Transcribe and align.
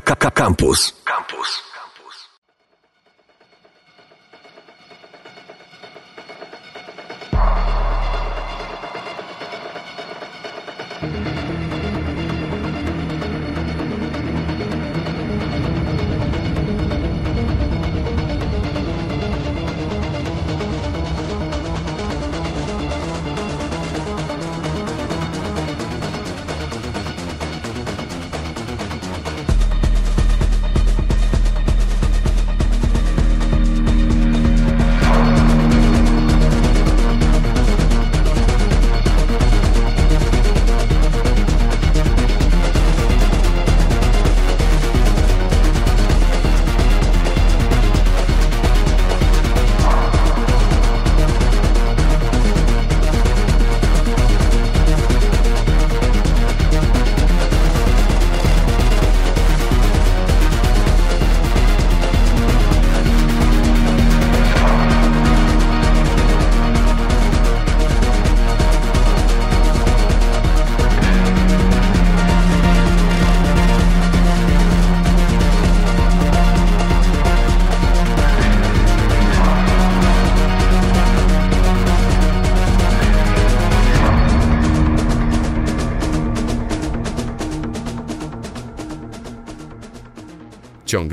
Campus. 0.00 0.92
Campus. 1.04 1.62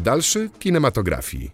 Dalszy 0.05 0.49
kinematografii. 0.59 1.51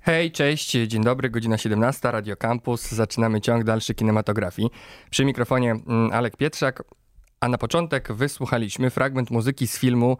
Hej, 0.00 0.32
cześć, 0.32 0.70
dzień 0.70 1.04
dobry, 1.04 1.30
godzina 1.30 1.58
17, 1.58 2.10
Radio 2.10 2.36
Campus. 2.36 2.90
Zaczynamy 2.90 3.40
ciąg 3.40 3.64
dalszy 3.64 3.94
kinematografii. 3.94 4.70
Przy 5.10 5.24
mikrofonie 5.24 5.70
mm, 5.70 6.12
Alek 6.12 6.36
Pietrzak, 6.36 6.82
a 7.40 7.48
na 7.48 7.58
początek 7.58 8.12
wysłuchaliśmy 8.12 8.90
fragment 8.90 9.30
muzyki 9.30 9.66
z 9.66 9.78
filmu 9.78 10.16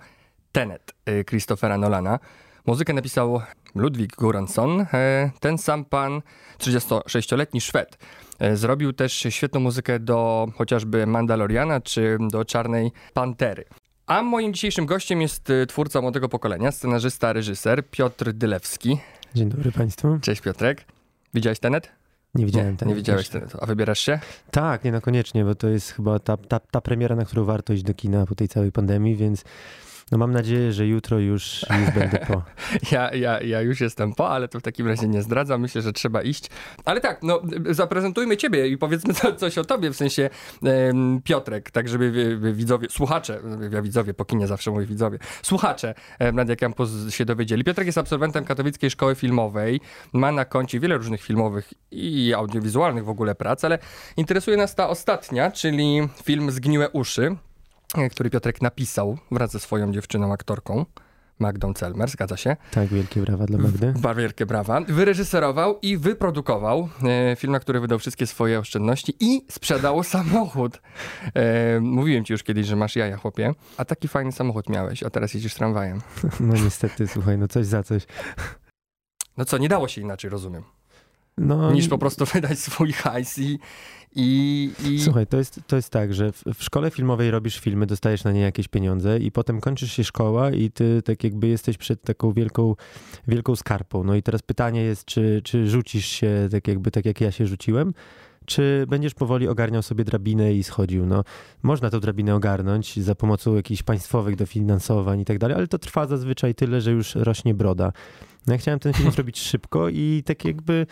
Tenet 0.53 0.95
y, 1.09 1.25
Christophera 1.25 1.79
Nolana. 1.79 2.19
Muzykę 2.67 2.93
napisał 2.93 3.41
Ludwig 3.75 4.17
Göransson, 4.17 4.81
y, 4.81 5.31
ten 5.41 5.59
sam 5.59 5.85
pan, 5.85 6.23
36-letni 6.59 7.61
Szwed. 7.61 7.99
Y, 8.43 8.57
Zrobił 8.57 8.93
też 8.93 9.27
świetną 9.31 9.61
muzykę 9.61 10.01
do 10.01 10.49
chociażby 10.57 11.07
Mandaloriana 11.07 11.81
czy 11.81 12.19
do 12.31 12.45
Czarnej 12.45 12.93
Pantery. 13.15 13.65
A 14.07 14.23
moim 14.23 14.55
dzisiejszym 14.55 14.87
gościem 14.87 15.23
jest 15.23 15.51
y, 15.51 15.67
twórca 15.67 16.01
młodego 16.01 16.29
pokolenia, 16.29 16.73
scenarzysta, 16.73 17.33
reżyser 17.33 17.91
Piotr 17.91 18.33
Dylewski. 18.33 18.99
Dzień 19.35 19.49
dobry 19.49 19.73
Państwu. 19.73 20.19
Cześć 20.21 20.41
Piotrek. 20.41 20.85
Widziałeś 21.35 21.59
Tenet? 21.59 21.89
Nie 22.35 22.47
widziałem 22.47 22.73
nie, 22.73 22.77
Tenet. 22.77 22.95
Nie 22.95 22.97
widziałeś. 22.97 23.29
Tenetu. 23.29 23.59
A 23.61 23.67
wybierasz 23.67 24.01
się? 24.01 24.19
Tak, 24.51 24.85
nie 24.85 24.93
no 24.93 25.01
koniecznie, 25.01 25.45
bo 25.45 25.55
to 25.55 25.69
jest 25.69 25.91
chyba 25.91 26.19
ta, 26.19 26.37
ta, 26.37 26.61
ta 26.61 26.81
premiera, 26.81 27.17
na 27.17 27.25
którą 27.25 27.45
warto 27.45 27.73
iść 27.73 27.83
do 27.83 27.95
kina 27.95 28.27
po 28.27 28.35
tej 28.35 28.49
całej 28.49 28.73
pandemii, 28.73 29.17
więc 29.17 29.45
no 30.13 30.19
mam 30.19 30.33
nadzieję, 30.33 30.73
że 30.73 30.87
jutro 30.87 31.19
już, 31.19 31.67
już 31.81 31.91
będę 31.91 32.19
po. 32.19 32.43
Ja, 32.93 33.15
ja, 33.15 33.41
ja 33.41 33.61
już 33.61 33.81
jestem 33.81 34.15
po, 34.15 34.29
ale 34.31 34.49
to 34.49 34.61
w 34.61 34.63
takim 34.63 34.89
razie 34.89 35.09
nie 35.09 35.23
zdradzam. 35.23 35.61
Myślę, 35.61 35.83
że 35.83 35.93
trzeba 35.93 36.23
iść. 36.23 36.51
Ale 36.85 37.01
tak, 37.01 37.23
no 37.23 37.43
zaprezentujmy 37.71 38.37
ciebie 38.37 38.69
i 38.69 38.79
powiedzmy 38.79 39.15
co, 39.15 39.33
coś 39.43 39.59
o 39.59 39.65
tobie, 39.65 39.91
w 39.91 39.97
sensie 39.97 40.31
Piotrek, 41.25 41.71
tak 41.71 41.89
żeby 41.89 42.11
wi- 42.11 42.39
wi- 42.39 42.55
widzowie, 42.55 42.89
słuchacze, 42.91 43.41
ja 43.71 43.83
widzowie, 43.83 44.15
po 44.15 44.25
kinie 44.25 44.47
zawsze 44.47 44.71
mówię 44.71 44.87
widzowie, 44.87 45.19
słuchacze 45.43 45.95
Radia 46.19 46.57
Campus 46.57 46.91
się 47.11 47.25
dowiedzieli. 47.25 47.65
Piotrek 47.65 47.87
jest 47.87 47.99
absolwentem 47.99 48.45
Katowickiej 48.45 48.91
Szkoły 48.91 49.15
Filmowej, 49.15 49.81
ma 50.13 50.33
na 50.33 50.45
koncie 50.45 50.81
wiele 50.81 50.97
różnych 50.97 51.23
filmowych 51.23 51.73
i 51.91 52.35
audiowizualnych 52.35 53.05
w 53.05 53.09
ogóle 53.09 53.35
prac, 53.35 53.65
ale 53.65 53.79
interesuje 54.17 54.57
nas 54.57 54.75
ta 54.75 54.89
ostatnia, 54.89 55.51
czyli 55.51 56.09
film 56.25 56.51
Zgniłe 56.51 56.91
uszy, 56.91 57.37
który 58.11 58.31
Piotrek 58.31 58.63
napisał 58.63 59.19
wraz 59.31 59.51
ze 59.51 59.61
swoją 59.61 59.93
dziewczyną, 59.93 60.33
aktorką. 60.33 60.85
Magdą 61.39 61.75
Celmer, 61.75 62.09
zgadza 62.11 62.37
się? 62.37 62.57
Tak, 62.71 62.89
wielkie 62.89 63.21
brawa 63.21 63.47
dla 63.47 63.59
Magdy. 63.59 63.95
Bardzo 63.99 64.21
wielkie 64.21 64.47
brawa. 64.47 64.81
Wyreżyserował 64.81 65.79
i 65.83 65.97
wyprodukował 65.97 66.89
e, 67.03 67.37
film, 67.37 67.53
na 67.53 67.61
który 67.61 67.81
wydał 67.81 67.99
wszystkie 67.99 68.27
swoje 68.27 68.59
oszczędności 68.59 69.15
i 69.21 69.45
sprzedał 69.51 70.03
samochód. 70.15 70.81
E, 71.35 71.81
mówiłem 71.81 72.25
ci 72.25 72.33
już 72.33 72.43
kiedyś, 72.43 72.67
że 72.67 72.77
masz 72.77 72.97
jaja, 72.97 73.17
chłopie. 73.17 73.53
A 73.77 73.85
taki 73.85 74.09
fajny 74.09 74.33
samochód 74.33 74.69
miałeś, 74.69 75.03
a 75.03 75.11
teraz 75.11 75.35
jeździsz 75.35 75.55
tramwajem. 75.55 76.01
No 76.41 76.55
niestety, 76.55 77.09
słuchaj, 77.09 77.39
no 77.39 77.49
coś 77.49 77.67
za 77.67 77.83
coś. 77.83 78.07
No 79.37 79.45
co, 79.45 79.59
nie 79.59 79.69
dało 79.69 79.89
się 79.89 80.01
inaczej, 80.01 80.31
rozumiem. 80.31 80.63
No, 81.39 81.73
Niż 81.73 81.89
po 81.89 81.99
prostu 81.99 82.25
wydać 82.35 82.59
swój 82.59 82.93
hajs 82.93 83.39
i... 83.39 83.59
i, 84.15 84.71
i... 84.85 85.01
Słuchaj, 85.01 85.27
to 85.27 85.37
jest, 85.37 85.61
to 85.67 85.77
jest 85.77 85.91
tak, 85.91 86.15
że 86.15 86.33
w, 86.33 86.43
w 86.55 86.65
szkole 86.65 86.91
filmowej 86.91 87.31
robisz 87.31 87.61
filmy, 87.61 87.87
dostajesz 87.87 88.25
na 88.25 88.33
nie 88.33 88.41
jakieś 88.41 88.69
pieniądze 88.69 89.19
i 89.19 89.33
potem 89.33 89.61
kończysz 89.61 89.93
się 89.93 90.05
szkoła 90.05 90.51
i 90.51 90.71
ty 90.71 91.03
tak 91.03 91.25
jakby 91.25 91.47
jesteś 91.47 91.79
przed 91.79 92.03
taką 92.03 92.33
wielką, 92.33 92.75
wielką 93.29 93.57
skarpą. 93.57 94.05
No 94.05 94.15
i 94.15 94.23
teraz 94.23 94.43
pytanie 94.43 94.83
jest, 94.83 95.05
czy, 95.05 95.41
czy 95.45 95.69
rzucisz 95.69 96.07
się 96.07 96.49
tak 96.51 96.69
jakby 96.69 96.91
tak 96.91 97.05
jak 97.05 97.21
ja 97.21 97.33
się 97.33 97.47
rzuciłem, 97.47 97.93
czy 98.47 98.87
będziesz 98.89 99.15
powoli 99.15 99.49
ogarniał 99.49 99.83
sobie 99.83 100.05
drabinę 100.05 100.55
i 100.55 100.65
schodził. 100.65 101.07
No, 101.07 101.25
można 101.63 101.91
tą 101.91 102.01
drabinę 102.01 102.35
ogarnąć 102.35 103.01
za 103.01 103.15
pomocą 103.15 103.55
jakichś 103.55 103.83
państwowych 103.83 104.37
dofinansowań 104.37 105.21
i 105.21 105.25
tak 105.25 105.39
dalej, 105.39 105.57
ale 105.57 105.67
to 105.67 105.79
trwa 105.79 106.07
zazwyczaj 106.07 106.55
tyle, 106.55 106.81
że 106.81 106.91
już 106.91 107.15
rośnie 107.15 107.55
broda. 107.55 107.93
No 108.47 108.53
ja 108.53 108.59
chciałem 108.59 108.81
ten 108.81 108.93
film 108.93 109.11
zrobić 109.17 109.39
szybko 109.41 109.89
i 109.89 110.23
tak 110.27 110.45
jakby, 110.45 110.87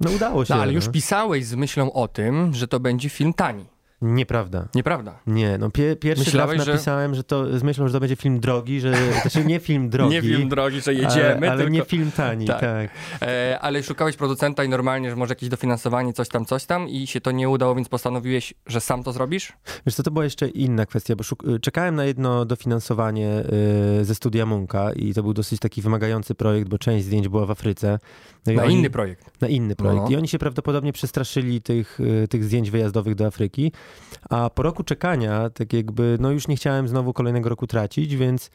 no 0.00 0.10
udało 0.10 0.44
się. 0.44 0.54
No, 0.54 0.62
ale 0.62 0.72
już 0.72 0.86
no. 0.86 0.92
pisałeś 0.92 1.46
z 1.46 1.54
myślą 1.54 1.92
o 1.92 2.08
tym, 2.08 2.54
że 2.54 2.68
to 2.68 2.80
będzie 2.80 3.08
film 3.08 3.34
tani. 3.34 3.66
Nieprawda. 4.02 4.68
Nieprawda? 4.74 5.18
Nie, 5.26 5.58
no 5.58 5.70
pie, 5.70 5.96
pierwszy 5.96 6.24
Myślałeś, 6.24 6.56
raz 6.58 6.66
że- 6.66 6.72
napisałem, 6.72 7.14
że 7.14 7.24
to 7.24 7.58
z 7.58 7.62
myślą, 7.62 7.86
że 7.88 7.92
to 7.94 8.00
będzie 8.00 8.16
film 8.16 8.40
drogi, 8.40 8.80
że 8.80 8.94
znaczy 9.22 9.44
nie 9.44 9.60
film 9.60 9.90
drogi. 9.90 10.14
Nie 10.14 10.22
film 10.22 10.48
drogi, 10.48 10.80
że 10.80 10.94
jedziemy, 10.94 11.36
ale, 11.36 11.50
ale 11.50 11.56
tylko... 11.56 11.72
nie 11.72 11.82
film 11.82 12.10
tani, 12.16 12.46
Tak. 12.46 12.60
tak. 12.60 12.90
E, 13.22 13.58
ale 13.60 13.82
szukałeś 13.82 14.16
producenta 14.16 14.64
i 14.64 14.68
normalnie, 14.68 15.10
że 15.10 15.16
może 15.16 15.32
jakieś 15.32 15.48
dofinansowanie, 15.48 16.12
coś 16.12 16.28
tam, 16.28 16.44
coś 16.44 16.64
tam 16.64 16.88
i 16.88 17.06
się 17.06 17.20
to 17.20 17.30
nie 17.30 17.48
udało, 17.48 17.74
więc 17.74 17.88
postanowiłeś, 17.88 18.54
że 18.66 18.80
sam 18.80 19.02
to 19.02 19.12
zrobisz? 19.12 19.52
Wiesz 19.86 19.94
co, 19.94 20.02
to 20.02 20.10
była 20.10 20.24
jeszcze 20.24 20.48
inna 20.48 20.86
kwestia, 20.86 21.16
bo 21.16 21.22
szuk- 21.24 21.60
czekałem 21.60 21.94
na 21.96 22.04
jedno 22.04 22.44
dofinansowanie 22.44 23.42
y, 24.00 24.04
ze 24.04 24.14
studia 24.14 24.46
Munka 24.46 24.92
i 24.92 25.14
to 25.14 25.22
był 25.22 25.34
dosyć 25.34 25.60
taki 25.60 25.82
wymagający 25.82 26.34
projekt, 26.34 26.68
bo 26.68 26.78
część 26.78 27.04
zdjęć 27.04 27.28
była 27.28 27.46
w 27.46 27.50
Afryce. 27.50 27.98
No 28.46 28.52
Na 28.52 28.62
oni- 28.64 28.74
inny 28.74 28.90
projekt. 28.90 29.40
na 29.40 29.48
inny 29.48 29.76
projekt. 29.76 30.02
No. 30.04 30.10
I 30.10 30.16
oni 30.16 30.28
się 30.28 30.38
prawdopodobnie 30.38 30.92
przestraszyli 30.92 31.62
tych, 31.62 32.00
y, 32.00 32.28
tych 32.28 32.44
zdjęć 32.44 32.70
wyjazdowych 32.70 33.14
do 33.14 33.26
Afryki. 33.26 33.72
A 34.30 34.50
po 34.50 34.62
roku 34.62 34.84
czekania, 34.84 35.50
tak 35.50 35.72
jakby, 35.72 36.16
no 36.20 36.30
już 36.30 36.48
nie 36.48 36.56
chciałem 36.56 36.88
znowu 36.88 37.12
kolejnego 37.12 37.48
roku 37.48 37.66
tracić, 37.66 38.16
więc 38.16 38.50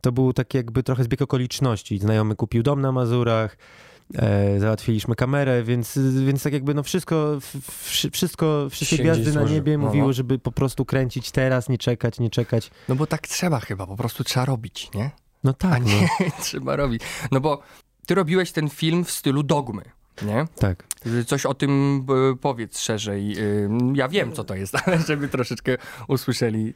to 0.00 0.12
był 0.12 0.32
tak 0.32 0.54
jakby 0.54 0.82
trochę 0.82 1.04
zbieg 1.04 1.22
okoliczności. 1.22 1.98
Znajomy 1.98 2.36
kupił 2.36 2.62
dom 2.62 2.80
na 2.80 2.92
Mazurach, 2.92 3.56
e, 4.14 4.60
załatwiliśmy 4.60 5.14
kamerę, 5.14 5.62
więc, 5.62 5.98
więc 6.26 6.42
tak 6.42 6.52
jakby 6.52 6.74
no 6.74 6.82
wszystko, 6.82 7.38
wszystko, 8.12 8.66
wszystkie 8.70 8.96
Się 8.96 9.02
gwiazdy 9.02 9.32
na 9.32 9.42
niebie 9.42 9.78
No, 9.78 9.86
mówiły, 9.86 10.06
no. 10.06 10.12
żeby 10.12 10.38
po 10.38 10.52
prostu 10.52 10.84
kręcić 10.84 11.30
teraz, 11.30 11.68
nie 11.68 11.78
czekać, 11.78 12.18
nie 12.18 12.30
czekać. 12.30 12.70
No 12.88 12.94
bo 12.94 13.06
tak 13.06 13.28
trzeba 13.28 13.60
chyba, 13.60 13.86
po 13.86 13.96
prostu 13.96 14.24
trzeba 14.24 14.46
robić, 14.46 14.90
nie? 14.94 15.10
No 15.44 15.50
A 15.50 15.54
tak, 15.54 15.84
nie, 15.84 16.08
no, 16.20 16.26
trzeba 16.42 16.76
robić. 16.76 17.02
No 17.30 17.40
bo 17.40 17.62
ty 18.06 18.14
robiłeś 18.14 18.52
ten 18.52 18.68
film 18.68 19.04
w 19.04 19.10
stylu 19.10 19.42
dogmy, 19.42 19.82
nie? 20.22 20.46
tak. 20.58 20.84
Coś 21.26 21.46
o 21.46 21.54
tym 21.54 22.04
e, 22.32 22.36
powiedz 22.36 22.78
szerzej. 22.80 23.32
E, 23.38 23.42
Ja 23.94 24.08
wiem, 24.08 24.32
co 24.32 24.44
to 24.44 24.54
jest, 24.54 24.74
ale 24.86 24.98
żeby 24.98 25.28
troszeczkę 25.28 25.76
usłyszeli 26.08 26.74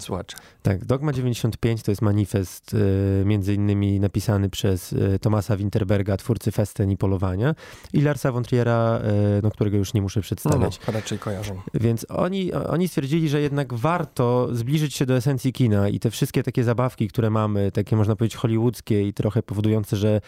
słuchacze. 0.00 0.36
Tak, 0.62 0.84
Dogma 0.84 1.12
95 1.12 1.82
to 1.82 1.90
jest 1.92 2.02
manifest 2.02 2.74
e, 2.74 3.24
między 3.24 3.54
innymi 3.54 4.00
napisany 4.00 4.50
przez 4.50 4.94
Tomasa 5.20 5.56
Winterberga, 5.56 6.16
twórcy 6.16 6.52
Festen 6.52 6.90
i 6.90 6.96
Polowania 6.96 7.54
i 7.92 8.00
Larsa 8.00 8.32
von 8.32 8.44
Triera, 8.44 9.00
e, 9.02 9.12
no, 9.42 9.50
którego 9.50 9.76
już 9.76 9.94
nie 9.94 10.02
muszę 10.02 10.20
No, 10.20 10.20
no, 10.20 10.22
przedstawiać. 10.22 10.80
raczej 10.88 11.18
kojarzą. 11.18 11.60
Więc 11.74 12.06
oni, 12.08 12.52
oni 12.52 12.88
stwierdzili, 12.88 13.28
że 13.28 13.40
jednak 13.40 13.74
warto 13.74 14.48
zbliżyć 14.52 14.94
się 14.94 15.06
do 15.06 15.14
esencji 15.16 15.52
kina 15.52 15.88
i 15.88 16.00
te 16.00 16.10
wszystkie 16.10 16.42
takie 16.42 16.64
zabawki, 16.64 17.08
które 17.08 17.30
mamy, 17.30 17.72
takie 17.72 17.96
można 17.96 18.16
powiedzieć 18.16 18.36
hollywoodzkie 18.36 19.08
i 19.08 19.12
trochę 19.14 19.42
powodujące, 19.42 19.96
że, 19.96 20.20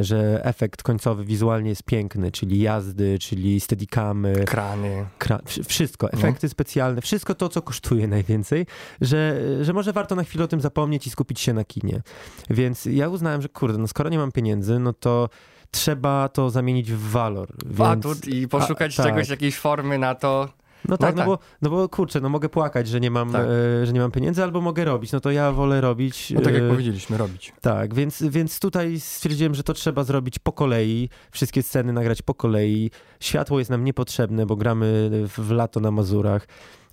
że 0.00 0.44
efekt 0.44 0.82
końcowy 0.82 1.24
wizualnie 1.40 1.68
jest 1.70 1.82
piękny, 1.82 2.32
czyli 2.32 2.60
jazdy, 2.60 3.18
czyli 3.18 3.60
steadicamy, 3.60 4.44
Krany. 4.46 5.06
Kra- 5.18 5.42
wsz- 5.42 5.64
wszystko, 5.68 6.08
No. 6.12 6.18
efekty 6.18 6.48
specjalne, 6.48 7.00
wszystko 7.00 7.34
to, 7.34 7.48
co 7.48 7.62
kosztuje 7.62 8.08
najwięcej, 8.08 8.66
że, 9.00 9.40
że 9.64 9.72
może 9.72 9.92
warto 9.92 10.14
na 10.14 10.24
chwilę 10.24 10.44
o 10.44 10.48
tym 10.48 10.60
zapomnieć 10.60 11.06
i 11.06 11.10
skupić 11.10 11.40
się 11.40 11.52
na 11.52 11.64
kinie. 11.64 12.02
Więc 12.50 12.84
ja 12.84 13.08
uznałem, 13.08 13.42
że 13.42 13.48
kurde, 13.48 13.78
no 13.78 13.88
skoro 13.88 14.10
nie 14.10 14.18
mam 14.18 14.32
pieniędzy, 14.32 14.78
no 14.78 14.92
to 14.92 15.28
trzeba 15.70 16.28
to 16.28 16.50
zamienić 16.50 16.92
w 16.92 17.10
walor. 17.10 17.48
Więc, 17.66 17.80
Atut 17.80 18.26
i 18.28 18.48
poszukać 18.48 19.00
a, 19.00 19.02
tak. 19.02 19.12
czegoś, 19.12 19.28
jakiejś 19.28 19.56
formy 19.56 19.98
na 19.98 20.14
to. 20.14 20.48
No 20.88 20.98
tak, 20.98 21.16
No 21.16 21.24
no, 21.24 21.36
tak. 21.36 21.40
Bo, 21.40 21.44
no 21.62 21.70
bo 21.70 21.88
kurczę, 21.88 22.20
no 22.20 22.28
mogę 22.28 22.48
płakać, 22.48 22.88
że 22.88 23.00
nie 23.00 23.10
mam, 23.10 23.32
Tak. 23.32 23.46
e, 23.82 23.86
że 23.86 23.92
nie 23.92 24.00
mam 24.00 24.10
pieniędzy, 24.10 24.42
albo 24.42 24.60
mogę 24.60 24.84
robić. 24.84 25.12
No 25.12 25.20
to 25.20 25.30
ja 25.30 25.52
wolę 25.52 25.80
robić. 25.80 26.30
No 26.30 26.40
tak 26.40 26.54
jak 26.54 26.62
e, 26.62 26.68
powiedzieliśmy, 26.68 27.16
robić. 27.18 27.52
tak, 27.60 27.94
więc, 27.94 28.22
więc 28.22 28.60
tutaj 28.60 29.00
stwierdziłem, 29.00 29.54
że 29.54 29.62
to 29.62 29.72
trzeba 29.74 30.04
zrobić 30.04 30.38
po 30.38 30.52
kolei, 30.52 31.08
wszystkie 31.30 31.62
sceny 31.62 31.92
nagrać 31.92 32.22
po 32.22 32.34
kolei. 32.34 32.90
Światło 33.20 33.58
jest 33.58 33.70
nam 33.70 33.84
niepotrzebne, 33.84 34.46
bo 34.46 34.56
gramy 34.56 35.10
w, 35.38 35.50
lato 35.50 35.80
na 35.80 35.90
Mazurach. 35.90 36.46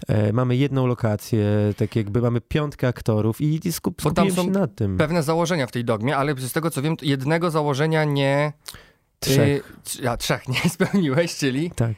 E, 0.08 0.34
mamy 0.34 0.56
jedną 0.56 0.88
lokację, 0.88 1.48
tak 1.78 1.96
jakby 1.96 2.22
mamy 2.22 2.42
piątkę 2.42 2.88
aktorów 2.88 3.42
i, 3.42 3.68
i 3.68 3.72
skup, 3.72 4.02
skupiłem 4.02 4.32
są 4.32 4.44
się 4.44 4.50
na 4.50 4.68
tym. 4.68 4.98
Pewne 4.98 5.24
założenia 5.24 5.68
w 5.68 5.72
tej 5.72 5.86
dogmie, 5.86 6.18
ale 6.18 6.36
z 6.36 6.52
tego 6.52 6.72
co 6.72 6.82
wiem, 6.82 6.96
jednego 7.02 7.52
założenia 7.52 8.04
nie... 8.04 8.54
Trzech. 9.20 9.72
Y, 9.72 9.74
trz- 9.84 10.08
a, 10.08 10.18
trzech 10.18 10.48
nie 10.48 10.70
spełniłeś, 10.70 11.36
czyli... 11.36 11.72
Tak. 11.72 11.94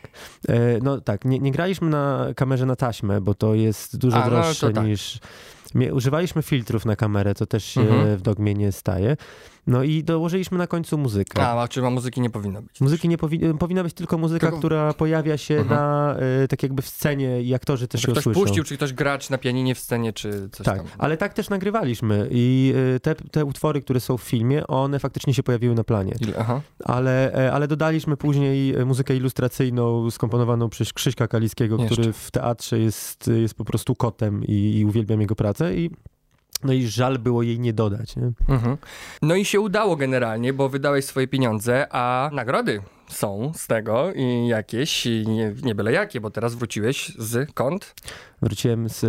E, 0.47 0.55
no 0.81 1.01
tak, 1.01 1.25
nie, 1.25 1.39
nie 1.39 1.51
graliśmy 1.51 1.89
na 1.89 2.27
kamerze 2.35 2.65
na 2.65 2.75
taśmę, 2.75 3.21
bo 3.21 3.33
to 3.33 3.53
jest 3.55 3.97
dużo 3.97 4.17
A, 4.17 4.25
no, 4.25 4.29
droższe 4.29 4.73
tak. 4.73 4.85
niż... 4.85 5.19
Używaliśmy 5.93 6.41
filtrów 6.43 6.85
na 6.85 6.95
kamerę, 6.95 7.33
to 7.35 7.45
też 7.45 7.65
się 7.65 7.81
Mhm. 7.81 8.17
w 8.17 8.21
dogmie 8.21 8.53
nie 8.53 8.71
staje. 8.71 9.17
No 9.69 9.83
i 9.83 10.03
dołożyliśmy 10.03 10.57
na 10.57 10.67
końcu 10.67 10.97
muzykę. 10.97 11.47
A, 11.47 11.67
czy 11.67 11.81
ma 11.81 11.89
muzyki 11.89 12.21
nie 12.21 12.29
powinno 12.29 12.61
być. 12.61 12.81
Muzyki 12.81 13.09
nie 13.09 13.17
powi- 13.17 13.57
powinna 13.57 13.83
być 13.83 13.93
tylko 13.93 14.17
muzyka, 14.17 14.47
Tylko- 14.47 14.57
która 14.59 14.93
pojawia 14.93 15.37
się 15.37 15.55
Mhm. 15.57 15.79
na, 15.79 16.15
y, 16.43 16.47
tak 16.47 16.63
jakby 16.63 16.81
w 16.81 16.87
scenie 16.89 17.41
i 17.41 17.53
aktorzy 17.53 17.87
też 17.87 18.01
Czy 18.01 18.07
ją 18.07 18.11
ktoś 18.13 18.23
słyszą. 18.23 18.39
puścił, 18.41 18.63
czy 18.63 18.77
ktoś 18.77 18.93
grać 18.93 19.29
na 19.29 19.37
pianinie 19.37 19.75
w 19.75 19.79
scenie, 19.79 20.13
czy 20.13 20.49
coś 20.51 20.65
Tak, 20.65 20.77
tam. 20.77 20.85
ale 20.97 21.17
tak 21.17 21.33
też 21.33 21.49
nagrywaliśmy 21.49 22.27
i 22.31 22.73
y, 22.95 22.99
te, 22.99 23.15
te 23.15 23.45
utwory, 23.45 23.81
które 23.81 23.99
są 23.99 24.17
w 24.17 24.21
filmie, 24.23 24.67
one 24.67 24.99
faktycznie 24.99 25.33
się 25.33 25.43
pojawiły 25.43 25.75
na 25.75 25.83
planie. 25.83 26.15
Aha. 26.39 26.61
Ale, 26.83 27.33
e, 27.33 27.51
ale 27.53 27.67
dodaliśmy 27.67 28.17
później 28.17 28.75
e, 28.75 28.85
muzykę 28.85 29.15
ilustracyjną 29.15 30.11
skomponowaną 30.11 30.69
przez 30.69 30.93
Krzyśka 30.93 31.27
Kaliskiego, 31.27 31.77
Jeszcze. 31.77 31.93
który 31.95 32.13
w 32.13 32.31
teatrze 32.31 32.79
jest, 32.79 33.27
jest 33.41 33.53
po 33.53 33.65
prostu 33.65 33.95
kotem 33.95 34.43
i, 34.43 34.77
i 34.77 34.85
uwielbiam 34.85 35.21
jego 35.21 35.35
pracę 35.35 35.75
i 35.75 35.89
no 36.63 36.73
i 36.73 36.87
żal 36.87 37.19
było 37.19 37.43
jej 37.43 37.59
nie 37.59 37.73
dodać. 37.73 38.15
Nie? 38.15 38.31
Mhm. 38.49 38.77
No 39.21 39.35
i 39.35 39.45
się 39.45 39.59
udało 39.59 39.95
generalnie, 39.95 40.53
bo 40.53 40.69
wydałeś 40.69 41.05
swoje 41.05 41.27
pieniądze, 41.27 41.87
a 41.91 42.29
nagrody 42.33 42.81
są 43.07 43.51
z 43.55 43.67
tego 43.67 44.13
i 44.13 44.47
jakieś, 44.47 45.05
i 45.05 45.25
nie, 45.27 45.53
nie 45.63 45.75
byle 45.75 45.91
jakie, 45.91 46.21
bo 46.21 46.29
teraz 46.29 46.55
wróciłeś 46.55 47.11
z 47.17 47.53
kąt 47.53 47.95
Wróciłem 48.41 48.89
z 48.89 49.05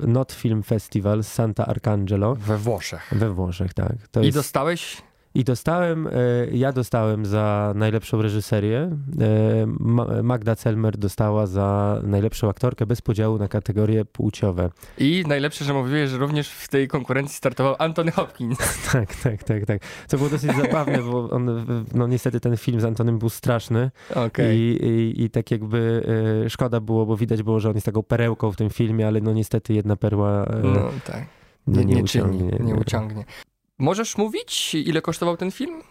Not 0.00 0.32
Film 0.32 0.62
Festival 0.62 1.24
z 1.24 1.28
Santa 1.28 1.66
Arcangelo 1.66 2.34
we 2.34 2.58
Włoszech. 2.58 3.08
we 3.12 3.30
Włoszech, 3.30 3.74
tak. 3.74 3.92
To 4.10 4.20
I 4.20 4.26
jest... 4.26 4.38
dostałeś 4.38 5.02
I 5.34 5.44
dostałem, 5.44 6.06
e, 6.06 6.10
ja 6.52 6.72
dostałem 6.72 7.26
za 7.26 7.72
najlepszą 7.76 8.22
reżyserię, 8.22 8.78
e, 8.80 9.66
Ma- 9.80 10.22
Magda 10.22 10.56
Celmer 10.56 10.96
dostała 10.98 11.46
za 11.46 12.00
najlepszą 12.04 12.48
aktorkę 12.48 12.86
bez 12.86 13.02
podziału 13.02 13.38
na 13.38 13.48
kategorie 13.48 14.04
płciowe. 14.04 14.70
i 14.98 15.24
najlepsze, 15.28 15.64
że 15.64 15.74
mówiłeś, 15.74 16.10
że 16.10 16.18
również 16.18 16.48
w 16.48 16.68
tej 16.68 16.88
konkurencji 16.88 17.36
startował 17.36 17.74
Anthony 17.78 18.10
Hopkins. 18.10 18.58
Tak, 18.92 19.14
tak, 19.14 19.44
tak, 19.44 19.66
tak. 19.66 19.82
To 20.08 20.16
było 20.16 20.28
dosyć 20.30 20.56
zabawne, 20.56 20.98
bo 21.02 21.30
on, 21.30 21.66
no 21.94 22.06
niestety 22.06 22.40
ten 22.40 22.56
film 22.56 22.80
z 22.80 22.84
Antonem 22.84 23.18
był 23.18 23.28
straszny 23.30 23.90
Okej. 24.14 24.58
i, 24.58 24.84
i, 24.86 25.22
i 25.24 25.30
tak 25.30 25.50
jakby 25.50 26.02
e, 26.46 26.50
szkoda 26.50 26.80
było, 26.80 27.06
bo 27.06 27.16
widać 27.16 27.42
było, 27.42 27.60
że 27.60 27.68
on 27.68 27.74
jest 27.74 27.86
taką 27.86 28.02
perełką 28.02 28.52
w 28.52 28.56
tym 28.56 28.70
filmie, 28.70 29.06
ale 29.06 29.20
no 29.20 29.32
niestety 29.32 29.74
jedna 29.74 29.96
perła 29.96 30.46
No 30.62 30.90
tak. 31.06 31.24
nie, 31.66 31.78
Nie, 31.78 31.84
nie, 31.84 31.94
nie, 31.94 32.02
uciągnie. 32.02 32.50
czyni, 32.50 32.66
nie 32.66 32.74
uciągnie. 32.74 33.24
Możesz 33.82 34.16
mówić, 34.16 34.74
ile 34.74 35.02
kosztował 35.02 35.36
ten 35.36 35.50
film? 35.50 35.82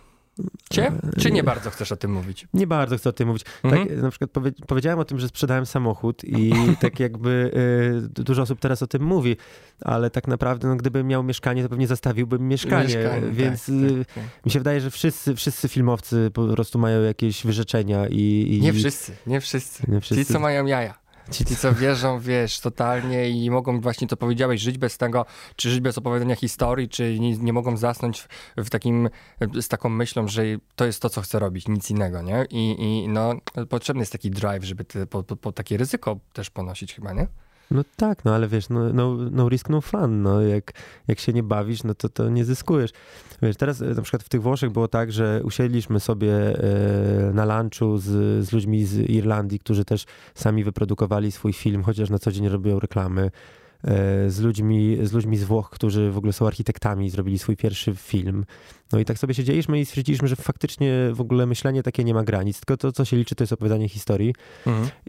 Cię? 0.70 0.92
Czy 1.20 1.32
nie 1.32 1.44
bardzo 1.44 1.72
chcesz 1.72 1.92
o 1.92 1.96
tym 1.96 2.12
mówić? 2.14 2.48
Nie 2.54 2.68
bardzo 2.68 2.98
chcę 2.98 3.10
o 3.10 3.14
tym 3.14 3.28
mówić. 3.28 3.44
Mhm. 3.64 3.88
Tak, 3.88 3.98
na 3.98 4.10
przykład 4.10 4.32
powie, 4.32 4.52
powiedziałem 4.68 5.00
o 5.00 5.06
tym, 5.06 5.20
że 5.20 5.28
sprzedałem 5.28 5.66
samochód 5.66 6.24
i 6.24 6.54
tak 6.82 7.00
jakby 7.00 7.52
y, 8.18 8.24
dużo 8.24 8.42
osób 8.42 8.60
teraz 8.60 8.84
o 8.84 8.88
tym 8.88 9.04
mówi, 9.04 9.38
ale 9.82 10.10
tak 10.10 10.28
naprawdę 10.28 10.68
no, 10.68 10.76
gdybym 10.76 11.08
miał 11.08 11.24
mieszkanie, 11.24 11.64
to 11.64 11.70
pewnie 11.70 11.88
zastawiłbym 11.88 12.48
mieszkanie, 12.48 13.12
więc 13.32 13.66
tak, 13.66 13.76
y, 13.76 14.06
tak, 14.06 14.14
tak. 14.14 14.46
mi 14.46 14.52
się 14.52 14.60
wydaje, 14.60 14.82
że 14.82 14.92
wszyscy, 14.92 15.36
wszyscy 15.36 15.70
filmowcy 15.70 16.32
po 16.34 16.48
prostu 16.48 16.80
mają 16.80 17.02
jakieś 17.02 17.46
wyrzeczenia 17.46 18.08
i... 18.08 18.48
i 18.50 18.62
Nie 18.62 18.74
wszyscy, 18.74 19.12
nie 19.28 19.42
wszyscy. 19.42 19.84
Nie 19.88 20.02
Ci, 20.02 20.06
wszyscy. 20.06 20.34
co 20.34 20.40
mają 20.40 20.66
jaja. 20.66 21.01
Ci, 21.32 21.46
Ci, 21.46 21.56
co 21.56 21.74
wierzą, 21.74 22.20
wiesz, 22.20 22.60
totalnie 22.60 23.30
i 23.30 23.50
mogą 23.50 23.82
właśnie, 23.82 24.08
to 24.08 24.18
powiedziałeś, 24.18 24.62
żyć 24.62 24.78
bez 24.78 24.98
tego, 24.98 25.26
czy 25.56 25.70
żyć 25.70 25.80
bez 25.80 25.98
opowiadania 25.98 26.36
historii, 26.36 26.90
czy 26.90 27.20
nie, 27.20 27.38
nie 27.38 27.54
mogą 27.54 27.78
zasnąć 27.78 28.28
w, 28.58 28.70
takim, 28.70 29.10
z 29.62 29.68
taką 29.68 29.90
myślą, 29.90 30.28
że 30.28 30.44
to 30.76 30.86
jest 30.86 31.02
to, 31.02 31.10
co 31.10 31.22
chcę 31.22 31.40
robić, 31.40 31.68
nic 31.68 31.90
innego, 31.90 32.22
nie? 32.22 32.46
I, 32.50 32.76
i 32.80 33.08
no, 33.08 33.34
potrzebny 33.70 34.02
jest 34.02 34.12
taki 34.12 34.32
drive, 34.32 34.64
żeby 34.64 34.84
te, 34.84 35.08
po, 35.08 35.24
po 35.24 35.52
takie 35.52 35.78
ryzyko 35.78 36.20
też 36.34 36.50
ponosić 36.50 36.94
chyba, 36.94 37.14
nie? 37.14 37.28
No 37.72 37.84
tak, 37.96 38.26
no 38.26 38.36
ale 38.36 38.48
wiesz, 38.48 38.70
no, 38.70 38.94
no, 38.94 39.18
no 39.32 39.50
risk, 39.50 39.70
no 39.70 39.82
fun, 39.82 40.22
no 40.22 40.42
jak, 40.42 40.72
jak 41.08 41.20
się 41.20 41.34
nie 41.34 41.44
bawisz, 41.44 41.84
no 41.84 41.96
to, 41.96 42.10
to 42.10 42.30
nie 42.30 42.46
zyskujesz. 42.46 42.92
Wiesz, 43.42 43.56
teraz 43.56 43.82
e, 43.82 43.86
na 43.86 44.02
przykład 44.02 44.24
w 44.24 44.30
tych 44.30 44.42
Włoszech 44.42 44.72
było 44.72 44.88
tak, 44.88 45.12
że 45.12 45.42
usiedliśmy 45.44 46.00
sobie 46.00 46.34
e, 46.34 47.34
na 47.34 47.62
lunchu 47.62 47.98
z, 47.98 48.06
z 48.46 48.52
ludźmi 48.52 48.86
z 48.86 49.10
Irlandii, 49.10 49.60
którzy 49.60 49.86
też 49.86 50.06
sami 50.36 50.64
wyprodukowali 50.64 51.32
swój 51.32 51.54
film, 51.54 51.84
chociaż 51.84 52.10
na 52.10 52.20
co 52.20 52.32
dzień 52.32 52.50
robią 52.50 52.80
reklamy. 52.80 53.32
E, 53.84 54.30
Z 54.30 54.40
ludźmi, 54.40 54.98
z 55.04 55.12
ludźmi 55.12 55.38
z 55.38 55.44
Włoch, 55.44 55.70
którzy 55.70 56.12
w 56.12 56.18
ogóle 56.18 56.34
są 56.34 56.48
architektami 56.48 57.10
zrobili 57.10 57.40
swój 57.40 57.58
pierwszy 57.58 57.96
film. 57.96 58.46
No 58.92 59.00
i 59.00 59.06
tak 59.06 59.18
sobie 59.18 59.34
siedzieliśmy 59.34 59.80
i 59.80 59.86
stwierdziliśmy, 59.86 60.28
że 60.28 60.36
faktycznie 60.36 60.94
w 61.14 61.22
ogóle 61.22 61.46
myślenie 61.46 61.84
takie 61.84 62.04
nie 62.04 62.14
ma 62.14 62.24
granic, 62.24 62.60
tylko 62.60 62.78
to, 62.78 62.92
co 62.92 63.06
się 63.06 63.18
liczy, 63.18 63.36
to 63.36 63.44
jest 63.44 63.54
opowiadanie 63.54 63.90
historii. 63.90 64.36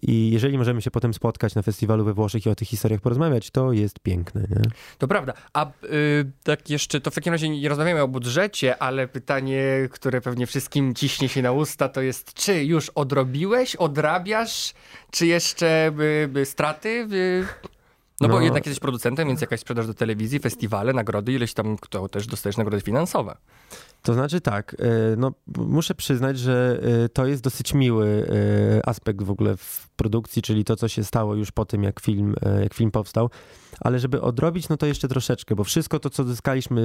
I 0.02 0.30
jeżeli 0.30 0.58
możemy 0.58 0.82
się 0.82 0.90
potem 0.90 1.14
spotkać 1.14 1.54
na 1.54 1.62
festiwalu 1.62 2.04
we 2.04 2.14
Włoszech 2.14 2.46
i 2.46 2.50
o 2.50 2.54
tych 2.54 2.68
historiach 2.68 3.00
porozmawiać, 3.00 3.50
to 3.50 3.72
jest 3.72 4.00
piękne. 4.00 4.40
Nie? 4.40 4.62
To 4.98 5.08
prawda. 5.08 5.32
A 5.52 5.66
y, 5.66 5.70
tak 6.42 6.70
jeszcze, 6.70 7.00
to 7.00 7.10
w 7.10 7.14
takim 7.14 7.32
razie 7.32 7.48
nie 7.48 7.68
rozmawiamy 7.68 8.02
o 8.02 8.08
budżecie, 8.08 8.82
ale 8.82 9.08
pytanie, 9.08 9.88
które 9.90 10.20
pewnie 10.20 10.46
wszystkim 10.46 10.94
ciśnie 10.94 11.28
się 11.28 11.42
na 11.42 11.52
usta, 11.52 11.88
to 11.88 12.00
jest, 12.02 12.34
czy 12.34 12.64
już 12.64 12.88
odrobiłeś, 12.88 13.76
odrabiasz, 13.76 14.74
czy 15.10 15.26
jeszcze 15.26 15.92
y, 16.36 16.38
y, 16.38 16.46
straty? 16.46 17.08
Y, 17.12 17.46
no, 18.22 18.28
bo 18.28 18.38
No. 18.38 18.44
jednak 18.44 18.66
jesteś 18.66 18.80
producentem, 18.80 19.28
więc 19.28 19.40
jakaś 19.40 19.60
sprzedaż 19.60 19.86
do 19.86 19.94
telewizji, 19.94 20.38
festiwale, 20.38 20.92
nagrody, 20.92 21.32
ileś 21.32 21.54
tam, 21.54 21.76
to 21.90 22.08
też 22.08 22.26
dostajesz 22.26 22.56
nagrody 22.56 22.80
finansowe. 22.82 23.36
To 24.02 24.14
znaczy 24.14 24.40
tak, 24.40 24.76
e, 24.78 25.16
no 25.16 25.32
muszę 25.56 25.94
przyznać, 25.94 26.38
że 26.38 26.80
e, 27.04 27.08
to 27.08 27.26
jest 27.26 27.42
dosyć 27.42 27.74
miły 27.74 28.28
e, 28.78 28.88
aspekt 28.88 29.22
w 29.22 29.30
ogóle 29.30 29.56
w 29.56 29.88
produkcji, 29.96 30.42
czyli 30.42 30.64
to, 30.64 30.76
co 30.76 30.88
się 30.88 31.04
stało 31.04 31.34
już 31.34 31.50
po 31.50 31.64
tym, 31.64 31.82
jak 31.82 32.00
film, 32.00 32.34
jak 32.62 32.74
film 32.74 32.90
powstał. 32.90 33.30
Ale 33.80 33.98
żeby 33.98 34.20
odrobić, 34.20 34.68
no 34.68 34.76
to 34.76 34.86
jeszcze 34.86 35.08
troszeczkę, 35.08 35.54
bo 35.54 35.64
wszystko 35.64 35.98
to, 36.00 36.10
co 36.10 36.24
zyskaliśmy 36.24 36.80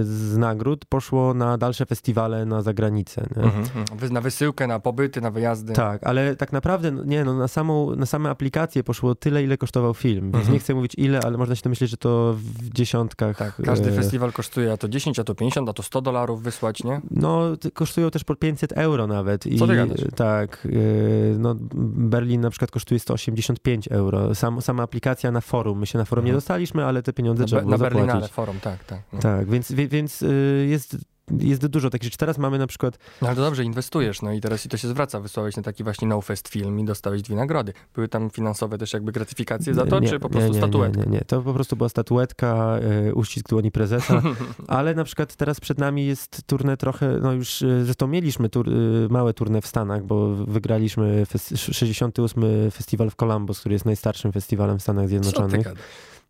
e, 0.00 0.04
z 0.04 0.36
nagród, 0.36 0.84
poszło 0.84 1.34
na 1.34 1.58
dalsze 1.58 1.86
festiwale 1.86 2.44
na 2.46 2.62
zagranicę. 2.62 3.26
Mhm. 3.36 3.64
Wy- 3.98 4.10
Na 4.10 4.20
wysyłkę, 4.20 4.66
na 4.66 4.80
pobyty, 4.80 5.20
na 5.20 5.30
wyjazdy. 5.30 5.72
Tak, 5.72 6.04
ale 6.06 6.36
tak 6.36 6.52
naprawdę, 6.52 6.90
no 6.90 7.04
nie, 7.04 7.24
no 7.24 7.34
na 7.38 7.48
samą, 7.48 7.96
na 7.96 8.06
same 8.06 8.30
aplikacje 8.30 8.84
poszło 8.84 9.14
tyle, 9.14 9.42
ile 9.44 9.56
kosztował 9.58 9.94
film. 9.94 10.24
Więc 10.24 10.34
Mhm. 10.34 10.52
nie 10.52 10.58
chcę 10.58 10.74
mówić 10.74 10.92
ile, 10.96 11.20
ale 11.20 11.38
można 11.38 11.54
się 11.54 11.62
domyśleć, 11.62 11.90
że 11.90 11.96
to 11.96 12.34
w 12.38 12.70
dziesiątkach. 12.70 13.36
Tak, 13.36 13.62
każdy 13.64 13.90
e, 13.90 13.92
festiwal 13.92 14.32
kosztuje 14.32 14.72
a 14.72 14.76
to 14.76 14.88
10, 14.88 15.18
a 15.18 15.24
to 15.24 15.34
50, 15.34 15.68
a 15.68 15.72
to 15.72 15.82
100 15.82 16.00
dolarów 16.00 16.42
wysłać, 16.42 16.84
nie? 16.84 17.00
No, 17.10 17.42
kosztują 17.74 18.10
też 18.10 18.24
po 18.24 18.36
500 18.36 18.72
euro 18.72 19.06
nawet. 19.06 19.46
I, 19.46 19.58
Co 19.58 19.66
ty 19.66 19.76
gadasz? 19.76 20.00
Tak. 20.16 20.66
e, 20.66 21.38
No, 21.38 21.54
Berlin 21.96 22.40
na 22.40 22.50
przykład 22.50 22.70
kosztuje 22.70 23.00
185 23.00 23.88
euro. 23.88 24.34
Sam, 24.34 24.62
sama 24.62 24.82
aplikacja 24.82 25.30
na 25.30 25.40
forum. 25.40 25.78
My 25.78 25.86
się 25.86 25.98
na 25.98 26.04
forum 26.04 26.25
nie 26.26 26.32
dostaliśmy, 26.32 26.84
ale 26.84 27.02
te 27.02 27.12
pieniądze 27.12 27.42
Na, 27.42 27.46
trzeba 27.46 27.62
było 27.62 27.72
na 27.72 27.78
Berlinale 27.78 28.06
zapłacić. 28.12 28.34
forum, 28.34 28.60
tak, 28.60 28.84
tak. 28.84 29.00
No. 29.12 29.18
Tak, 29.18 29.50
więc, 29.50 29.72
więc 29.72 30.22
y, 30.22 30.66
jest 30.70 30.96
jest 31.40 31.66
dużo 31.66 31.90
takich 31.90 32.04
rzeczy. 32.04 32.18
Teraz 32.18 32.38
mamy 32.38 32.58
na 32.58 32.66
przykład... 32.66 32.98
No 33.22 33.28
ale 33.28 33.36
to 33.36 33.42
dobrze, 33.42 33.64
inwestujesz, 33.64 34.22
no 34.22 34.32
i 34.32 34.40
teraz 34.40 34.66
i 34.66 34.68
to 34.68 34.76
się 34.76 34.88
zwraca. 34.88 35.20
Wysłałeś 35.20 35.56
na 35.56 35.62
taki 35.62 35.84
właśnie 35.84 36.08
No 36.08 36.20
Fest 36.20 36.48
film 36.48 36.80
i 36.80 36.84
dostałeś 36.84 37.22
dwie 37.22 37.36
nagrody. 37.36 37.72
Były 37.94 38.08
tam 38.08 38.30
finansowe 38.30 38.78
też 38.78 38.92
jakby 38.92 39.12
gratyfikacje 39.12 39.74
za 39.74 39.86
to, 39.86 40.00
nie, 40.00 40.08
czy 40.08 40.20
po 40.20 40.28
prostu 40.28 40.48
nie, 40.48 40.54
nie, 40.54 40.58
statuetka? 40.66 41.00
Nie, 41.04 41.10
nie, 41.10 41.20
to 41.20 41.42
po 41.42 41.54
prostu 41.54 41.76
była 41.76 41.88
statuetka, 41.88 42.78
e, 43.08 43.14
uścisk 43.14 43.48
dłoni 43.48 43.70
prezesa, 43.70 44.22
ale 44.66 44.94
na 44.94 45.04
przykład 45.04 45.36
teraz 45.36 45.60
przed 45.60 45.78
nami 45.78 46.06
jest 46.06 46.42
turnę 46.46 46.76
trochę, 46.76 47.18
no 47.22 47.32
już 47.32 47.62
e, 47.62 47.84
zresztą 47.84 48.06
mieliśmy 48.06 48.48
tur, 48.48 48.70
małe 49.10 49.34
turnę 49.34 49.60
w 49.60 49.66
Stanach, 49.66 50.04
bo 50.04 50.34
wygraliśmy 50.34 51.24
fes- 51.24 51.72
68. 51.72 52.42
festiwal 52.70 53.10
w 53.10 53.16
Columbus, 53.16 53.60
który 53.60 53.72
jest 53.72 53.84
najstarszym 53.84 54.32
festiwalem 54.32 54.78
w 54.78 54.82
Stanach 54.82 55.04
Co 55.04 55.08
ty 55.08 55.10
Zjednoczonych. 55.10 55.62
gadasz? 55.64 55.82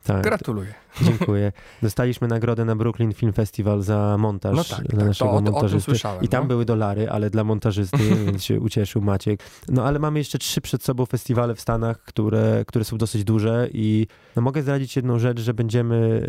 Tak, 0.06 0.22
Gratuluję. 0.22 0.74
Dziękuję. 1.02 1.52
Dostaliśmy 1.82 2.28
nagrodę 2.28 2.64
na 2.64 2.76
Brooklyn 2.76 3.12
Film 3.12 3.32
Festival 3.32 3.82
za 3.82 4.16
montaż 4.18 4.56
No 4.56 4.64
tak, 4.64 4.78
dla 4.78 4.90
tak, 4.90 5.00
to 5.00 5.04
naszego 5.06 5.30
o- 5.30 5.36
o 5.36 5.40
montażysty. 5.40 5.92
I 6.22 6.28
tam 6.28 6.42
no. 6.44 6.48
były 6.48 6.64
dolary, 6.64 7.10
ale 7.10 7.30
dla 7.30 7.44
montażysty, 7.44 7.98
więc 8.26 8.44
się 8.44 8.60
ucieszył 8.60 9.02
Maciek. 9.02 9.40
No 9.68 9.84
ale 9.84 9.98
mamy 9.98 10.18
jeszcze 10.18 10.38
trzy 10.38 10.60
przed 10.60 10.82
sobą 10.82 11.06
festiwale 11.06 11.54
w 11.54 11.60
Stanach, 11.60 11.98
które, 12.02 12.64
które 12.66 12.84
są 12.84 12.98
dosyć 12.98 13.24
duże 13.24 13.68
i 13.72 14.06
no, 14.36 14.42
mogę 14.42 14.62
zdradzić 14.62 14.96
jedną 14.96 15.18
rzecz, 15.18 15.40
że 15.40 15.54
będziemy, 15.54 16.26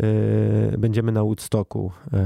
e, 0.74 0.78
będziemy 0.78 1.12
na 1.12 1.22
Woodstocku. 1.22 1.92
E, 2.12 2.18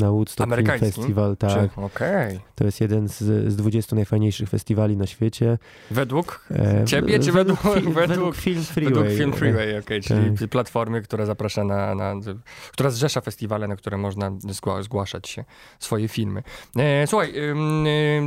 na 0.00 0.10
Woodstock 0.10 0.54
Film? 0.56 0.66
Festival, 0.78 1.36
tak. 1.36 1.74
Czy- 1.74 1.80
Okej. 1.80 2.40
To 2.54 2.64
jest 2.64 2.80
jeden 2.80 3.08
z, 3.08 3.18
z 3.52 3.56
20 3.56 3.96
najfajniejszych 3.96 4.48
festiwali 4.48 4.96
na 4.96 5.06
świecie. 5.06 5.58
Według? 5.90 6.44
E, 6.50 6.84
Ciebie, 6.84 7.18
czy 7.18 7.32
według- 7.32 7.62
według- 7.62 7.94
według 7.94 8.36
Film 8.36 8.62
Freeway. 8.62 8.94
Według 8.94 9.18
Film 9.18 9.32
Freeway, 9.32 9.78
okej, 9.78 10.00
czyli 10.02 10.38
tak. 10.38 10.48
platformy, 10.48 11.02
która 11.02 11.26
zaprasza 11.26 11.64
na, 11.64 11.85
na, 11.94 12.14
która 12.72 12.90
zrzesza 12.90 13.20
festiwale, 13.20 13.68
na 13.68 13.76
które 13.76 13.96
można 13.96 14.30
zgła, 14.38 14.82
zgłaszać 14.82 15.28
się 15.28 15.44
swoje 15.78 16.08
filmy. 16.08 16.42
E, 16.76 17.06
słuchaj, 17.06 17.34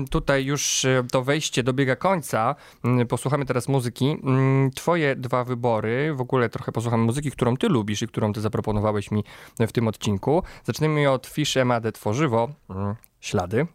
tutaj 0.09 0.45
już 0.45 0.85
e, 0.85 1.03
to 1.11 1.23
wejście 1.23 1.63
dobiega 1.63 1.95
końca. 1.95 2.55
Ym, 2.85 3.07
Posłuchamy 3.07 3.45
teraz 3.45 3.67
muzyki. 3.67 4.17
Ym, 4.27 4.71
Twoje 4.75 5.15
dwa 5.15 5.43
wybory, 5.43 6.13
w 6.15 6.21
ogóle 6.21 6.49
trochę 6.49 6.71
posłuchamy 6.71 7.03
muzyki, 7.03 7.31
którą 7.31 7.57
ty 7.57 7.69
lubisz 7.69 8.01
i 8.01 8.07
którą 8.07 8.33
ty 8.33 8.41
zaproponowałeś 8.41 9.11
mi 9.11 9.23
w 9.59 9.71
tym 9.71 9.87
odcinku. 9.87 10.43
Zaczniemy 10.63 11.11
od 11.11 11.27
Fish 11.27 11.57
Emade 11.57 11.91
Tworzywo, 11.91 12.49
ym, 12.69 12.95
Ślady 13.19 13.67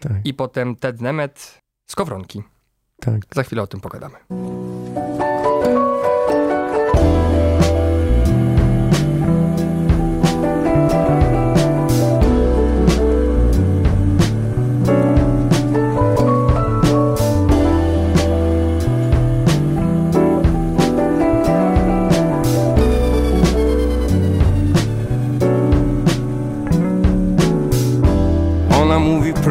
Tak, 0.00 0.12
i 0.24 0.34
potem 0.34 0.76
Ted 0.76 1.00
Nemet, 1.00 1.58
Skowronki. 1.90 2.42
tak. 3.00 3.20
Za 3.34 3.42
chwilę 3.42 3.62
o 3.62 3.66
tym 3.66 3.80
pogadamy. 3.80 4.16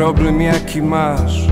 Problem 0.06 0.42
jaki 0.42 0.82
masz 0.82 1.48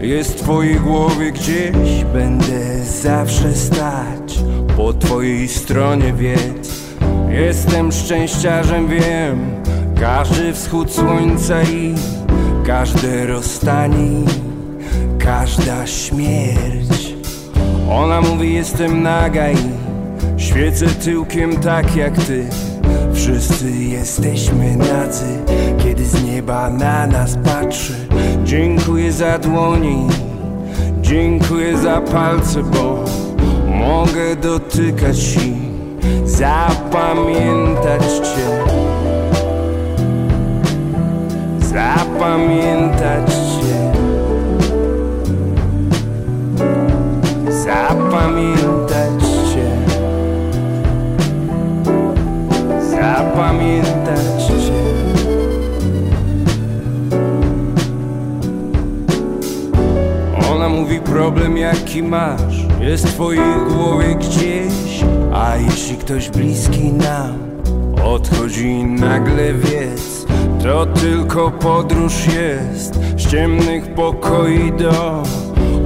Jest 0.00 0.32
w 0.32 0.42
twojej 0.42 0.80
głowie 0.80 1.32
gdzieś. 1.32 2.04
Będę 2.12 2.84
zawsze 2.84 3.54
stać 3.54 4.38
Po 4.76 4.92
twojej 4.92 5.48
stronie 5.48 6.12
wiedz 6.12 6.82
Jestem 7.28 7.92
szczęściarzem 7.92 8.88
wiem. 8.88 9.50
Każdy 10.00 10.52
wschód 10.52 10.92
słońca 10.92 11.62
i 11.62 11.94
Każde 12.66 13.26
rozstanie 13.26 14.24
Każda 15.18 15.86
śmierć. 15.86 17.14
Ona 17.90 18.20
mówi 18.20 18.54
jestem 18.54 19.02
naga 19.02 19.50
i 19.50 19.56
Świecę 20.36 20.86
tyłkiem 20.86 21.56
tak 21.56 21.96
jak 21.96 22.16
ty 22.16 22.44
Wszyscy 23.28 23.70
jesteśmy 23.70 24.76
nadzy 24.76 25.38
Kiedy 25.78 26.04
z 26.04 26.24
nieba 26.24 26.70
na 26.70 27.06
nas 27.06 27.38
patrzy. 27.44 27.94
Dziękuję 28.44 29.12
za 29.12 29.38
dłoni 29.38 30.08
Dziękuję 31.00 31.78
za 31.78 32.00
palce, 32.00 32.62
bo 32.62 33.04
Mogę 33.66 34.36
dotykać 34.36 35.36
i 35.36 35.54
Zapamiętać 36.24 38.02
cię. 38.02 38.48
Zapamiętać 41.60 43.30
cię. 43.30 43.92
Zapamiętać 47.50 48.57
problem 61.10 61.56
jaki 61.56 62.02
masz 62.02 62.66
Jest 62.80 63.08
w 63.08 63.14
twojej 63.14 63.60
głowie 63.68 64.14
gdzieś. 64.14 65.04
A 65.34 65.56
jeśli 65.56 65.96
ktoś 65.96 66.30
bliski 66.30 66.92
nam 66.92 67.38
Odchodzi 68.04 68.84
nagle 68.84 69.54
wiedz 69.54 70.26
To 70.62 70.86
tylko 70.86 71.50
podróż 71.50 72.26
jest 72.26 72.94
Z 72.94 73.26
ciemnych 73.30 73.94
pokoi 73.94 74.72
do 74.72 75.22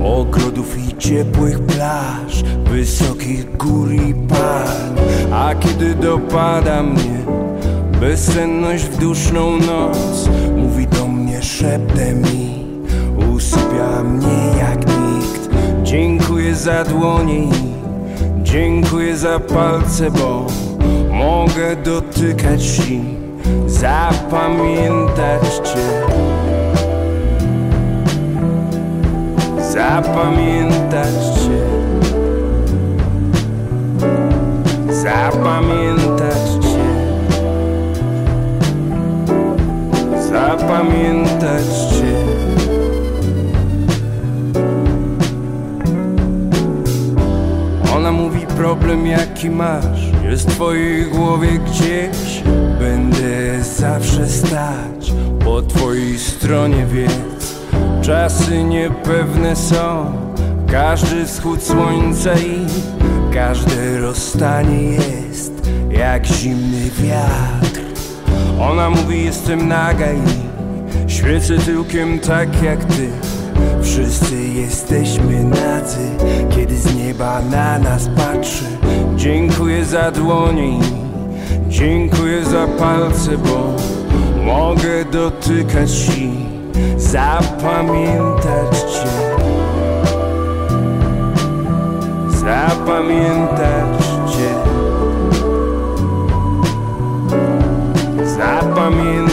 Ogrodów 0.05 0.89
i 0.89 0.97
ciepłych 0.97 1.61
plaż 1.61 2.43
Wysokich 2.65 3.57
gór 3.57 3.93
i 3.93 4.15
palm 4.15 4.97
A 5.33 5.55
kiedy 5.55 5.95
dopada 5.95 6.83
mnie 6.83 7.23
Bezsenność 8.01 8.85
w 8.85 8.99
duszną 8.99 9.57
noc 9.57 10.29
Mówi 10.57 10.87
do 10.87 11.09
mnie 11.09 11.43
szeptem 11.43 12.23
i 12.35 12.63
Usypia 13.35 14.03
mnie 14.03 14.52
Dziękuję 15.93 16.55
za 16.55 16.85
dłonie 16.85 17.39
i 17.39 17.51
Dziękuję 18.43 19.17
za 19.17 19.41
palce, 19.41 20.11
bo 20.11 20.47
Mogę 21.11 21.77
dotykać 21.77 22.79
i 22.91 23.01
Zapamiętać 23.67 25.43
cię. 25.65 25.87
Zapamiętać 29.73 31.15
cię. 31.35 31.63
Zapamiętać 34.91 36.49
cię. 36.63 36.85
Zapamiętać 40.31 41.67
cię 41.67 41.92
problem 48.93 49.07
jaki 49.07 49.51
masz 49.51 50.01
Jest 50.25 50.51
w 50.51 50.55
twojej 50.55 51.05
głowie 51.07 51.49
gdzieś. 51.59 52.43
Będę 52.79 53.65
zawsze 53.65 54.29
stać 54.29 55.13
Po 55.45 55.63
twojej 55.63 56.19
stronie 56.19 56.87
wiedz 56.87 57.61
Czasy 58.03 58.65
niepewne 58.65 59.57
są. 59.57 60.13
Każdy 60.71 61.27
wschód 61.27 61.63
słońca 61.63 62.35
i 62.35 62.67
Każde 63.35 64.01
rozstanie 64.01 64.83
jest 64.83 65.53
Jak 65.91 66.27
zimny 66.27 66.91
wiatr. 67.03 67.81
Ona 68.61 68.91
mówi 68.91 69.25
jestem 69.25 69.69
naga 69.69 70.07
i 70.13 71.11
Świecę 71.11 71.59
tyłkiem 71.59 72.19
tak 72.19 72.63
jak 72.63 72.85
ty 72.85 73.32
Wszyscy 73.83 74.43
jesteśmy 74.43 75.45
nadzy 75.45 76.11
Kiedy 76.51 76.77
z 76.77 76.97
nieba 76.97 77.43
na 77.51 77.79
nas 77.79 78.09
patrzy. 78.17 78.65
Dziękuję 79.17 79.85
za 79.85 80.11
dłonie 80.11 80.79
i 80.79 80.83
Dziękuję 81.69 82.45
za 82.45 82.67
palce, 82.67 83.31
bo 83.39 83.77
Mogę 84.45 85.05
dotykać 85.05 86.09
i 86.19 86.53
Zapamiętać 86.97 88.79
cię. 88.81 89.09
Zapamiętać 92.29 94.07
cię. 94.33 94.55
Zapamiętać 98.25 99.32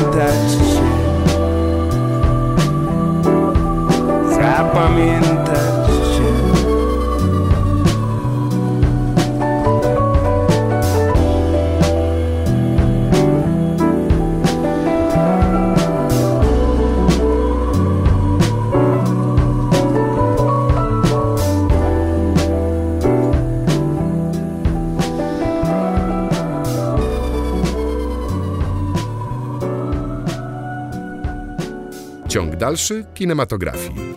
zapamiętać 4.60 5.86
cię. 6.16 6.30
Ciąg 32.28 32.56
dalszy 32.56 33.06
kinematografii. 33.14 34.09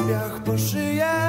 Po 0.00 0.06
pas 0.06 0.06
w 0.06 0.08
piach 0.08 0.42
po 0.42 0.58
szyję 0.58 1.19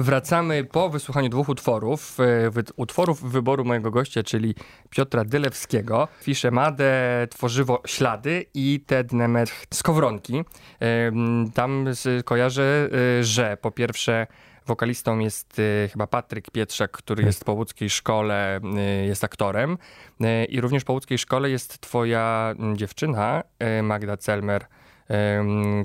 Wracamy 0.00 0.64
po 0.64 0.90
wysłuchaniu 0.90 1.28
dwóch 1.28 1.48
utworów. 1.48 2.18
e, 2.20 2.50
Utworów 2.76 3.22
wyboru 3.22 3.64
mojego 3.64 3.90
gościa, 3.90 4.22
czyli 4.22 4.54
Piotra 4.90 5.24
Dylewskiego. 5.24 6.08
Fisze 6.22 6.50
Made, 6.50 7.26
Tworzywo 7.30 7.82
Ślady 7.86 8.44
i 8.54 8.84
Tednemet 8.86 9.66
Skowronki. 9.74 10.44
Em, 10.80 11.50
Tam 11.54 11.84
kojarzę, 12.24 12.88
e, 13.20 13.24
że 13.24 13.56
po 13.60 13.70
pierwsze 13.70 14.26
wokalistą 14.66 15.18
jest 15.18 15.58
e, 15.58 15.88
chyba 15.88 16.06
Patryk 16.06 16.50
Pietrzak, 16.50 16.90
który 16.90 17.22
jest 17.24 17.44
po 17.44 17.52
łódzkiej 17.52 17.90
szkole, 17.90 18.60
e, 18.76 18.80
jest 19.06 19.24
aktorem. 19.24 19.78
E, 20.20 20.44
I 20.44 20.60
również 20.60 20.84
po 20.84 20.92
łódzkiej 20.92 21.18
szkole 21.18 21.50
jest 21.50 21.80
twoja 21.80 22.54
dziewczyna, 22.74 23.42
e, 23.58 23.82
Magda 23.82 24.16
Celmer, 24.16 24.66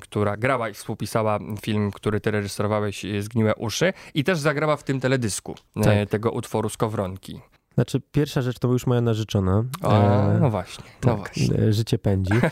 która 0.02 0.38
grała 0.38 0.70
i 0.70 0.74
współpisała 0.74 1.40
film, 1.62 1.92
który 1.92 2.20
ty 2.20 2.32
reżyserowałeś, 2.32 3.06
e, 3.06 3.22
Zgniłe 3.22 3.56
uszy 3.56 3.94
i 4.14 4.24
też 4.24 4.38
zagrała 4.40 4.78
w 4.78 4.84
tym 4.84 5.00
teledysku 5.00 5.56
e, 5.78 5.82
Tak. 5.82 6.10
tego 6.10 6.32
utworu 6.32 6.70
Skowronki. 6.70 7.40
Znaczy, 7.76 8.02
pierwsza 8.12 8.42
rzecz 8.42 8.60
to 8.60 8.68
już 8.68 8.88
moja 8.88 9.02
narzeczona. 9.02 9.64
O, 9.84 9.96
E, 10.06 10.38
no 10.42 10.50
właśnie, 10.50 10.84
no 11.06 11.16
tak, 11.16 11.18
właśnie. 11.18 11.58
e, 11.60 11.74
życie 11.74 11.98
pędzi. 11.98 12.34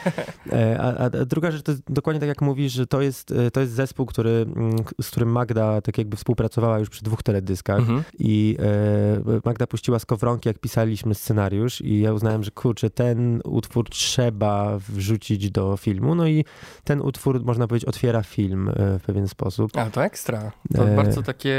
E, 0.52 0.82
A, 0.82 0.98
a 0.98 1.10
druga 1.10 1.52
rzecz 1.52 1.62
to 1.64 1.72
jest 1.72 1.84
dokładnie 1.92 2.20
tak 2.20 2.30
jak 2.30 2.42
mówisz, 2.42 2.74
że 2.74 2.88
to 2.88 3.02
jest, 3.02 3.32
e, 3.32 3.52
to 3.52 3.60
jest 3.60 3.74
zespół, 3.74 4.06
który, 4.06 4.30
mm, 4.56 4.76
z 5.02 5.10
którym 5.12 5.30
Magda 5.32 5.82
tak 5.82 5.98
jakby 5.98 6.18
współpracowała 6.18 6.80
już 6.80 6.90
przy 6.90 7.04
dwóch 7.04 7.24
teledyskach. 7.24 7.80
Mhm. 7.80 8.04
I 8.20 8.58
e, 8.60 9.40
Magda 9.46 9.68
puściła 9.68 10.00
skowronki, 10.00 10.50
jak 10.50 10.60
pisaliśmy 10.60 11.16
scenariusz, 11.16 11.82
i 11.82 12.00
ja 12.00 12.14
uznałem, 12.14 12.44
że 12.44 12.52
kurczę, 12.52 12.90
ten 12.90 13.42
utwór 13.46 13.90
trzeba 13.90 14.78
wrzucić 14.90 15.52
do 15.52 15.78
filmu. 15.78 16.16
No 16.16 16.28
i 16.28 16.46
ten 16.84 17.02
utwór, 17.02 17.44
można 17.46 17.68
powiedzieć, 17.68 17.90
otwiera 17.90 18.24
film 18.24 18.70
e, 18.70 19.00
w 19.00 19.04
pewien 19.04 19.28
sposób. 19.28 19.78
A 19.78 19.86
to 19.90 20.04
ekstra. 20.04 20.52
To 20.76 20.86
bardzo 20.86 21.22
takie 21.24 21.56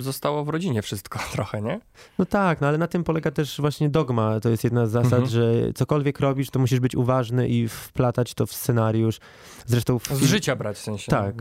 zostało 0.00 0.44
w 0.44 0.48
rodzinie 0.48 0.82
wszystko 0.82 1.18
trochę, 1.32 1.62
nie? 1.62 1.80
No 2.18 2.24
tak, 2.26 2.60
no 2.60 2.66
ale 2.68 2.78
na 2.78 2.88
tym 2.92 3.04
polega 3.04 3.30
też 3.30 3.60
właśnie 3.60 3.88
dogma. 3.90 4.40
To 4.40 4.48
jest 4.48 4.64
jedna 4.64 4.86
z 4.86 4.90
zasad, 4.90 5.12
Mhm. 5.12 5.30
że 5.30 5.52
cokolwiek 5.74 6.20
robisz, 6.20 6.50
to 6.50 6.58
musisz 6.58 6.80
być 6.80 6.94
uważny 6.96 7.48
i 7.48 7.68
wplatać 7.68 8.34
to 8.34 8.46
w 8.46 8.52
scenariusz. 8.52 9.18
Zresztą 9.66 9.98
w 9.98 10.06
Z 10.08 10.22
życia 10.22 10.56
brać 10.56 10.76
w 10.76 10.80
sensie. 10.80 11.10
Tak. 11.10 11.34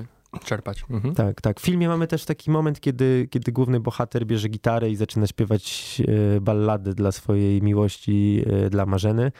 Czerpać. 0.46 0.84
Mhm. 0.90 1.16
Tak, 1.16 1.42
tak. 1.42 1.60
W 1.60 1.64
filmie 1.64 1.88
mamy 1.88 2.08
też 2.08 2.26
taki 2.26 2.52
moment, 2.52 2.80
kiedy, 2.80 3.28
kiedy 3.32 3.52
główny 3.52 3.80
bohater 3.80 4.26
bierze 4.26 4.50
gitarę 4.50 4.90
i 4.90 4.96
zaczyna 4.96 5.28
śpiewać 5.28 6.02
e, 6.38 6.42
ballady 6.42 6.94
dla 6.94 7.12
swojej 7.12 7.62
miłości, 7.62 8.44
e, 8.66 8.70
dla 8.70 8.86
Marzeny. 8.86 9.32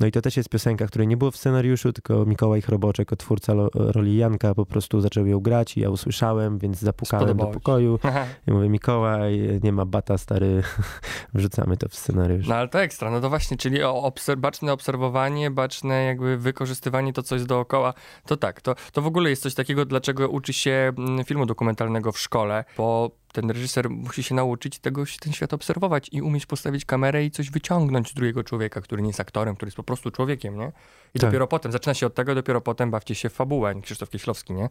No 0.00 0.06
i 0.06 0.12
to 0.12 0.22
też 0.22 0.36
jest 0.36 0.48
piosenka, 0.48 0.86
której 0.86 1.06
nie 1.06 1.16
było 1.16 1.30
w 1.30 1.36
scenariuszu, 1.36 1.92
tylko 1.92 2.26
Mikołaj 2.26 2.62
Chroboczek, 2.62 3.10
twórca 3.18 3.52
roli 3.74 4.16
Janka, 4.16 4.54
po 4.54 4.66
prostu 4.66 5.00
zaczął 5.00 5.26
ją 5.26 5.40
grać 5.40 5.76
i 5.76 5.80
ja 5.80 5.90
usłyszałem, 5.90 6.58
więc 6.58 6.78
zapukałem 6.78 7.26
do 7.26 7.32
Spodobało 7.32 7.54
pokoju. 7.54 7.98
I 8.48 8.50
mówię, 8.50 8.68
Mikołaj, 8.68 9.60
nie 9.62 9.72
ma 9.72 9.84
bata, 9.84 10.18
stary, 10.18 10.62
wrzucamy 11.34 11.76
to 11.76 11.88
w 11.88 11.94
scenariusz. 11.94 12.48
No 12.48 12.54
ale 12.54 12.68
to 12.68 12.80
ekstra, 12.80 13.10
no 13.10 13.20
to 13.20 13.28
właśnie, 13.28 13.56
czyli 13.56 13.80
obser- 13.82 14.36
baczne 14.36 14.72
obserwowanie, 14.72 15.50
baczne 15.50 16.04
jakby 16.04 16.36
wykorzystywanie 16.36 17.12
to, 17.12 17.22
co 17.22 17.34
jest 17.34 17.46
dookoła, 17.46 17.94
to 18.26 18.36
tak, 18.36 18.60
to, 18.60 18.74
to 18.92 19.02
w 19.02 19.06
ogóle 19.06 19.30
jest 19.30 19.42
coś 19.42 19.54
takiego, 19.54 19.84
dlaczego 19.84 20.28
uczy 20.28 20.52
się 20.52 20.92
mm, 20.98 21.24
filmu 21.24 21.46
dokumentalnego 21.46 22.12
w 22.12 22.18
szkole, 22.18 22.64
bo 22.76 23.10
ten 23.32 23.50
reżyser 23.50 23.90
musi 23.90 24.22
się 24.22 24.34
nauczyć 24.34 24.78
tego, 24.78 25.04
ten 25.20 25.32
świat 25.32 25.52
obserwować 25.52 26.08
i 26.12 26.22
umieć 26.22 26.46
postawić 26.46 26.84
kamerę 26.84 27.24
i 27.24 27.30
coś 27.30 27.50
wyciągnąć 27.50 28.10
z 28.10 28.14
drugiego 28.14 28.44
człowieka, 28.44 28.80
który 28.80 29.02
nie 29.02 29.08
jest 29.08 29.20
aktorem, 29.20 29.56
który 29.56 29.66
jest 29.68 29.76
po 29.76 29.82
prostu 29.82 30.10
człowiekiem, 30.10 30.58
nie? 30.58 30.72
I 31.14 31.18
Tak. 31.18 31.30
dopiero 31.30 31.46
potem, 31.46 31.72
zaczyna 31.72 31.94
się 31.94 32.06
od 32.06 32.14
tego, 32.14 32.34
dopiero 32.34 32.60
potem 32.60 32.90
bawcie 32.90 33.14
się 33.14 33.28
w 33.28 33.32
fabułę, 33.32 33.74
Krzysztof 33.82 34.10
Kieślowski, 34.10 34.52
nie? 34.52 34.68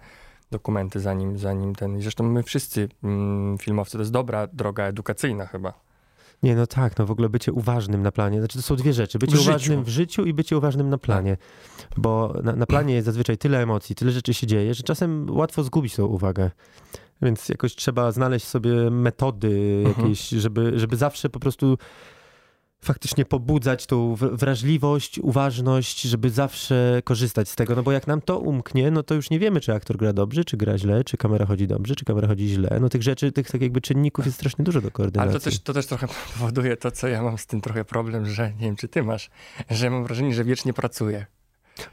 Dokumenty 0.51 0.99
zanim, 0.99 1.37
zanim 1.37 1.75
ten, 1.75 2.01
zresztą 2.01 2.23
my 2.23 2.43
wszyscy 2.43 2.89
mm, 3.03 3.57
filmowcy, 3.57 3.91
to 3.91 3.99
jest 3.99 4.11
dobra 4.11 4.47
droga 4.47 4.83
edukacyjna 4.83 5.45
chyba. 5.45 5.73
Nie, 6.43 6.55
no 6.55 6.67
tak, 6.67 6.97
no 6.97 7.05
w 7.05 7.11
ogóle 7.11 7.29
bycie 7.29 7.53
uważnym 7.53 8.01
na 8.03 8.11
planie. 8.11 8.39
Znaczy 8.39 8.57
to 8.57 8.61
są 8.61 8.75
dwie 8.75 8.93
rzeczy. 8.93 9.19
Bycie 9.19 9.31
W 9.35 9.35
życiu. 9.39 9.49
uważnym 9.49 9.83
w 9.83 9.89
życiu 9.89 10.25
i 10.25 10.33
bycie 10.33 10.57
uważnym 10.57 10.89
na 10.89 10.97
planie. 10.97 11.37
Bo 11.97 12.33
na, 12.43 12.55
na 12.55 12.65
planie 12.65 12.93
jest 12.93 13.05
zazwyczaj 13.05 13.37
tyle 13.37 13.61
emocji, 13.61 13.95
tyle 13.95 14.11
rzeczy 14.11 14.33
się 14.33 14.47
dzieje, 14.47 14.73
że 14.73 14.83
czasem 14.83 15.27
łatwo 15.29 15.63
zgubić 15.63 15.95
tą 15.95 16.05
uwagę. 16.05 16.51
Więc 17.21 17.49
jakoś 17.49 17.75
trzeba 17.75 18.11
znaleźć 18.11 18.45
sobie 18.47 18.89
metody 18.91 19.81
Mhm. 19.85 20.05
jakieś, 20.05 20.29
żeby, 20.29 20.79
żeby 20.79 20.95
zawsze 20.95 21.29
po 21.29 21.39
prostu 21.39 21.77
faktycznie 22.81 23.25
pobudzać 23.25 23.85
tą 23.85 24.15
wr- 24.15 24.37
wrażliwość, 24.37 25.19
uważność, 25.19 26.01
żeby 26.01 26.29
zawsze 26.29 27.01
korzystać 27.03 27.49
z 27.49 27.55
tego. 27.55 27.75
No 27.75 27.83
bo 27.83 27.91
jak 27.91 28.07
nam 28.07 28.21
to 28.21 28.39
umknie, 28.39 28.91
no 28.91 29.03
to 29.03 29.15
już 29.15 29.29
nie 29.29 29.39
wiemy, 29.39 29.59
czy 29.61 29.73
aktor 29.73 29.97
gra 29.97 30.13
dobrze, 30.13 30.45
czy 30.45 30.57
gra 30.57 30.77
źle, 30.77 31.03
czy 31.03 31.17
kamera 31.17 31.45
chodzi 31.45 31.67
dobrze, 31.67 31.95
czy 31.95 32.05
kamera 32.05 32.27
chodzi 32.27 32.47
źle. 32.47 32.77
No 32.81 32.89
tych 32.89 33.03
rzeczy, 33.03 33.31
tych 33.31 33.51
tak 33.51 33.61
jakby 33.61 33.81
czynników 33.81 34.25
jest 34.25 34.37
strasznie 34.37 34.65
dużo 34.65 34.81
do 34.81 34.91
koordynacji. 34.91 35.29
Ale 35.31 35.39
to 35.39 35.43
też, 35.45 35.59
to 35.59 35.73
też 35.73 35.85
trochę 35.85 36.07
powoduje 36.33 36.77
to, 36.77 36.91
co 36.91 37.07
ja 37.07 37.23
mam 37.23 37.37
z 37.37 37.45
tym 37.45 37.61
trochę 37.61 37.85
problem, 37.85 38.25
że 38.25 38.51
nie 38.53 38.65
wiem, 38.65 38.75
czy 38.75 38.87
ty 38.87 39.03
masz, 39.03 39.29
że 39.69 39.89
mam 39.89 40.03
wrażenie, 40.03 40.33
że 40.33 40.43
wiecznie 40.43 40.73
pracuję. 40.73 41.25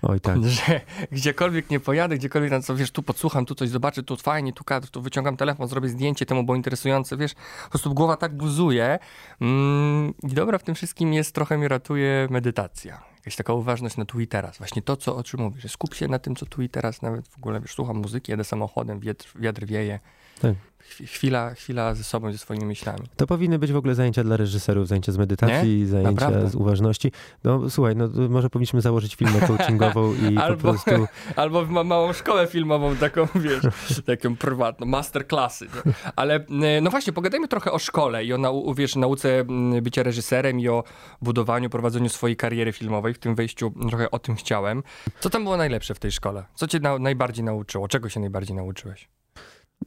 Oj 0.02 0.20
tak. 0.20 0.44
Że 0.66 0.80
gdziekolwiek 1.12 1.70
nie 1.70 1.80
pojadę, 1.80 2.16
gdziekolwiek 2.16 2.50
na 2.50 2.60
co, 2.60 2.76
wiesz, 2.76 2.90
tu 2.90 3.02
podsłucham, 3.02 3.46
tu 3.46 3.54
coś 3.54 3.68
zobaczę, 3.68 4.02
tu 4.02 4.16
fajnie, 4.16 4.52
tu 4.52 4.64
kadr, 4.64 4.88
tu 4.88 5.02
wyciągam 5.02 5.36
telefon, 5.36 5.68
zrobię 5.68 5.88
zdjęcie, 5.88 6.26
temu 6.26 6.44
było 6.44 6.56
interesujące, 6.56 7.16
wiesz, 7.16 7.34
po 7.64 7.70
prostu 7.70 7.94
głowa 7.94 8.16
tak 8.16 8.36
buzuje. 8.36 8.98
Mm, 9.40 10.14
I 10.22 10.34
dobra 10.34 10.58
w 10.58 10.62
tym 10.62 10.74
wszystkim 10.74 11.12
jest, 11.12 11.34
trochę 11.34 11.58
mi 11.58 11.68
ratuje 11.68 12.28
medytacja. 12.30 13.02
Jakaś 13.16 13.36
taka 13.36 13.52
uważność 13.52 13.96
na 13.96 14.04
tu 14.04 14.20
i 14.20 14.26
teraz. 14.26 14.58
Właśnie 14.58 14.82
to, 14.82 14.96
co, 14.96 15.16
o 15.16 15.22
czym 15.22 15.40
mówisz, 15.40 15.62
że 15.62 15.68
skup 15.68 15.94
się 15.94 16.08
na 16.08 16.18
tym, 16.18 16.36
co 16.36 16.46
tu 16.46 16.62
i 16.62 16.68
teraz, 16.68 17.02
nawet 17.02 17.28
w 17.28 17.38
ogóle, 17.38 17.60
wiesz, 17.60 17.74
słucham 17.74 17.96
muzyki, 17.96 18.32
jedę 18.32 18.44
samochodem, 18.44 19.00
wiatr, 19.00 19.32
wiatr 19.34 19.66
wieje. 19.66 20.00
Tak. 20.40 20.54
Chwi- 20.90 21.06
Chwila, 21.06 21.54
chwila 21.54 21.94
ze 21.94 22.04
sobą, 22.04 22.32
ze 22.32 22.38
swoimi 22.38 22.64
myślami. 22.66 23.00
To 23.16 23.26
powinny 23.26 23.58
być 23.58 23.72
w 23.72 23.76
ogóle 23.76 23.94
zajęcia 23.94 24.24
dla 24.24 24.36
reżyserów, 24.36 24.88
zajęcia 24.88 25.12
z 25.12 25.16
medytacji, 25.18 25.86
zajęcia 25.86 26.10
Naprawdę? 26.12 26.48
z 26.50 26.54
uważności. 26.54 27.12
No 27.44 27.70
słuchaj, 27.70 27.96
no 27.96 28.08
może 28.28 28.50
powinniśmy 28.50 28.80
założyć 28.80 29.14
firmę 29.14 29.40
coachingową 29.40 30.14
i 30.14 30.36
Albo- 30.38 30.56
po 30.56 30.62
prostu... 30.62 30.90
Albo 31.36 31.66
ma 31.66 31.84
małą 31.84 32.12
szkołę 32.12 32.46
filmową, 32.46 32.96
taką, 32.96 33.26
wiesz, 33.34 33.62
taką 34.06 34.36
prywatną, 34.36 34.86
masterclassy. 34.86 35.66
Nie? 35.86 35.92
Ale 36.16 36.34
e, 36.76 36.80
no 36.80 36.90
właśnie, 36.90 37.12
pogadajmy 37.12 37.48
trochę 37.48 37.72
o 37.72 37.78
szkole 37.78 38.24
i 38.24 38.32
o 38.32 38.36
nau- 38.38 38.74
wiesz, 38.76 38.96
nauce 38.96 39.40
m, 39.40 39.74
bycia 39.82 40.02
reżyserem 40.02 40.60
i 40.60 40.68
o 40.68 40.84
budowaniu, 41.22 41.70
prowadzeniu 41.70 42.08
swojej 42.08 42.36
kariery 42.36 42.72
filmowej. 42.72 43.14
W 43.14 43.18
tym 43.18 43.34
wejściu 43.34 43.72
trochę 43.88 44.10
o 44.10 44.18
tym 44.18 44.34
chciałem. 44.36 44.82
Co 45.20 45.30
tam 45.30 45.42
było 45.44 45.56
najlepsze 45.56 45.94
w 45.94 45.98
tej 45.98 46.12
szkole? 46.12 46.44
Co 46.54 46.66
cię 46.66 46.80
na- 46.80 46.98
najbardziej 46.98 47.44
nauczyło? 47.44 47.88
Czego 47.88 48.08
się 48.08 48.20
najbardziej 48.20 48.56
nauczyłeś? 48.56 49.08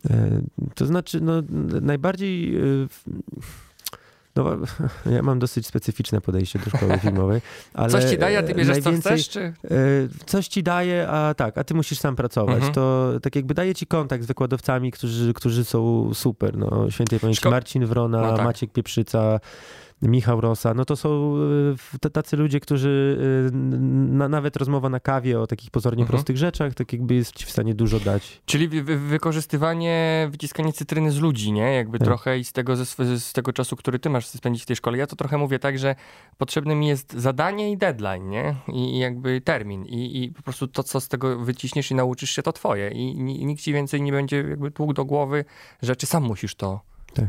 E, 0.09 0.41
To 0.75 0.85
znaczy, 0.85 1.21
no 1.21 1.33
najbardziej... 1.81 2.55
e, 2.57 2.61
No, 4.35 4.57
ja 5.15 5.21
mam 5.23 5.39
dosyć 5.39 5.67
specyficzne 5.67 6.21
podejście 6.21 6.59
do 6.59 6.69
szkoły 6.77 6.97
filmowej, 6.99 7.41
ale... 7.73 7.89
Coś 7.89 8.03
ci 8.03 8.17
daje, 8.17 8.39
a 8.39 8.43
ty 8.43 8.53
bierzesz 8.55 8.77
co 8.83 8.91
chcesz, 8.91 9.29
czy... 9.29 9.39
E, 9.39 9.53
Coś 10.25 10.47
ci 10.47 10.63
daje, 10.63 11.07
a 11.07 11.33
tak, 11.33 11.57
a 11.57 11.63
ty 11.63 11.73
musisz 11.73 11.99
sam 11.99 12.15
pracować. 12.15 12.55
Mhm. 12.55 12.73
To 12.73 13.11
tak 13.21 13.35
jakby 13.35 13.53
daje 13.53 13.75
ci 13.75 13.87
kontakt 13.87 14.23
z 14.23 14.27
wykładowcami, 14.27 14.91
którzy, 14.91 15.33
którzy 15.33 15.65
są 15.65 16.11
super. 16.13 16.57
No, 16.57 16.91
świętej 16.91 17.19
pamięci 17.19 17.41
Szko- 17.41 17.49
Marcin 17.51 17.85
Wrona, 17.85 18.21
No 18.21 18.35
tak. 18.37 18.45
Maciek 18.45 18.71
Pieprzyca, 18.71 19.39
Michał 20.01 20.41
Rosa. 20.41 20.73
No 20.73 20.85
to 20.85 20.95
są 20.95 21.35
t- 22.01 22.09
tacy 22.09 22.37
ludzie, 22.37 22.59
którzy 22.59 23.17
e, 23.53 23.55
na, 23.57 24.29
nawet 24.29 24.55
rozmowa 24.57 24.89
na 24.89 24.99
kawie 24.99 25.39
o 25.39 25.47
takich 25.47 25.71
pozornie 25.71 26.01
Mhm. 26.01 26.09
prostych 26.17 26.37
rzeczach, 26.37 26.73
tak 26.73 26.93
jakby 26.93 27.13
jest 27.15 27.35
ci 27.35 27.45
w 27.45 27.49
stanie 27.51 27.75
dużo 27.75 27.99
dać. 27.99 28.41
Czyli 28.45 28.67
wy, 28.67 28.83
wy, 28.83 28.97
wykorzystywanie, 28.97 30.27
wyciskanie 30.31 30.73
cytryny 30.73 31.11
z 31.11 31.19
ludzi, 31.19 31.51
nie? 31.51 31.73
Jakby 31.73 31.99
Tak. 31.99 32.05
trochę 32.07 32.39
i 32.39 32.43
z 32.43 32.51
tego, 32.51 32.75
ze, 32.75 32.85
z 33.19 33.33
tego 33.33 33.53
czasu, 33.53 33.75
który 33.75 33.99
ty 33.99 34.09
masz 34.09 34.27
spędzić 34.27 34.63
w 34.63 34.65
tej 34.65 34.75
szkole. 34.75 34.97
Ja 34.97 35.07
to 35.07 35.15
trochę 35.15 35.37
mówię 35.37 35.59
tak, 35.59 35.79
że 35.79 35.95
potrzebne 36.37 36.75
mi 36.75 36.87
jest 36.87 37.13
zadanie 37.13 37.71
i 37.71 37.77
deadline, 37.77 38.29
nie? 38.29 38.55
I, 38.67 38.95
i 38.95 38.99
jakby 38.99 39.41
termin. 39.41 39.85
I, 39.85 40.23
I 40.23 40.29
po 40.31 40.41
prostu 40.41 40.67
to, 40.67 40.83
co 40.83 41.01
z 41.01 41.07
tego 41.07 41.39
wyciśniesz 41.39 41.91
i 41.91 41.95
nauczysz 41.95 42.29
się, 42.31 42.43
to 42.43 42.53
twoje. 42.53 42.91
I, 42.91 43.15
ni- 43.15 43.45
nikt 43.45 43.61
ci 43.61 43.73
więcej 43.73 44.01
nie 44.01 44.11
będzie 44.11 44.37
jakby 44.37 44.71
tłukł 44.71 44.93
do 44.93 45.05
głowy 45.05 45.45
rzeczy. 45.81 46.05
Sam 46.05 46.23
musisz 46.23 46.55
to 46.55 46.81
Tak. 47.13 47.25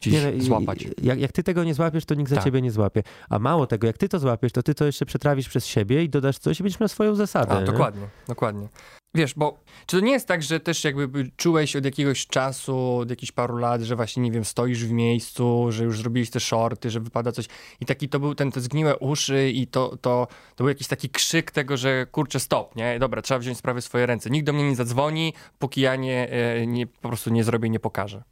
Gdzieś 0.00 0.12
Nie, 0.12 0.32
no 0.32 0.44
złapać. 0.44 0.84
Jak, 1.02 1.20
jak 1.20 1.32
ty 1.32 1.42
tego 1.42 1.64
nie 1.64 1.74
złapiesz, 1.74 2.04
to 2.04 2.14
nikt 2.14 2.30
za 2.30 2.36
Tak. 2.36 2.44
ciebie 2.44 2.62
nie 2.62 2.70
złapie. 2.70 3.02
A 3.28 3.38
mało 3.38 3.66
tego, 3.66 3.86
jak 3.86 3.98
ty 3.98 4.08
to 4.08 4.18
złapiesz, 4.18 4.52
to 4.52 4.62
ty 4.62 4.74
to 4.74 4.84
jeszcze 4.84 5.06
przetrawisz 5.06 5.48
przez 5.48 5.66
siebie 5.66 6.04
i 6.04 6.08
dodasz 6.08 6.38
coś 6.38 6.60
i 6.60 6.62
będziesz 6.62 6.80
miał 6.80 6.88
swoją 6.88 7.14
zasadę. 7.14 7.52
A, 7.52 7.60
nie? 7.60 7.66
dokładnie, 7.66 8.06
dokładnie. 8.28 8.68
Wiesz, 9.16 9.34
bo 9.34 9.60
czy 9.86 9.96
to 9.96 10.04
nie 10.04 10.12
jest 10.12 10.28
tak, 10.28 10.42
że 10.42 10.60
też 10.60 10.84
jakby 10.84 11.30
czułeś 11.36 11.76
od 11.76 11.84
jakiegoś 11.84 12.26
czasu, 12.26 12.96
od 12.96 13.10
jakichś 13.10 13.32
paru 13.32 13.56
lat, 13.56 13.82
że 13.82 13.96
właśnie, 13.96 14.22
nie 14.22 14.32
wiem, 14.32 14.44
stoisz 14.44 14.84
w 14.84 14.92
miejscu, 14.92 15.66
że 15.72 15.84
już 15.84 15.98
zrobiłeś 15.98 16.30
te 16.30 16.40
shorty, 16.40 16.90
że 16.90 17.00
wypada 17.00 17.32
coś 17.32 17.46
i 17.80 17.86
taki 17.86 18.08
to 18.08 18.20
był 18.20 18.34
ten, 18.34 18.52
te 18.52 18.60
zgniłe 18.60 18.96
uszy 18.98 19.50
i 19.50 19.66
to, 19.66 19.96
to, 19.96 20.26
to 20.56 20.64
był 20.64 20.68
jakiś 20.68 20.86
taki 20.86 21.10
krzyk 21.10 21.50
tego, 21.50 21.76
że 21.76 22.06
kurczę, 22.06 22.40
stop, 22.40 22.76
nie? 22.76 22.98
Dobra, 22.98 23.22
trzeba 23.22 23.38
wziąć 23.38 23.58
sprawy 23.58 23.80
w 23.80 23.84
swoje 23.84 24.06
ręce. 24.06 24.30
Nikt 24.30 24.46
do 24.46 24.52
mnie 24.52 24.68
nie 24.68 24.76
zadzwoni, 24.76 25.32
póki 25.58 25.80
ja 25.80 25.96
nie, 25.96 26.30
e, 26.30 26.66
nie 26.66 26.86
po 26.86 27.08
prostu 27.08 27.30
nie 27.30 27.44
zrobię 27.44 27.68
i 27.68 27.70
nie 27.70 27.80
pokażę. 27.80 28.22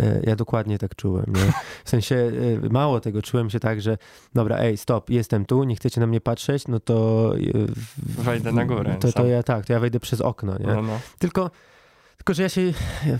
E, 0.00 0.20
Ja 0.22 0.36
dokładnie 0.36 0.78
tak 0.78 0.94
czułem. 0.94 1.26
Nie? 1.34 1.52
W 1.84 1.90
sensie 1.90 2.32
e, 2.64 2.68
mało 2.68 3.00
tego, 3.00 3.22
czułem 3.22 3.50
się 3.50 3.60
tak, 3.60 3.80
że 3.82 3.98
dobra, 4.34 4.58
ej, 4.58 4.76
stop, 4.76 5.10
jestem 5.10 5.44
tu, 5.46 5.64
nie 5.64 5.76
chcecie 5.76 6.00
na 6.00 6.06
mnie 6.06 6.20
patrzeć, 6.20 6.68
no 6.68 6.80
to. 6.80 7.32
e, 7.36 8.22
Wejdę 8.22 8.52
na 8.52 8.64
górę 8.64 8.96
To, 9.00 9.12
to 9.12 9.26
ja 9.26 9.42
tak, 9.42 9.66
to 9.66 9.72
ja 9.72 9.80
wejdę 9.80 10.00
przez 10.00 10.20
okno, 10.20 10.58
nie? 10.58 10.66
No, 10.66 10.82
no. 10.82 11.00
Tylko, 11.18 11.50
tylko, 12.16 12.34
że 12.34 12.42
ja 12.42 12.48
się, 12.48 12.60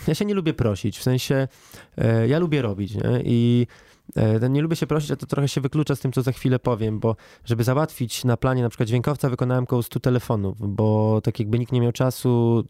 ja 0.08 0.14
się 0.14 0.24
nie 0.24 0.34
lubię 0.34 0.54
prosić. 0.54 0.98
W 0.98 1.02
sensie 1.02 1.48
ja 2.28 2.38
lubię 2.38 2.62
robić, 2.62 2.94
nie? 2.94 3.02
I 3.24 3.66
nie 4.50 4.62
lubię 4.62 4.76
się 4.76 4.86
prosić, 4.86 5.10
a 5.10 5.16
to 5.16 5.26
trochę 5.26 5.48
się 5.48 5.60
wyklucza 5.60 5.96
z 5.96 6.00
tym, 6.00 6.12
co 6.12 6.22
za 6.22 6.32
chwilę 6.32 6.58
powiem, 6.58 6.98
bo 7.00 7.16
żeby 7.44 7.64
załatwić 7.64 8.24
na 8.24 8.36
planie 8.36 8.62
na 8.62 8.68
przykład 8.68 8.88
dźwiękowca, 8.88 9.30
wykonałem 9.30 9.64
około 9.64 9.82
100 9.82 10.00
telefonów, 10.00 10.56
bo 10.74 11.20
tak 11.24 11.38
jakby 11.38 11.58
nikt 11.58 11.72
nie 11.72 11.80
miał 11.80 11.92
czasu, 11.92 12.64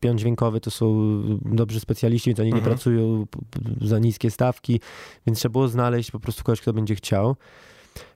pion 0.00 0.18
dźwiękowy 0.18 0.60
to 0.60 0.70
są 0.70 0.96
dobrzy 1.44 1.80
specjaliści, 1.80 2.30
więc 2.30 2.40
oni 2.40 2.48
nie 2.52 2.58
Mhm. 2.58 2.74
pracują 2.74 3.26
p- 3.30 3.38
p- 3.50 3.86
za 3.86 3.98
niskie 3.98 4.30
stawki, 4.30 4.80
więc 5.26 5.38
trzeba 5.38 5.52
było 5.52 5.68
znaleźć 5.68 6.10
po 6.10 6.20
prostu 6.20 6.44
kogoś, 6.44 6.60
kto 6.60 6.72
będzie 6.72 6.94
chciał. 6.94 7.36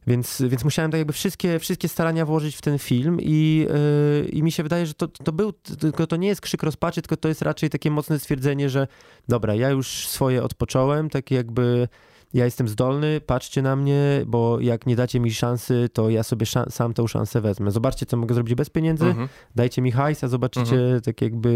Więc, 0.07 0.43
więc 0.49 0.65
musiałem 0.65 0.91
tak 0.91 0.99
jakby 0.99 1.13
wszystkie, 1.13 1.59
wszystkie 1.59 1.89
starania 1.89 2.27
włożyć 2.27 2.57
w 2.57 2.61
ten 2.61 2.79
film 2.79 3.19
i, 3.21 3.67
yy, 4.23 4.29
i 4.29 4.43
mi 4.43 4.53
się 4.53 4.63
wydaje, 4.63 4.87
że 4.87 4.95
to, 4.95 5.09
to 5.09 5.33
był, 5.33 5.53
tylko 5.53 6.07
to 6.07 6.17
nie 6.17 6.29
jest 6.29 6.41
krzyk 6.41 6.63
rozpaczy, 6.63 7.03
tylko 7.03 7.17
to 7.17 7.29
jest 7.29 7.43
raczej 7.43 7.71
takie 7.71 7.91
mocne 7.91 8.19
stwierdzenie, 8.19 8.71
że 8.71 8.87
dobra, 9.29 9.55
ja 9.55 9.71
już 9.71 9.89
swoje 10.09 10.43
odpocząłem, 10.43 11.11
tak 11.11 11.31
jakby 11.31 11.89
ja 12.35 12.45
jestem 12.45 12.69
zdolny, 12.69 13.21
patrzcie 13.27 13.63
na 13.63 13.77
mnie, 13.77 14.23
bo 14.27 14.61
jak 14.61 14.87
nie 14.87 14.97
dacie 14.97 15.21
mi 15.21 15.35
szansy, 15.35 15.89
to 15.93 16.11
ja 16.11 16.23
sobie 16.23 16.47
szan- 16.47 16.71
sam 16.71 16.95
tą 16.95 17.07
szansę 17.07 17.41
wezmę. 17.41 17.71
Zobaczcie, 17.71 18.07
co 18.07 18.17
mogę 18.17 18.35
zrobić 18.35 18.55
bez 18.55 18.71
pieniędzy, 18.71 19.05
Mhm. 19.07 19.29
dajcie 19.55 19.83
mi 19.83 19.93
hajs, 19.93 20.25
a 20.25 20.29
zobaczycie 20.29 21.01
tak 21.05 21.23
jakby 21.23 21.51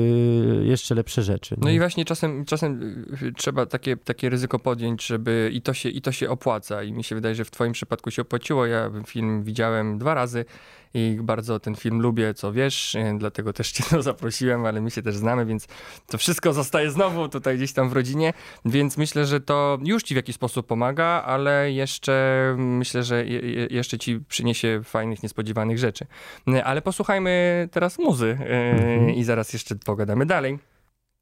jeszcze 0.64 0.94
lepsze 0.94 1.22
rzeczy. 1.22 1.56
No 1.58 1.68
nie? 1.68 1.74
i 1.74 1.78
właśnie 1.78 2.04
czasem, 2.04 2.44
czasem 2.44 2.82
y, 3.22 3.32
trzeba 3.32 3.66
takie, 3.66 3.96
takie 3.96 4.30
ryzyko 4.30 4.58
podjąć, 4.58 5.06
żeby 5.06 5.50
i 5.52 5.62
to, 5.62 5.74
się, 5.74 5.88
i 5.88 6.02
to 6.02 6.12
się 6.12 6.30
opłaca. 6.30 6.82
I 6.82 6.92
mi 6.92 7.04
się 7.04 7.14
wydaje, 7.14 7.34
że 7.34 7.44
w 7.44 7.50
twoim 7.50 7.72
przypadku 7.72 8.10
się 8.10 8.22
opłaciło. 8.22 8.66
Ja 8.66 8.90
film 9.06 9.42
widziałem 9.44 9.98
dwa 9.98 10.14
razy 10.14 10.44
i 10.94 11.18
bardzo 11.22 11.60
ten 11.60 11.74
film 11.74 12.00
lubię, 12.00 12.34
co 12.34 12.52
wiesz, 12.52 12.94
y, 12.94 13.14
dlatego 13.18 13.52
też 13.52 13.72
cię 13.72 13.84
tu 13.90 14.02
zaprosiłem, 14.02 14.66
ale 14.66 14.80
my 14.80 14.90
się 14.90 15.02
też 15.02 15.16
znamy, 15.16 15.46
więc 15.46 15.66
to 16.06 16.18
wszystko 16.18 16.52
zostaje 16.52 16.90
znowu 16.90 17.28
tutaj 17.28 17.56
gdzieś 17.56 17.72
tam 17.72 17.88
w 17.88 17.92
rodzinie, 17.92 18.32
więc 18.64 18.96
myślę, 18.96 19.26
że 19.26 19.40
to 19.40 19.78
już 19.84 20.02
ci 20.02 20.14
w 20.14 20.16
jakiś 20.16 20.34
sposób 20.34 20.66
pomaga, 20.66 21.04
ale 21.26 21.72
jeszcze 21.72 22.54
myślę, 22.58 23.02
że 23.02 23.24
je, 23.26 23.40
je, 23.40 23.66
jeszcze 23.70 23.98
ci 23.98 24.20
przyniesie 24.28 24.80
fajnych, 24.84 25.22
niespodziewanych 25.22 25.78
rzeczy. 25.78 26.06
Y, 26.48 26.64
Ale 26.64 26.82
posłuchajmy 26.82 27.68
teraz 27.72 27.98
muzy 27.98 28.38
y, 28.40 28.44
Mhm. 28.72 29.10
i 29.10 29.24
zaraz 29.24 29.52
jeszcze 29.52 29.76
pogadamy 29.76 30.26
dalej. 30.26 30.58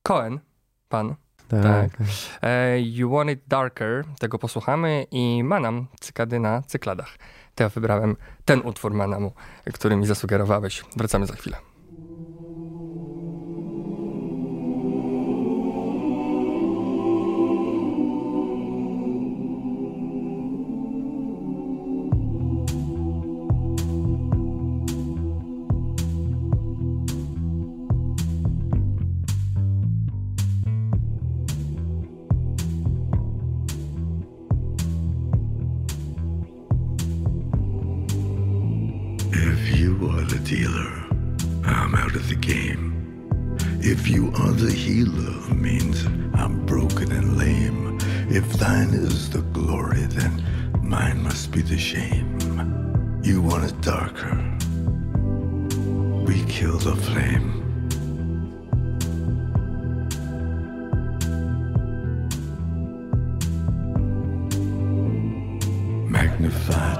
Cohen, 0.02 0.40
pan. 0.88 1.14
tak. 1.48 1.62
tak. 1.62 1.90
E, 2.42 2.80
you 2.80 3.10
Want 3.10 3.30
It 3.30 3.40
Darker, 3.48 4.04
tego 4.18 4.38
posłuchamy 4.38 5.06
i 5.10 5.44
Manam, 5.44 5.86
cykady 6.00 6.40
na 6.40 6.62
cykladach. 6.62 7.18
To 7.60 7.64
ja 7.64 7.68
wybrałem 7.68 8.16
ten 8.44 8.60
utwór 8.60 8.94
Manamu, 8.94 9.32
który 9.74 9.96
mi 9.96 10.06
zasugerowałeś. 10.06 10.84
Wracamy 10.96 11.26
za 11.26 11.34
chwilę. 11.34 11.69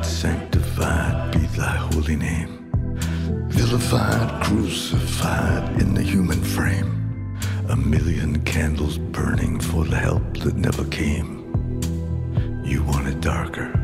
Magnified, 0.00 0.06
sanctified 0.06 1.32
be 1.32 1.38
thy 1.58 1.76
holy 1.92 2.16
name. 2.16 2.70
Vilified, 3.50 4.42
crucified 4.42 5.80
in 5.80 5.94
the 5.94 6.02
human 6.02 6.42
frame. 6.42 7.38
A 7.68 7.76
million 7.76 8.42
candles 8.44 8.96
burning 8.96 9.60
for 9.60 9.84
the 9.84 9.96
help 9.96 10.38
that 10.38 10.56
never 10.56 10.84
came. 10.86 11.42
You 12.64 12.82
want 12.84 13.08
it 13.08 13.20
darker. 13.20 13.79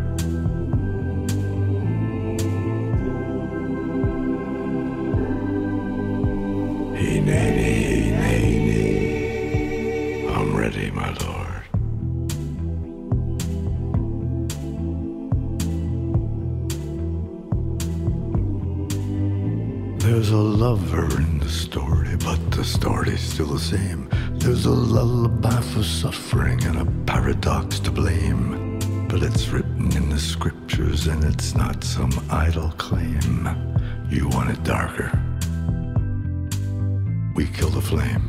Still 23.36 23.48
the 23.48 23.60
same. 23.60 24.08
There's 24.38 24.64
a 24.64 24.70
lullaby 24.70 25.60
for 25.60 25.82
suffering 25.82 26.64
and 26.64 26.78
a 26.78 26.86
paradox 27.04 27.78
to 27.80 27.90
blame. 27.90 28.78
But 29.08 29.22
it's 29.22 29.48
written 29.48 29.94
in 29.94 30.08
the 30.08 30.18
scriptures 30.18 31.06
and 31.06 31.22
it's 31.22 31.54
not 31.54 31.84
some 31.84 32.12
idle 32.30 32.70
claim. 32.78 33.46
You 34.08 34.30
want 34.30 34.52
it 34.52 34.64
darker. 34.64 35.12
We 37.34 37.48
kill 37.48 37.68
the 37.68 37.82
flame. 37.82 38.24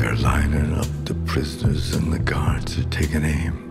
They're 0.00 0.16
lining 0.16 0.74
up 0.74 0.88
the 1.04 1.14
prisoners 1.26 1.94
and 1.94 2.12
the 2.12 2.18
guards 2.18 2.76
are 2.76 2.90
taking 2.90 3.24
aim. 3.24 3.65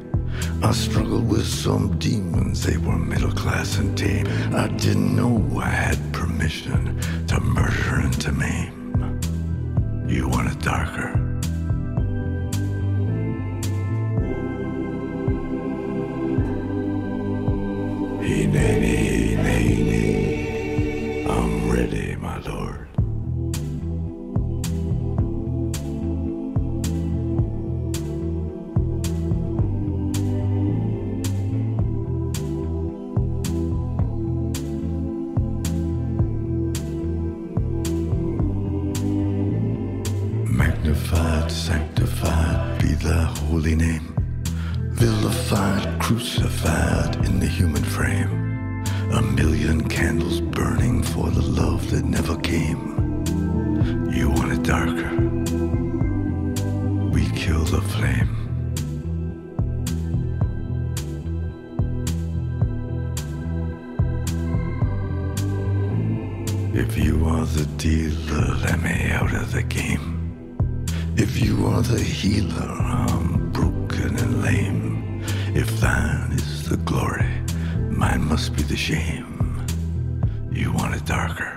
I 0.65 0.71
struggled 0.71 1.29
with 1.29 1.45
some 1.45 1.95
demons, 1.99 2.63
they 2.63 2.77
were 2.77 2.97
middle 2.97 3.31
class 3.31 3.77
and 3.77 3.95
tame. 3.95 4.25
I 4.51 4.67
didn't 4.67 5.15
know 5.15 5.59
I 5.59 5.69
had 5.69 6.11
permission 6.11 6.99
to 7.27 7.39
murder 7.39 7.99
and 8.01 8.21
to 8.21 8.31
maim. 8.31 9.21
You 10.07 10.27
want 10.27 10.51
it 10.51 10.59
darker. 10.61 11.24
Sanctified 41.47 42.79
be 42.79 42.93
thy 42.93 43.23
holy 43.23 43.75
name. 43.75 44.15
Vilified, 44.91 45.99
crucified 45.99 47.15
in 47.25 47.39
the 47.39 47.47
human 47.47 47.83
frame. 47.83 48.83
A 49.11 49.21
million 49.21 49.87
candles 49.87 50.41
burning 50.41 51.01
for 51.01 51.29
the 51.31 51.41
love 51.41 51.89
that 51.91 52.05
never 52.05 52.37
came. 52.37 52.81
You 54.11 54.29
want 54.29 54.53
it 54.53 54.63
darker. 54.63 55.11
We 57.09 57.27
kill 57.31 57.63
the 57.65 57.81
flame. 57.93 58.31
If 66.73 66.97
you 66.97 67.25
are 67.25 67.45
the 67.45 67.65
dealer, 67.77 68.55
let 68.65 68.81
me 68.81 69.11
out 69.11 69.33
of 69.33 69.51
the 69.51 69.63
game. 69.63 70.04
If 71.27 71.41
you 71.41 71.65
are 71.65 71.81
the 71.81 71.99
healer, 71.99 72.69
I'm 72.69 73.51
broken 73.51 74.15
and 74.15 74.43
lame. 74.43 75.23
If 75.55 75.67
thine 75.81 76.31
is 76.33 76.69
the 76.69 76.77
glory, 76.77 77.27
mine 77.89 78.25
must 78.25 78.55
be 78.55 78.61
the 78.61 78.77
shame. 78.77 79.65
You 80.51 80.71
want 80.71 80.93
it 80.93 81.03
darker. 81.05 81.54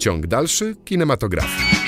Ciąg 0.00 0.26
dalszy 0.26 0.76
kinematografii. 0.84 1.79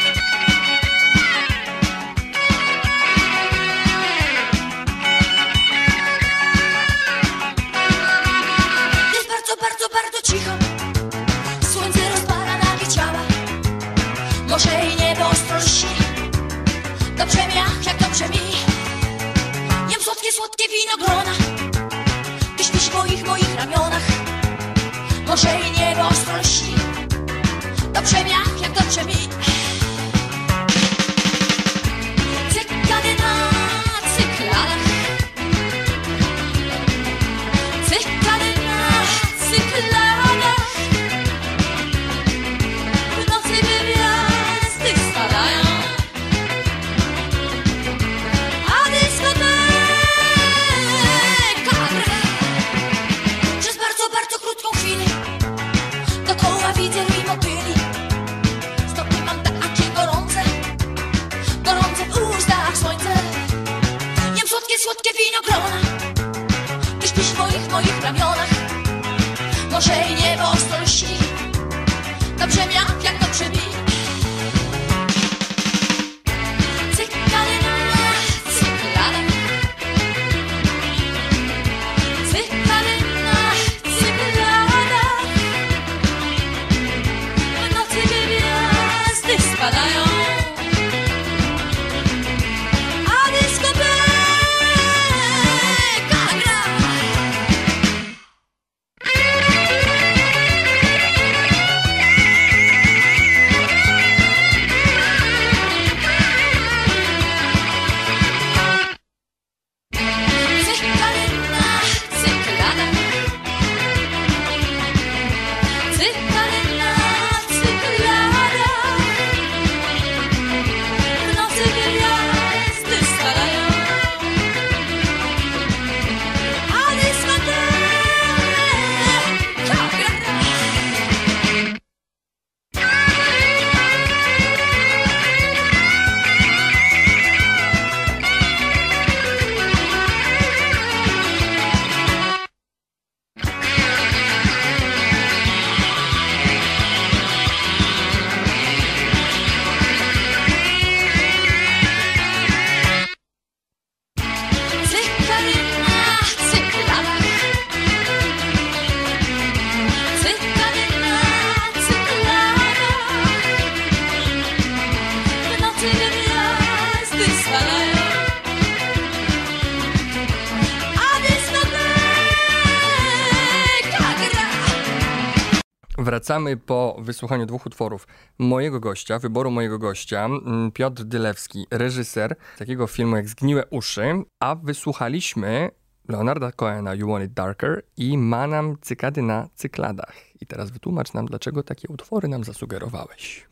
Wysłuchaniu 177.12 177.46
dwóch 177.46 177.66
utworów 177.66 178.06
mojego 178.38 178.80
gościa, 178.80 179.18
wyboru 179.18 179.50
mojego 179.50 179.78
gościa, 179.78 180.24
mm, 180.24 180.72
Piotr 180.72 181.02
Dylewski, 181.04 181.66
reżyser 181.70 182.36
takiego 182.58 182.86
filmu 182.86 183.16
jak 183.16 183.28
Zgniłe 183.28 183.66
uszy, 183.70 184.02
a 184.40 184.54
wysłuchaliśmy 184.54 185.70
Leonarda 186.08 186.52
Cohena 186.52 186.94
You 186.94 187.08
Want 187.08 187.24
It 187.24 187.32
Darker 187.32 187.82
i 187.96 188.18
Manam 188.18 188.76
Cykady 188.80 189.22
na 189.22 189.48
cykladach. 189.54 190.14
I 190.40 190.46
teraz 190.46 190.70
wytłumacz 190.70 191.12
nam, 191.14 191.26
dlaczego 191.26 191.62
takie 191.62 191.88
utwory 191.88 192.28
nam 192.28 192.44
zasugerowałeś. 192.44 193.46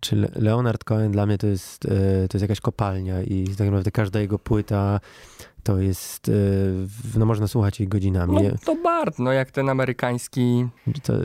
Czy 0.00 0.16
Le- 0.16 0.28
Leonard 0.36 0.84
Cohen 0.84 1.12
dla 1.12 1.26
mnie 1.26 1.38
to 1.38 1.46
jest, 1.46 1.84
e, 1.86 1.88
to 2.28 2.36
jest 2.38 2.42
jakaś 2.42 2.60
kopalnia 2.60 3.22
i 3.22 3.44
tak 3.48 3.66
naprawdę 3.66 3.90
każda 3.90 4.20
jego 4.20 4.38
płyta 4.38 5.00
to 5.62 5.78
jest, 5.78 6.28
e, 6.28 6.32
no 7.18 7.26
można 7.26 7.48
słuchać 7.48 7.80
jej 7.80 7.88
godzinami. 7.88 8.34
No 8.42 8.50
to 8.64 8.76
Bart, 8.82 9.18
no 9.18 9.32
jak 9.32 9.50
ten 9.50 9.68
amerykański 9.68 10.66
To, 11.02 11.14
e, 11.14 11.18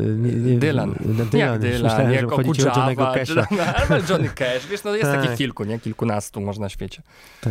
Dylan. 0.57 0.95
no, 1.05 1.25
Dylan. 1.25 1.51
jak 1.51 1.61
Dylan, 1.61 1.83
myślałem, 1.83 2.11
jak 2.13 2.21
że 2.29 2.35
chodzi 2.35 2.51
ci 2.51 2.63
o 2.63 2.65
Johnnego 2.67 3.09
Okudżawa, 3.09 3.45
Casha. 3.47 3.55
czy- 3.55 3.63
albo 3.93 4.07
Johnny 4.13 4.29
Cash, 4.29 4.67
wiesz, 4.67 4.83
no 4.83 4.95
jest 4.95 5.09
Tak. 5.11 5.21
takich 5.21 5.37
kilku, 5.37 5.63
nie? 5.63 5.79
Kilkunastu 5.79 6.41
może 6.41 6.61
na 6.61 6.69
świecie. 6.69 7.01
E, 7.47 7.49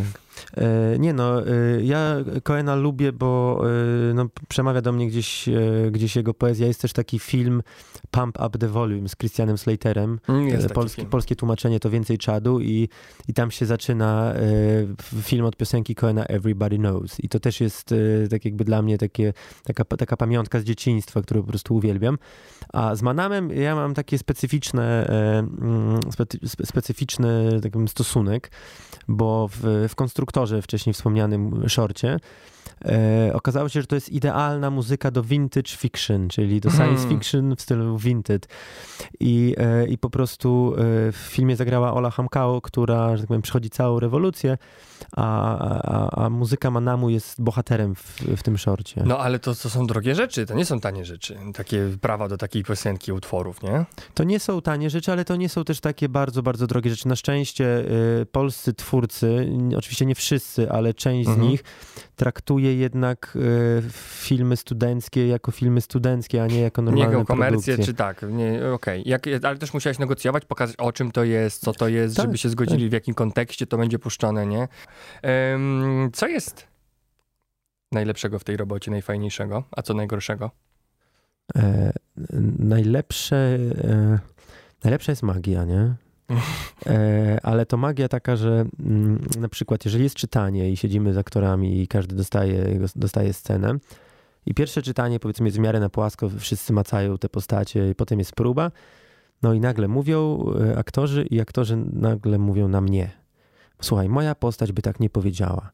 nie 0.99 1.13
no, 1.13 1.47
e, 1.47 1.51
ja 1.83 2.17
Coena 2.43 2.75
lubię, 2.77 3.13
bo 3.13 3.63
e, 4.11 4.15
no, 4.15 4.27
przemawia 4.49 4.81
do 4.81 4.93
mnie 4.93 5.07
gdzieś, 5.09 5.49
e, 5.49 5.53
gdzieś 5.91 6.17
jego 6.17 6.35
poezja. 6.35 6.67
Jest 6.67 6.81
też 6.81 6.93
taki 6.93 7.19
film 7.19 7.63
Pump 8.11 8.39
Up 8.47 8.59
the 8.59 8.69
Volume 8.69 9.09
z 9.09 9.17
Christianem 9.17 9.59
Slaterem. 9.59 10.21
Mm, 10.29 10.49
Jest 10.49 10.65
E, 10.65 10.69
taki 10.69 11.07
Polskie, 11.07 11.37
tłumaczenie 11.37 11.81
to 11.81 11.91
Więcej 11.91 12.19
Czadu 12.19 12.61
i, 12.61 12.89
i 13.29 13.35
tam 13.35 13.51
się 13.51 13.67
zaczyna 13.67 14.35
e, 14.35 14.43
film 15.23 15.45
od 15.45 15.57
piosenki 15.57 15.95
Coena 15.95 16.25
Everybody 16.25 16.77
Knows. 16.79 17.21
I 17.21 17.29
to 17.29 17.41
też 17.41 17.61
jest 17.61 17.93
e, 17.93 18.29
tak 18.29 18.45
jakby 18.45 18.65
dla 18.65 18.83
mnie 18.83 18.99
takie, 18.99 19.33
taka, 19.65 19.85
taka 19.85 20.17
pamiątka 20.17 20.61
z 20.61 20.65
dzieciństwa, 20.65 21.23
którą 21.23 21.43
po 21.43 21.49
prostu 21.49 21.75
uwielbiam. 21.75 22.19
A 22.73 22.95
z 22.95 23.03
Manamem 23.03 23.51
ja 23.51 23.75
mam 23.75 23.95
takie 23.95 24.19
specyficzne, 24.19 25.07
e, 25.09 25.39
mm, 25.39 26.01
specy, 26.13 26.39
spe- 26.39 26.67
specyficzny 26.67 27.61
taki 27.63 27.89
stosunek, 27.89 28.51
bo 29.09 29.49
w, 29.49 29.87
w 29.89 29.95
konstruktorze 30.25 30.63
wcześniej 30.63 30.95
wspomnianym 30.95 31.69
shorcie 31.69 32.17
e, 32.85 33.31
okazało 33.35 33.69
się, 33.69 33.81
że 33.81 33.87
to 33.87 33.95
jest 33.95 34.09
idealna 34.09 34.71
muzyka 34.71 35.11
do 35.11 35.23
vintage 35.23 35.71
fiction, 35.77 36.29
czyli 36.29 36.61
do 36.61 36.71
science 36.71 37.03
Mhm. 37.03 37.11
fiction 37.21 37.57
w 37.57 37.61
stylu 37.61 37.99
vintage. 37.99 38.49
I, 39.21 39.55
e, 39.59 39.87
I 39.87 39.99
po 39.99 40.11
prostu 40.11 40.75
e, 40.77 40.79
w 41.13 41.17
filmie 41.17 41.57
zagrała 41.57 41.95
Ola 41.95 42.11
Hamkao, 42.11 42.61
która, 42.61 43.17
że 43.17 43.23
tak 43.23 43.29
powiem, 43.29 43.43
przechodzi 43.43 43.71
całą 43.71 44.01
rewolucję, 44.01 44.59
a, 45.17 45.59
a, 45.83 46.25
a 46.25 46.31
muzyka 46.31 46.71
Manamu 46.71 47.11
jest 47.11 47.43
bohaterem 47.43 47.95
w, 47.95 48.21
w 48.37 48.43
tym 48.43 48.59
shorcie. 48.59 49.03
No 49.07 49.19
ale 49.19 49.39
to, 49.39 49.55
to 49.55 49.71
są 49.71 49.87
drogie 49.87 50.15
rzeczy, 50.15 50.47
to 50.47 50.55
nie 50.55 50.65
są 50.65 50.81
tanie 50.81 51.05
rzeczy. 51.05 51.39
Takie 51.55 51.89
prawa 52.01 52.29
do 52.29 52.37
takiej 52.37 52.65
piosenki, 52.65 53.13
utworów, 53.13 53.63
nie? 53.63 53.85
To 54.15 54.25
nie 54.25 54.41
są 54.41 54.61
tanie 54.63 54.91
rzeczy, 54.91 55.13
ale 55.13 55.25
to 55.25 55.37
nie 55.37 55.49
są 55.49 55.65
też 55.65 55.81
takie 55.81 56.09
bardzo, 56.09 56.43
bardzo 56.43 56.67
drogie 56.67 56.91
rzeczy. 56.91 57.09
Na 57.09 57.17
szczęście 57.17 57.65
y, 58.21 58.27
polscy 58.33 58.75
twórcy, 58.75 59.53
oczywiście 59.79 60.07
nie 60.07 60.15
wszyscy, 60.15 60.71
ale 60.71 60.95
część 60.95 61.29
Mhm. 61.29 61.47
z 61.47 61.51
nich 61.51 61.65
traktuje 62.17 62.64
jednak 62.73 63.37
y, 63.37 63.83
filmy 63.93 64.57
studenckie 64.57 65.29
jako 65.29 65.51
filmy 65.53 65.81
studenckie, 65.81 66.43
a 66.43 66.47
nie 66.47 66.61
jako 66.61 66.83
Nie 66.83 66.87
normalne 66.87 67.13
jako 67.13 67.25
komercję, 67.27 67.75
produkcje. 67.75 67.85
czy 67.87 67.95
tak, 67.95 68.23
nie, 68.31 68.73
okej. 68.73 69.03
Jak 69.07 69.27
Ale 69.43 69.59
też 69.59 69.75
musiałeś 69.75 69.99
negocjować, 69.99 70.45
pokazać 70.45 70.77
o 70.77 70.93
czym 70.93 71.11
to 71.13 71.25
jest, 71.25 71.61
co 71.65 71.73
to 71.73 71.89
jest, 71.89 72.17
Tak, 72.17 72.25
żeby 72.27 72.39
się 72.39 72.49
zgodzili, 72.49 72.89
w 72.89 72.93
jakim 72.93 73.15
kontekście 73.15 73.67
to 73.67 73.79
będzie 73.79 73.99
puszczone, 73.99 74.47
nie? 74.47 74.69
Co 76.13 76.27
jest 76.27 76.67
najlepszego 77.93 78.39
w 78.39 78.45
tej 78.45 78.57
robocie, 78.57 78.91
najfajniejszego, 78.91 79.65
a 79.71 79.83
co 79.83 79.95
najgorszego? 79.95 80.51
E, 81.57 81.93
najlepsze, 82.59 83.37
e, 83.85 84.19
Najlepsza 84.85 85.13
jest 85.13 85.23
magia, 85.23 85.65
nie? 85.65 85.95
E, 86.87 87.39
ale 87.43 87.67
to 87.67 87.77
magia 87.77 88.09
taka, 88.09 88.37
że 88.37 88.65
mm, 88.81 89.25
na 89.39 89.49
przykład, 89.49 89.85
jeżeli 89.85 90.05
jest 90.05 90.17
czytanie 90.17 90.71
i 90.71 90.77
siedzimy 90.77 91.13
z 91.13 91.19
aktorami 91.19 91.83
i 91.83 91.89
każdy 91.89 92.17
dostaje, 92.17 92.81
dostaje 92.97 93.33
scenę, 93.33 93.79
i 94.47 94.55
pierwsze 94.55 94.83
czytanie, 94.83 95.21
powiedzmy, 95.21 95.47
jest 95.47 95.57
w 95.57 95.61
miarę 95.61 95.81
na 95.81 95.89
płasko, 95.89 96.31
wszyscy 96.39 96.73
macają 96.73 97.19
te 97.19 97.29
postacie, 97.29 97.91
i 97.91 97.95
potem 97.95 98.19
jest 98.19 98.33
próba, 98.33 98.71
no 99.43 99.55
i 99.55 99.61
nagle 99.61 99.89
mówią 99.89 100.45
e, 100.61 100.79
aktorzy, 100.79 101.23
i 101.31 101.41
aktorzy 101.41 101.77
nagle 101.93 102.39
mówią 102.39 102.69
na 102.69 102.81
mnie. 102.81 103.11
Słuchaj, 103.83 104.09
moja 104.09 104.35
postać 104.35 104.73
by 104.73 104.83
tak 104.83 105.01
nie 105.01 105.11
powiedziała. 105.11 105.71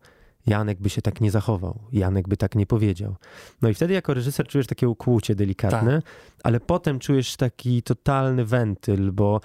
Janek 0.47 0.81
by 0.81 0.91
się 0.91 1.03
tak 1.03 1.21
nie 1.21 1.31
zachował, 1.31 1.79
Janek 1.93 2.29
by 2.29 2.37
tak 2.37 2.55
nie 2.55 2.67
powiedział. 2.67 3.17
No 3.63 3.69
i 3.69 3.75
wtedy 3.75 3.95
jako 3.95 4.15
reżyser 4.15 4.47
czujesz 4.47 4.67
takie 4.67 4.89
ukłucie 4.89 5.35
delikatne, 5.35 6.03
ale 6.43 6.61
potem 6.61 6.99
czujesz 6.99 7.37
taki 7.37 7.83
totalny 7.83 8.45
wentyl, 8.45 9.13
bo 9.13 9.41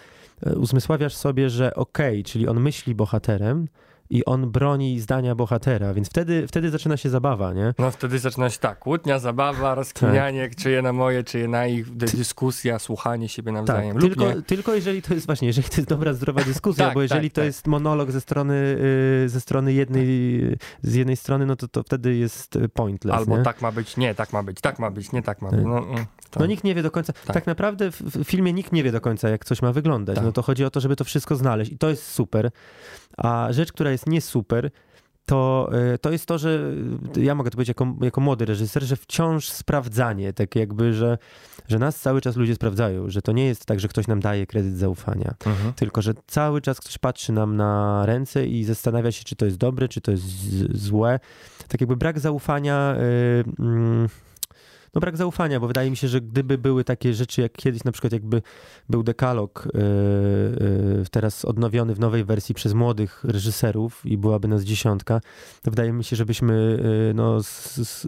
e, 0.45 0.55
uzmysławiasz 0.55 1.15
sobie, 1.15 1.49
że 1.49 1.75
okej, 1.75 2.23
czyli 2.23 2.47
on 2.47 2.59
myśli 2.59 2.95
bohaterem 2.95 3.67
i 4.09 4.25
on 4.25 4.51
broni 4.51 4.99
zdania 4.99 5.35
bohatera, 5.35 5.93
więc 5.93 6.09
wtedy, 6.09 6.47
wtedy 6.47 6.69
zaczyna 6.69 6.97
się 6.97 7.09
zabawa, 7.09 7.53
nie? 7.53 7.73
No 7.79 7.91
wtedy 7.91 8.19
zaczyna 8.19 8.49
się 8.49 8.59
tak, 8.59 8.79
kłótnia, 8.79 9.19
zabawa, 9.19 9.75
rozkminianie, 9.75 10.49
czyje 10.57 10.81
na 10.81 10.93
moje, 10.93 11.23
czyje 11.23 11.47
na 11.47 11.67
ich, 11.67 11.95
dy- 11.95 12.05
dyskusja, 12.05 12.79
słuchanie 12.79 13.29
siebie 13.29 13.51
nawzajem. 13.51 13.93
Tak, 13.93 14.01
tylko, 14.01 14.25
nie. 14.33 14.41
tylko 14.41 14.73
jeżeli 14.75 15.01
to 15.01 15.13
jest 15.13 15.25
właśnie, 15.25 15.47
jeżeli 15.47 15.69
to 15.69 15.75
jest 15.77 15.89
dobra, 15.89 16.13
zdrowa 16.13 16.43
dyskusja, 16.53 16.85
Tak, 16.85 16.93
bo 16.93 17.01
jeżeli 17.01 17.29
tak, 17.29 17.35
to 17.35 17.41
tak. 17.41 17.45
jest 17.45 17.67
monolog 17.67 18.11
ze 18.11 18.21
strony, 18.21 18.77
y, 19.25 19.29
ze 19.29 19.41
strony 19.41 19.73
jednej, 19.73 20.07
z 20.81 20.93
jednej 20.95 21.15
strony, 21.17 21.45
no 21.45 21.55
to, 21.55 21.67
to 21.67 21.83
wtedy 21.83 22.15
jest 22.15 22.55
y, 22.55 22.69
pointless, 22.69 23.17
Albo 23.17 23.37
nie? 23.37 23.43
tak 23.43 23.61
ma 23.61 23.71
być, 23.71 23.97
nie, 23.97 24.15
tak 24.15 24.33
ma 24.33 24.43
być, 24.43 24.61
tak 24.61 24.79
ma 24.79 24.91
być, 24.91 25.11
nie 25.11 25.21
tak 25.23 25.41
ma 25.41 25.51
być. 25.51 25.61
No, 25.65 25.77
mm, 25.77 26.05
No 26.39 26.45
nikt 26.45 26.63
nie 26.63 26.75
wie 26.75 26.83
do 26.83 26.91
końca. 26.91 27.13
Tak, 27.25 27.47
naprawdę 27.47 27.91
w, 27.91 28.23
filmie 28.23 28.53
nikt 28.53 28.71
nie 28.71 28.83
wie 28.83 28.91
do 28.91 29.01
końca, 29.01 29.29
jak 29.29 29.45
coś 29.45 29.61
ma 29.61 29.71
wyglądać. 29.71 30.15
Tak. 30.15 30.25
No 30.25 30.31
to 30.31 30.41
chodzi 30.41 30.65
o 30.65 30.69
to, 30.69 30.79
żeby 30.79 30.95
to 30.95 31.03
wszystko 31.03 31.35
znaleźć 31.35 31.71
i 31.71 31.77
to 31.77 31.89
jest 31.89 32.11
super. 32.11 32.51
A 33.17 33.47
rzecz, 33.51 33.71
która 33.71 33.91
jest 33.91 34.07
nie 34.09 34.21
super, 34.21 34.71
to, 35.25 35.69
y, 35.93 35.97
to 35.97 36.11
jest 36.11 36.25
to, 36.25 36.37
że 36.37 36.59
y, 37.17 37.21
ja 37.23 37.35
mogę 37.35 37.49
to 37.49 37.55
powiedzieć 37.55 37.67
jako, 37.69 37.95
jako 38.01 38.21
młody 38.21 38.45
reżyser, 38.45 38.83
że 38.83 38.95
wciąż 38.95 39.49
sprawdzanie, 39.49 40.33
tak 40.33 40.55
jakby, 40.55 40.93
że, 40.93 41.17
że 41.67 41.79
nas 41.79 41.99
cały 41.99 42.21
czas 42.21 42.35
ludzie 42.35 42.55
sprawdzają, 42.55 43.09
że 43.09 43.21
to 43.21 43.31
nie 43.31 43.45
jest 43.45 43.65
tak, 43.65 43.79
że 43.79 43.87
ktoś 43.87 44.07
nam 44.07 44.19
daje 44.19 44.47
kredyt 44.47 44.77
zaufania, 44.77 45.33
Mhm. 45.45 45.73
tylko 45.73 46.01
że 46.01 46.13
cały 46.27 46.61
czas 46.61 46.79
ktoś 46.79 46.97
patrzy 46.97 47.31
nam 47.33 47.55
na 47.55 48.03
ręce 48.05 48.45
i 48.47 48.63
zastanawia 48.63 49.11
się, 49.11 49.23
czy 49.23 49.35
to 49.35 49.45
jest 49.45 49.57
dobre, 49.57 49.87
czy 49.87 50.01
to 50.01 50.11
jest 50.11 50.25
złe. 50.77 51.19
Tak 51.67 51.81
jakby 51.81 51.95
brak 51.97 52.19
zaufania. 52.19 52.95
y, 52.97 53.43
mm, 53.59 54.09
no 54.95 55.01
brak 55.01 55.17
zaufania, 55.17 55.59
bo 55.59 55.67
wydaje 55.67 55.89
mi 55.89 55.97
się, 55.97 56.07
że 56.07 56.21
gdyby 56.21 56.57
były 56.57 56.83
takie 56.83 57.13
rzeczy 57.13 57.41
jak 57.41 57.51
kiedyś, 57.51 57.83
na 57.83 57.91
przykład 57.91 58.13
jakby 58.13 58.41
był 58.89 59.03
dekalog 59.03 59.67
yy, 59.73 61.05
teraz 61.11 61.45
odnowiony 61.45 61.95
w 61.95 61.99
nowej 61.99 62.23
wersji 62.23 62.55
przez 62.55 62.73
młodych 62.73 63.23
reżyserów 63.23 64.05
i 64.05 64.17
byłaby 64.17 64.47
nas 64.47 64.63
dziesiątka, 64.63 65.21
to 65.61 65.71
wydaje 65.71 65.93
mi 65.93 66.03
się, 66.03 66.15
żebyśmy 66.15 66.79
yy, 67.07 67.13
no, 67.13 67.39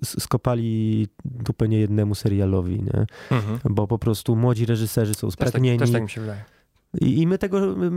skopali 0.03 1.07
dupę 1.25 1.67
niejednemu 1.67 2.15
serialowi, 2.15 2.83
nie? 2.83 3.05
Mhm. 3.31 3.59
bo 3.69 3.87
po 3.87 3.99
prostu 3.99 4.35
młodzi 4.35 4.65
reżyserzy 4.65 5.13
są 5.13 5.27
Też, 5.27 5.35
tak, 5.35 5.49
spragnieni 5.49 5.79
też 5.79 5.91
tak 5.91 6.03
mi 6.03 6.09
się 6.09 6.21
wydaje. 6.21 6.56
I, 7.01 7.21
i 7.21 7.27
my, 7.27 7.37
tego, 7.37 7.75
my, 7.75 7.89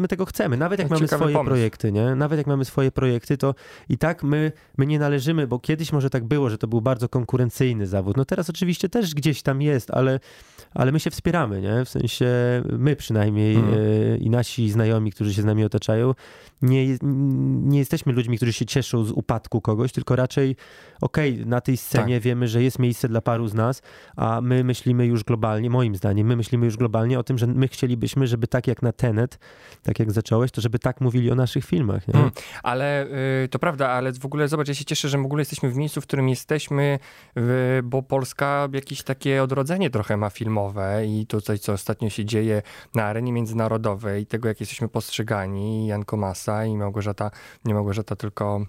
my 0.00 0.08
tego 0.08 0.24
chcemy. 0.24 0.56
Nawet 0.56 0.78
jak 0.78 0.90
mamy 0.90 1.00
ciekawy 1.00 1.20
swoje 1.20 1.34
pomysł. 1.34 1.50
projekty, 1.50 1.92
nie? 1.92 2.14
Nawet 2.14 2.38
jak 2.38 2.46
mamy 2.46 2.64
swoje 2.64 2.90
projekty, 2.92 3.36
to 3.36 3.54
i 3.88 3.98
tak 3.98 4.22
my, 4.22 4.52
my 4.78 4.86
nie 4.86 4.98
należymy, 4.98 5.46
bo 5.46 5.58
kiedyś 5.58 5.92
może 5.92 6.10
tak 6.10 6.24
było, 6.24 6.50
że 6.50 6.58
to 6.58 6.68
był 6.68 6.80
bardzo 6.80 7.08
konkurencyjny 7.08 7.86
zawód. 7.86 8.16
No 8.16 8.24
teraz 8.24 8.50
oczywiście 8.50 8.88
też 8.88 9.14
gdzieś 9.14 9.42
tam 9.42 9.62
jest, 9.62 9.90
ale, 9.90 10.20
ale 10.74 10.92
my 10.92 11.00
się 11.00 11.10
wspieramy, 11.10 11.60
nie? 11.60 11.84
W 11.84 11.88
sensie 11.88 12.26
my 12.78 12.96
przynajmniej 12.96 13.56
e, 13.56 13.60
i 14.16 14.30
nasi 14.30 14.70
znajomi, 14.70 15.12
którzy 15.12 15.34
się 15.34 15.42
z 15.42 15.44
nami 15.44 15.64
otaczają, 15.64 16.14
nie, 16.62 16.98
nie 17.02 17.78
jesteśmy 17.78 18.12
ludźmi, 18.12 18.36
którzy 18.36 18.52
się 18.52 18.66
cieszą 18.66 19.04
z 19.04 19.10
upadku 19.10 19.60
kogoś, 19.60 19.92
tylko 19.92 20.16
raczej 20.16 20.56
okej, 21.00 21.46
na 21.46 21.60
tej 21.60 21.76
scenie 21.76 22.16
Tak. 22.16 22.22
wiemy, 22.22 22.48
że 22.48 22.62
jest 22.62 22.78
miejsce 22.78 23.08
dla 23.08 23.20
paru 23.20 23.48
z 23.48 23.54
nas, 23.54 23.82
a 24.16 24.40
my 24.40 24.64
myślimy 24.64 25.06
już 25.06 25.24
globalnie, 25.24 25.70
moim 25.70 25.96
zdaniem, 25.96 26.26
my 26.26 26.36
myślimy 26.36 26.66
już 26.66 26.76
globalnie 26.76 27.18
o 27.18 27.22
tym, 27.22 27.38
że 27.38 27.46
my 27.46 27.68
chcielibyśmy, 27.68 28.26
żeby 28.26 28.46
tak 28.46 28.66
jak 28.66 28.82
na 28.82 28.92
Tenet, 28.92 29.38
tak 29.82 29.98
jak 29.98 30.12
zacząłeś, 30.12 30.50
to 30.50 30.60
żeby 30.60 30.78
tak 30.78 31.00
mówili 31.00 31.30
o 31.30 31.34
naszych 31.34 31.64
filmach. 31.64 32.08
Mm. 32.08 32.30
Ale 32.62 33.06
y, 33.44 33.48
to 33.48 33.58
prawda, 33.58 33.88
ale 33.88 34.12
w 34.12 34.24
ogóle 34.24 34.48
zobacz, 34.48 34.68
ja 34.68 34.74
się 34.74 34.84
cieszę, 34.84 35.08
że 35.08 35.18
w 35.18 35.24
ogóle 35.24 35.40
jesteśmy 35.40 35.70
w 35.70 35.76
miejscu, 35.76 36.00
w 36.00 36.06
którym 36.06 36.28
jesteśmy, 36.28 36.98
y, 37.36 37.42
bo 37.82 38.02
Polska 38.02 38.68
jakieś 38.72 39.02
takie 39.02 39.42
odrodzenie 39.42 39.90
trochę 39.90 40.16
ma 40.16 40.30
i 41.06 41.26
tutaj, 41.26 41.58
co 41.58 41.72
ostatnio 41.72 42.10
się 42.10 42.24
dzieje 42.24 42.62
na 42.94 43.04
arenie 43.04 43.32
międzynarodowej, 43.32 44.26
tego, 44.26 44.48
jak 44.48 44.60
jesteśmy 44.60 44.88
postrzegani, 44.88 45.86
Jan 45.86 46.04
Komasa 46.04 46.64
i 46.64 46.76
Małgorzata, 46.76 47.30
nie 47.64 47.74
Małgorzata, 47.74 48.16
tylko 48.16 48.66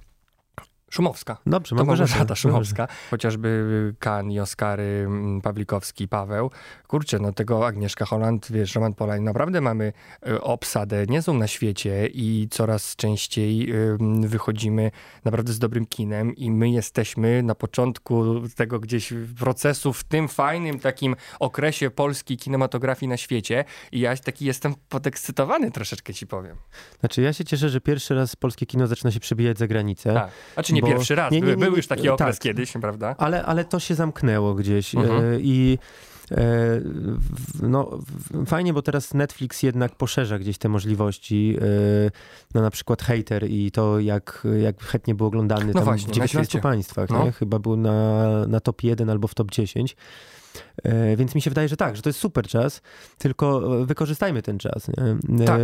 Szumowska. 0.90 1.38
Dobrze, 1.46 1.70
To 1.70 1.76
Małgorzata. 1.76 2.10
Małgorzata 2.10 2.26
Dobrze. 2.26 2.42
Szumowska. 2.42 2.88
Chociażby 3.10 3.96
Kan 4.00 4.32
i 4.32 4.40
Oskary, 4.40 5.04
mm, 5.08 5.42
Pawlikowski, 5.42 6.08
Paweł. 6.08 6.52
Kurczę, 6.88 7.20
no 7.20 7.34
tego 7.34 7.68
Agnieszka 7.68 8.06
Holland, 8.06 8.52
wiesz, 8.52 8.76
Roman 8.76 8.94
Polak, 8.94 9.22
naprawdę 9.22 9.62
mamy 9.62 9.94
y, 10.28 10.42
obsadę 10.42 11.06
niezłą 11.06 11.34
na 11.34 11.48
świecie 11.48 12.08
i 12.08 12.48
coraz 12.52 12.96
częściej 12.96 13.74
wychodzimy 14.22 14.92
naprawdę 15.26 15.54
z 15.54 15.60
dobrym 15.60 15.86
kinem 15.86 16.36
i 16.36 16.52
my 16.52 16.70
jesteśmy 16.70 17.44
na 17.44 17.56
początku 17.56 18.26
tego 18.56 18.80
gdzieś 18.80 19.14
procesu 19.40 19.94
w 19.94 20.04
tym 20.04 20.28
fajnym 20.28 20.80
takim 20.80 21.16
okresie 21.40 21.90
polskiej 21.90 22.38
kinematografii 22.38 23.10
na 23.10 23.18
świecie 23.18 23.66
i 23.92 24.00
ja 24.00 24.18
taki 24.18 24.46
jestem 24.46 24.76
podekscytowany 24.90 25.72
troszeczkę 25.72 26.14
ci 26.14 26.28
powiem. 26.28 26.58
Znaczy 27.00 27.22
ja 27.22 27.34
się 27.34 27.46
cieszę, 27.46 27.70
że 27.70 27.82
pierwszy 27.82 28.16
raz 28.16 28.36
polskie 28.36 28.66
kino 28.66 28.88
zaczyna 28.88 29.12
się 29.12 29.20
przebijać 29.20 29.58
za 29.58 29.68
granicę. 29.68 30.14
Tak. 30.14 30.32
Znaczy 30.54 30.74
nie 30.74 30.79
Bo- 30.82 30.88
pierwszy 30.88 31.16
raz, 31.16 31.32
nie, 31.32 31.42
nie, 31.42 31.48
nie, 31.48 31.58
był 31.58 31.72
nie, 31.72 31.78
już 31.78 31.88
taki 31.88 32.04
tak. 32.04 32.12
okres 32.12 32.40
kiedyś, 32.40 32.72
prawda? 32.82 33.16
Ale, 33.18 33.44
ale 33.46 33.66
to 33.66 33.80
się 33.80 33.96
zamknęło 33.96 34.56
gdzieś 34.56 34.96
Mhm. 34.96 35.34
e, 35.34 35.40
i 35.40 35.78
e, 36.32 36.38
no, 37.62 38.00
fajnie, 38.46 38.74
bo 38.74 38.82
teraz 38.82 39.14
Netflix 39.14 39.64
jednak 39.64 39.96
poszerza 39.96 40.40
gdzieś 40.40 40.58
te 40.58 40.70
możliwości, 40.70 41.58
e, 41.62 42.12
no 42.54 42.62
na 42.62 42.70
przykład 42.72 43.02
Hater 43.02 43.50
i 43.50 43.72
to 43.72 44.00
jak, 44.00 44.48
jak 44.62 44.82
chętnie 44.84 45.16
był 45.16 45.28
oglądany 45.28 45.74
tam 45.74 45.84
właśnie, 45.84 46.06
w 46.06 46.08
na 46.08 46.14
19 46.14 46.44
świecie. 46.52 46.62
państwach, 46.62 47.10
No. 47.10 47.24
nie? 47.26 47.32
chyba 47.32 47.60
był 47.60 47.76
na, 47.76 48.28
na 48.48 48.60
top 48.60 48.84
1 48.84 49.10
albo 49.10 49.28
w 49.28 49.36
top 49.36 49.52
10. 49.52 49.96
E, 50.84 51.16
Więc 51.16 51.36
mi 51.36 51.42
się 51.42 51.50
wydaje, 51.52 51.68
że 51.70 51.78
tak, 51.78 51.96
że 51.96 52.02
to 52.02 52.10
jest 52.10 52.20
super 52.20 52.48
czas, 52.48 52.82
tylko 53.18 53.78
e, 53.82 53.86
wykorzystajmy 53.86 54.42
ten 54.42 54.60
czas. 54.60 54.90
E, 54.90 54.94
Tak, 55.46 55.62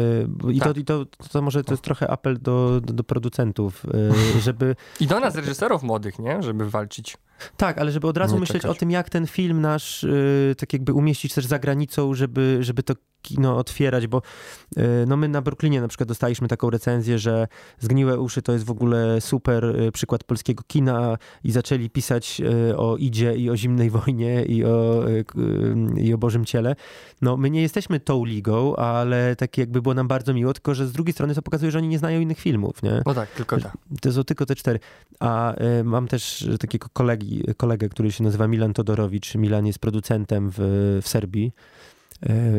I, 0.52 0.60
tak. 0.60 0.74
To, 0.74 0.80
i 0.80 0.84
to, 0.86 1.06
to 1.32 1.42
może 1.42 1.64
to 1.64 1.74
jest 1.74 1.84
trochę 1.84 2.08
apel 2.08 2.38
do, 2.42 2.82
do, 2.82 2.94
do 2.94 3.04
producentów, 3.04 3.86
żeby 4.46 4.76
I 5.00 5.08
do 5.08 5.20
nas, 5.20 5.36
reżyserów 5.36 5.84
młodych, 5.84 6.20
nie? 6.20 6.44
Żeby 6.44 6.70
walczyć. 6.70 7.18
Tak, 7.58 7.78
ale 7.78 7.92
żeby 7.92 8.08
od 8.08 8.18
razu 8.18 8.34
Nie 8.34 8.40
myśleć 8.40 8.62
czekać. 8.62 8.78
o 8.78 8.80
tym, 8.80 8.92
jak 8.92 9.10
ten 9.10 9.28
film 9.28 9.62
nasz 9.62 10.04
y, 10.04 10.56
tak 10.58 10.74
jakby 10.74 10.94
umieścić 10.94 11.34
też 11.34 11.46
za 11.46 11.60
granicą, 11.60 12.14
żeby, 12.14 12.58
żeby 12.62 12.84
to 12.84 12.94
kino 13.26 13.58
otwierać, 13.58 14.08
bo 14.08 14.22
y, 14.78 14.82
no 15.08 15.18
my 15.18 15.28
na 15.28 15.42
Brooklynie 15.42 15.82
na 15.82 15.88
przykład 15.88 16.10
dostaliśmy 16.10 16.48
taką 16.48 16.70
recenzję, 16.70 17.20
że 17.20 17.48
Zgniłe 17.80 18.20
uszy 18.20 18.42
to 18.42 18.54
jest 18.54 18.66
w 18.66 18.72
ogóle 18.72 19.22
super 19.22 19.66
y, 19.66 19.92
przykład 19.92 20.24
polskiego 20.24 20.64
kina 20.68 21.18
i 21.44 21.52
zaczęli 21.52 21.90
pisać 21.90 22.42
y, 22.70 22.78
o 22.78 22.98
Idzie 22.98 23.36
i 23.36 23.50
o 23.50 23.58
zimnej 23.58 23.90
wojnie 23.90 24.44
i 24.46 24.66
o, 24.66 25.10
y, 25.10 25.26
y, 25.98 26.02
i 26.02 26.14
o 26.14 26.18
Bożym 26.18 26.46
Ciele. 26.46 26.76
No 27.22 27.38
my 27.38 27.50
nie 27.50 27.62
jesteśmy 27.62 28.00
tą 28.00 28.26
ligą, 28.26 28.76
ale 28.76 29.36
tak 29.36 29.58
jakby 29.58 29.82
było 29.82 29.94
nam 29.96 30.08
bardzo 30.08 30.34
miło, 30.34 30.54
tylko 30.54 30.76
że 30.76 30.88
z 30.88 30.92
drugiej 30.92 31.14
strony 31.14 31.36
to 31.36 31.42
pokazuje, 31.42 31.72
że 31.72 31.78
oni 31.78 31.88
nie 31.88 32.00
znają 32.00 32.20
innych 32.20 32.40
filmów, 32.40 32.84
nie? 32.84 33.02
No 33.06 33.14
tak, 33.14 33.30
tylko 33.30 33.60
tak. 33.60 33.78
To 34.02 34.12
są 34.12 34.24
tylko 34.24 34.46
te 34.46 34.56
cztery. 34.56 34.80
A 35.20 35.54
mam 35.84 36.08
też 36.08 36.50
takiego 36.60 36.88
kolegi, 36.94 37.25
kolegę, 37.58 37.90
który 37.90 38.12
się 38.12 38.24
nazywa 38.24 38.48
Milan 38.48 38.74
Todorowicz. 38.74 39.36
Milan 39.36 39.66
jest 39.66 39.80
producentem 39.80 40.52
w, 40.52 41.00
w 41.04 41.08
Serbii, 41.08 41.52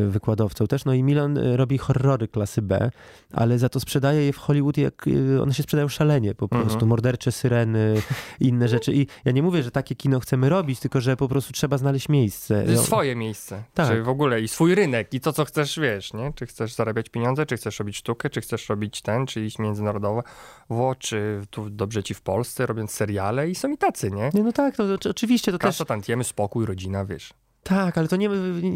wykładowcą 0.09 0.67
też. 0.67 0.85
No 0.85 0.93
i 0.93 1.03
Milan 1.03 1.37
y, 1.37 1.57
robi 1.57 1.77
horrory 1.77 2.27
klasy 2.27 2.61
B, 2.61 2.91
ale 3.33 3.59
za 3.59 3.69
to 3.69 3.79
sprzedaje 3.79 4.21
je 4.23 4.33
w 4.33 4.37
Hollywood, 4.37 4.77
jak 4.77 5.07
y, 5.07 5.41
one 5.41 5.53
się 5.53 5.63
sprzedają 5.63 5.87
szalenie 5.87 6.35
po 6.35 6.45
Mhm. 6.45 6.61
prostu. 6.67 6.85
Mordercze 6.87 7.31
syreny, 7.31 8.01
inne 8.39 8.67
rzeczy. 8.77 8.93
I 8.93 9.07
ja 9.25 9.31
nie 9.31 9.43
mówię, 9.43 9.63
że 9.63 9.71
takie 9.71 9.95
kino 9.95 10.19
chcemy 10.19 10.49
robić, 10.49 10.79
tylko 10.79 11.01
że 11.01 11.17
po 11.17 11.27
prostu 11.27 11.53
trzeba 11.53 11.77
znaleźć 11.77 12.09
miejsce. 12.09 12.65
Jest 12.67 12.83
swoje 12.85 13.15
miejsce. 13.15 13.63
Tak. 13.73 13.87
Czy 13.89 14.03
w 14.03 14.09
ogóle 14.09 14.41
i 14.41 14.47
swój 14.47 14.75
rynek 14.75 15.13
i 15.13 15.19
to, 15.19 15.33
co 15.33 15.45
chcesz, 15.45 15.79
wiesz, 15.79 16.13
nie? 16.13 16.33
Czy 16.35 16.45
chcesz 16.45 16.73
zarabiać 16.73 17.09
pieniądze, 17.09 17.45
czy 17.45 17.57
chcesz 17.57 17.79
robić 17.79 17.97
sztukę, 17.97 18.29
czy 18.29 18.41
chcesz 18.41 18.69
robić 18.69 19.01
ten, 19.01 19.25
czy 19.27 19.45
iść 19.45 19.59
międzynarodowo, 19.59 20.23
wo, 20.69 20.95
czy 20.95 21.41
tu 21.49 21.69
dobrze 21.69 22.03
ci 22.03 22.13
w 22.13 22.21
Polsce, 22.21 22.65
robiąc 22.65 22.91
seriale 22.91 23.49
i 23.49 23.55
są 23.55 23.71
i 23.71 23.77
tacy, 23.77 24.11
nie? 24.11 24.29
Nie, 24.33 24.43
no 24.43 24.51
tak, 24.51 24.75
to, 24.75 24.97
to, 24.97 25.09
oczywiście 25.09 25.51
to 25.51 25.57
też 25.57 25.67
Kasa, 25.67 25.85
tantiemy, 25.85 26.23
spokój, 26.23 26.65
rodzina, 26.65 27.05
wiesz. 27.05 27.33
Tak, 27.67 27.97
ale 27.97 28.07
to 28.07 28.15
nie, 28.15 28.29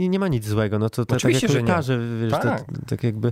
nie, 0.10 0.20
ma 0.20 0.28
nic 0.28 0.46
złego. 0.48 0.80
No 0.80 0.90
to, 0.90 0.96
to 0.96 1.06
tak 1.06 1.18
Oczywiście, 1.18 1.48
jak 1.48 1.56
nie. 1.56 1.62
lekarze, 1.62 2.00
wiesz, 2.22 2.32
Tak. 2.32 2.62
to, 2.62 2.74
tak 2.88 3.04
jakby 3.04 3.32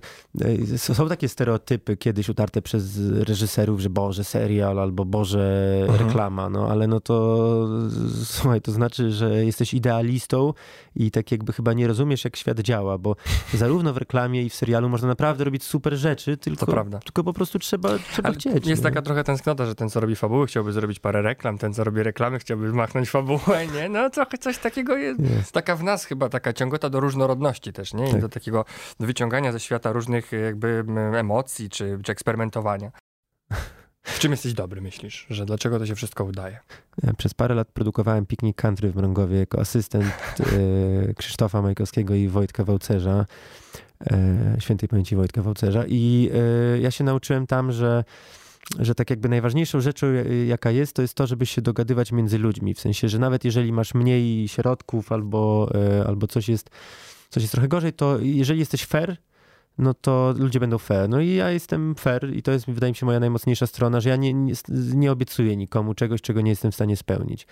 e, 0.73 0.77
są 0.77 1.09
takie 1.09 1.29
stereotypy 1.29 1.97
kiedyś 1.97 2.29
utarte 2.29 2.61
przez 2.61 2.99
reżyserów, 3.11 3.79
że 3.79 3.89
Boże, 3.89 4.23
serial 4.23 4.79
albo 4.79 5.05
Boże, 5.05 5.59
Mhm. 5.89 6.07
reklama, 6.07 6.49
no 6.49 6.67
ale 6.69 6.87
no 6.87 6.99
to 6.99 7.39
słuchaj, 8.23 8.61
to 8.61 8.71
znaczy, 8.71 9.11
że 9.11 9.45
jesteś 9.45 9.73
idealistą 9.73 10.53
i 10.95 11.11
tak 11.11 11.31
jakby 11.31 11.53
chyba 11.53 11.73
nie 11.73 11.87
rozumiesz, 11.87 12.23
jak 12.25 12.35
świat 12.35 12.59
działa, 12.59 12.97
bo 12.97 13.15
zarówno 13.53 13.93
w 13.93 13.97
reklamie 13.97 14.43
i 14.43 14.49
w 14.49 14.53
serialu 14.55 14.89
można 14.89 15.07
naprawdę 15.07 15.43
robić 15.43 15.63
super 15.63 15.97
rzeczy, 15.97 16.37
tylko, 16.37 16.85
tylko 17.05 17.23
po 17.23 17.33
prostu 17.33 17.59
trzeba, 17.59 17.89
trzeba 18.11 18.29
Ale 18.29 18.37
chcieć. 18.37 18.67
Jest 18.67 18.83
no. 18.83 18.89
taka 18.89 19.01
trochę 19.01 19.23
tęsknota, 19.23 19.65
że 19.65 19.75
ten, 19.75 19.89
co 19.89 19.99
robi 19.99 20.15
fabuły, 20.15 20.47
chciałby 20.47 20.71
zrobić 20.71 20.99
parę 20.99 21.21
reklam, 21.21 21.57
ten, 21.57 21.73
co 21.73 21.83
robi 21.83 22.03
reklamy, 22.03 22.39
chciałby 22.39 22.73
machnąć 22.73 23.09
fabułę, 23.09 23.67
nie? 23.75 23.89
No 23.89 24.09
trochę 24.09 24.37
coś 24.37 24.57
takiego 24.57 24.97
jest. 24.97 25.19
Jest. 25.19 25.48
Taka 25.51 25.75
w 25.75 25.83
nas 25.83 26.05
chyba 26.05 26.29
taka 26.29 26.53
ciągota 26.53 26.89
do 26.89 26.99
różnorodności 26.99 27.73
też, 27.73 27.93
nie? 27.93 28.09
I 28.09 28.11
Tak. 28.11 28.21
do 28.21 28.29
takiego 28.29 28.65
wyciągania 28.99 29.51
ze 29.51 29.59
świata 29.59 29.91
różnych 29.91 30.31
jakby 30.31 30.83
emocji 31.15 31.69
czy, 31.69 31.99
czy 32.03 32.11
eksperymentowania. 32.11 32.91
W 34.03 34.19
czym 34.19 34.31
jesteś 34.31 34.53
dobry, 34.53 34.81
myślisz? 34.81 35.25
Że 35.29 35.45
dlaczego 35.45 35.79
to 35.79 35.85
się 35.85 35.95
wszystko 35.95 36.23
udaje? 36.23 36.59
Ja 37.03 37.13
Przez 37.13 37.33
parę 37.33 37.55
lat 37.55 37.67
produkowałem 37.71 38.25
piknik 38.25 38.57
country 38.61 38.91
w 38.91 38.95
Mrągowie 38.95 39.39
jako 39.39 39.59
asystent 39.59 40.05
e, 40.39 41.13
Krzysztofa 41.13 41.61
Majkowskiego 41.61 42.13
i 42.13 42.27
Wojtka 42.27 42.63
Wałcerza, 42.63 43.25
e, 44.11 44.55
świętej 44.59 44.89
pamięci 44.89 45.15
Wojtka 45.15 45.41
Wałcerza. 45.41 45.83
I 45.87 46.31
e, 46.75 46.79
ja 46.79 46.91
się 46.91 47.03
nauczyłem 47.03 47.47
tam, 47.47 47.71
że 47.71 48.03
że 48.79 48.95
tak 48.95 49.09
jakby 49.09 49.29
najważniejszą 49.29 49.81
rzeczą, 49.81 50.07
jaka 50.47 50.71
jest, 50.71 50.93
to 50.93 51.01
jest 51.01 51.13
to, 51.13 51.27
żeby 51.27 51.45
się 51.45 51.61
dogadywać 51.61 52.11
między 52.11 52.37
ludźmi. 52.37 52.73
W 52.73 52.79
sensie, 52.79 53.09
że 53.09 53.19
nawet 53.19 53.45
jeżeli 53.45 53.71
masz 53.71 53.93
mniej 53.93 54.47
środków 54.47 55.11
albo, 55.11 55.71
e, 55.75 56.07
albo 56.07 56.27
coś, 56.27 56.49
jest, 56.49 56.69
coś 57.29 57.43
jest 57.43 57.51
trochę 57.51 57.67
gorzej, 57.67 57.93
to 57.93 58.19
jeżeli 58.21 58.59
jesteś 58.59 58.85
fair, 58.85 59.17
no 59.77 59.93
to 59.93 60.33
ludzie 60.37 60.59
będą 60.59 60.77
fair. 60.77 61.09
No 61.09 61.21
i 61.21 61.33
ja 61.33 61.51
jestem 61.51 61.95
fair 61.95 62.33
i 62.33 62.41
to 62.43 62.51
jest, 62.51 62.65
wydaje 62.65 62.91
mi 62.91 62.95
się, 62.95 63.05
moja 63.05 63.19
najmocniejsza 63.19 63.67
strona, 63.67 64.01
że 64.01 64.09
ja 64.09 64.15
nie, 64.15 64.33
nie, 64.33 64.53
nie 64.93 65.11
obiecuję 65.11 65.57
nikomu 65.57 65.93
czegoś, 65.93 66.21
czego 66.21 66.41
nie 66.41 66.49
jestem 66.49 66.71
w 66.71 66.75
stanie 66.75 66.97
spełnić. 66.97 67.47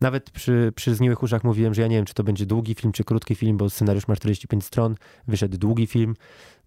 Nawet 0.00 0.30
przy, 0.30 0.72
przy 0.74 0.94
Zgniłych 0.94 1.22
Uszach 1.22 1.44
mówiłem, 1.44 1.74
że 1.74 1.82
ja 1.82 1.88
nie 1.88 1.96
wiem, 1.96 2.04
czy 2.04 2.14
to 2.14 2.24
będzie 2.24 2.46
długi 2.46 2.74
film, 2.74 2.92
czy 2.92 3.04
krótki 3.04 3.34
film, 3.34 3.56
bo 3.56 3.70
scenariusz 3.70 4.08
ma 4.08 4.16
45 4.16 4.64
stron, 4.64 4.94
wyszedł 5.28 5.58
długi 5.58 5.86
film, 5.86 6.14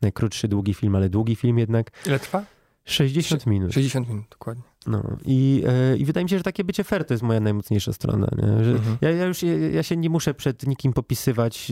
najkrótszy 0.01 0.47
długi 0.47 0.73
film, 0.73 0.95
ale 0.95 1.09
długi 1.09 1.35
film 1.35 1.57
jednak. 1.57 1.91
Ile 2.05 2.19
trwa? 2.19 2.54
60 2.85 3.45
minut. 3.45 3.73
60 3.73 4.09
minut, 4.09 4.25
dokładnie. 4.31 4.63
No 4.87 5.17
i, 5.25 5.63
e, 5.67 5.97
i 5.97 6.05
wydaje 6.05 6.23
mi 6.23 6.29
się, 6.29 6.37
że 6.37 6.43
takie 6.43 6.63
bycie 6.63 6.83
fair 6.83 7.05
to 7.05 7.13
jest 7.13 7.23
moja 7.23 7.39
najmocniejsza 7.39 7.93
strona. 7.93 8.27
Mhm. 8.31 8.97
ja, 9.01 9.11
ja 9.11 9.25
już 9.25 9.43
ja, 9.43 9.57
ja 9.57 9.83
się 9.83 9.97
nie 9.97 10.09
muszę 10.09 10.33
przed 10.33 10.67
nikim 10.67 10.93
popisywać, 10.93 11.71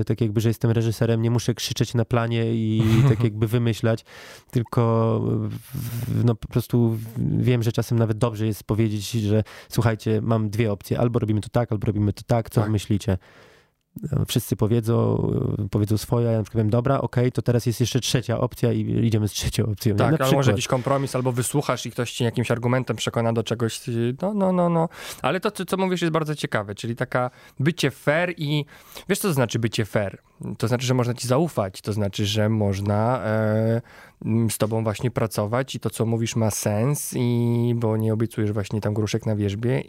e, 0.00 0.04
tak 0.04 0.20
jakby, 0.20 0.40
że 0.40 0.48
jestem 0.48 0.70
reżyserem, 0.70 1.22
nie 1.22 1.30
muszę 1.30 1.54
krzyczeć 1.54 1.94
na 1.94 2.04
planie 2.04 2.54
i 2.54 2.82
tak 3.08 3.24
jakby 3.24 3.46
wymyślać, 3.46 4.04
tylko 4.50 5.20
w, 5.24 6.24
no 6.24 6.34
po 6.34 6.48
prostu 6.48 6.98
wiem, 7.18 7.62
że 7.62 7.72
czasem 7.72 7.98
nawet 7.98 8.18
dobrze 8.18 8.46
jest 8.46 8.64
powiedzieć, 8.64 9.10
że 9.10 9.44
słuchajcie, 9.68 10.20
mam 10.22 10.50
dwie 10.50 10.72
opcje, 10.72 10.98
albo 10.98 11.18
robimy 11.18 11.40
to 11.40 11.48
tak, 11.48 11.72
albo 11.72 11.86
robimy 11.86 12.12
to 12.12 12.22
tak, 12.26 12.50
co 12.50 12.60
Tak. 12.60 12.70
myślicie? 12.70 13.18
Wszyscy 14.26 14.56
powiedzą, 14.56 15.28
powiedzą 15.70 15.98
swoje, 15.98 16.26
ja 16.26 16.38
na 16.38 16.42
przykład 16.42 16.52
powiem, 16.52 16.70
dobra, 16.70 17.00
okej, 17.00 17.32
to 17.32 17.42
teraz 17.42 17.66
jest 17.66 17.80
jeszcze 17.80 18.00
trzecia 18.00 18.40
opcja 18.40 18.72
i 18.72 19.06
idziemy 19.06 19.28
z 19.28 19.32
trzecią 19.32 19.66
opcją. 19.66 19.96
Tak, 19.96 20.20
albo 20.20 20.32
może 20.36 20.50
jakiś 20.50 20.66
kompromis, 20.66 21.16
albo 21.16 21.32
wysłuchasz 21.32 21.86
i 21.86 21.90
ktoś 21.90 22.12
ci 22.12 22.24
jakimś 22.24 22.50
argumentem 22.50 22.96
przekona 22.96 23.32
do 23.32 23.42
czegoś. 23.42 23.80
No, 24.22 24.34
no, 24.34 24.52
no, 24.52 24.68
no. 24.68 24.88
Ale 25.22 25.40
to, 25.40 25.50
co 25.50 25.64
co 25.64 25.76
mówisz, 25.76 26.00
jest 26.00 26.12
bardzo 26.12 26.34
ciekawe, 26.34 26.74
czyli 26.74 26.96
taka 26.96 27.30
bycie 27.60 27.90
fair 27.90 28.34
i 28.36 28.64
wiesz, 29.08 29.18
co 29.18 29.28
to 29.28 29.34
znaczy 29.34 29.58
bycie 29.58 29.84
fair? 29.84 30.18
To 30.58 30.68
znaczy, 30.68 30.86
że 30.86 30.94
można 30.94 31.14
ci 31.14 31.28
zaufać, 31.28 31.80
to 31.80 31.92
znaczy, 31.92 32.26
że 32.26 32.48
można 32.48 33.22
e, 33.24 33.82
m, 34.24 34.50
z 34.50 34.58
tobą 34.58 34.84
właśnie 34.84 35.10
pracować 35.10 35.74
i 35.74 35.80
to, 35.80 35.90
co 35.90 36.06
mówisz, 36.06 36.36
ma 36.36 36.50
sens, 36.50 37.14
i 37.16 37.74
bo 37.76 37.96
nie 37.96 38.12
obiecujesz 38.12 38.52
właśnie 38.52 38.80
tam 38.80 38.94
gruszek 38.94 39.26
na 39.26 39.36
wierzbie. 39.36 39.82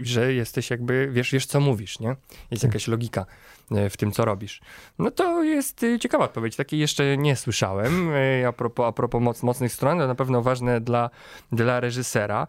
Że 0.00 0.34
jesteś 0.34 0.70
jakby, 0.70 1.08
wiesz, 1.12 1.32
wiesz 1.32 1.46
co 1.46 1.60
mówisz, 1.60 2.00
nie? 2.00 2.16
Jest 2.50 2.64
jakaś 2.64 2.88
logika 2.88 3.26
e, 3.70 3.90
w 3.90 3.96
tym, 3.96 4.12
co 4.12 4.24
robisz. 4.24 4.60
No 4.98 5.10
to 5.10 5.42
jest 5.44 5.82
y, 5.82 5.98
ciekawa 5.98 6.24
odpowiedź, 6.24 6.56
takiej 6.56 6.80
jeszcze 6.80 7.16
nie 7.16 7.36
słyszałem. 7.36 8.10
Y, 8.14 8.44
A 8.46 8.52
propos, 8.52 8.86
a 8.86 8.92
propos 8.92 9.22
moc, 9.22 9.42
mocnych 9.42 9.72
stron, 9.72 9.98
to 9.98 10.06
na 10.06 10.14
pewno 10.14 10.42
ważne 10.42 10.80
dla, 10.80 11.10
dla 11.52 11.80
reżysera. 11.80 12.46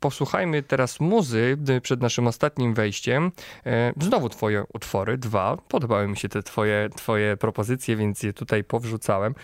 Posłuchajmy 0.00 0.62
teraz 0.62 1.00
muzy 1.00 1.58
y, 1.68 1.80
przed 1.80 2.00
naszym 2.00 2.26
ostatnim 2.26 2.74
wejściem. 2.74 3.32
E, 3.66 3.92
Znowu 4.00 4.28
twoje 4.28 4.64
utwory, 4.74 5.18
dwa. 5.18 5.56
Podobały 5.68 6.08
mi 6.08 6.16
się 6.16 6.28
te 6.28 6.42
twoje, 6.42 6.88
twoje 6.96 7.36
propozycje, 7.36 7.96
więc 7.96 8.22
je 8.22 8.32
tutaj 8.32 8.64
powrzucałem. 8.64 9.34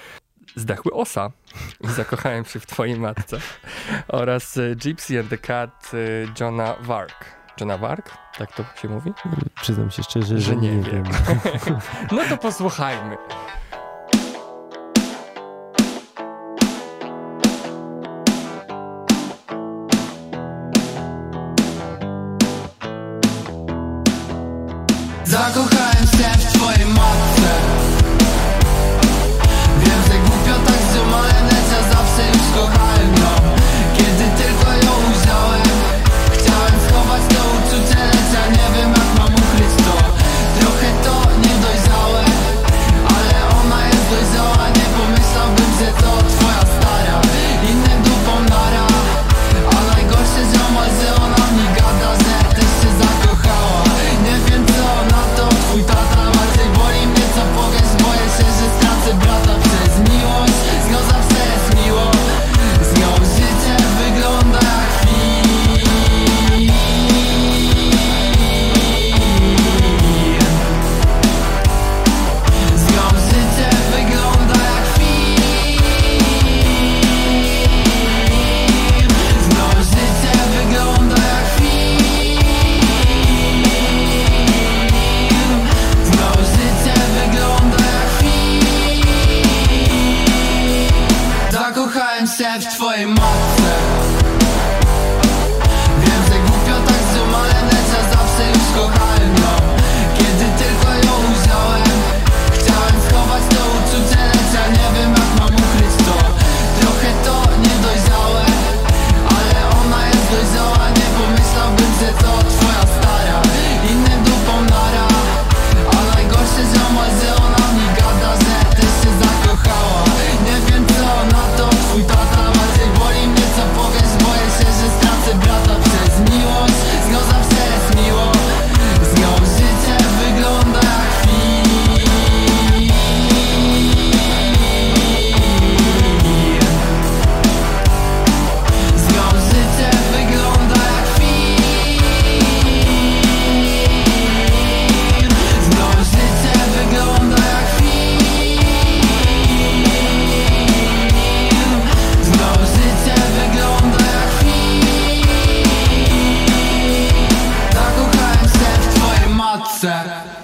Zdechły 0.57 0.93
osa 0.93 1.31
i 1.81 1.89
zakochałem 1.89 2.45
się 2.45 2.61
w 2.61 2.67
twojej 2.67 3.01
matce. 3.01 3.39
Oraz 4.09 4.57
y, 4.57 4.77
Gypsy 4.77 5.21
and 5.21 5.31
the 5.31 5.39
Cat 5.39 5.91
y, 5.95 6.29
Johna 6.41 6.75
Wark. 6.81 7.25
Johna 7.61 7.79
Wark? 7.79 8.11
Tak 8.39 8.53
to 8.53 8.65
się 8.83 8.89
mówi? 8.89 9.13
Przyznam 9.61 9.91
się 9.91 10.03
szczerze, 10.03 10.27
że, 10.27 10.41
Że 10.41 10.57
nie 10.57 10.77
nie, 10.77 10.83
wiem. 10.91 11.05
wiem. 11.05 11.15
No 12.13 12.23
to 12.29 12.37
posłuchajmy. 12.37 13.17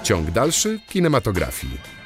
Ciąg 0.04 0.30
dalszy 0.30 0.80
kinematografii. 0.88 2.03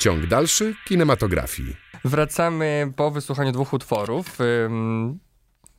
Ciąg 0.00 0.26
dalszy 0.26 0.74
kinematografii. 0.84 1.76
Wracamy 2.04 2.92
po 2.96 3.10
wysłuchaniu 3.10 3.52
dwóch 3.52 3.72
utworów 3.72 4.38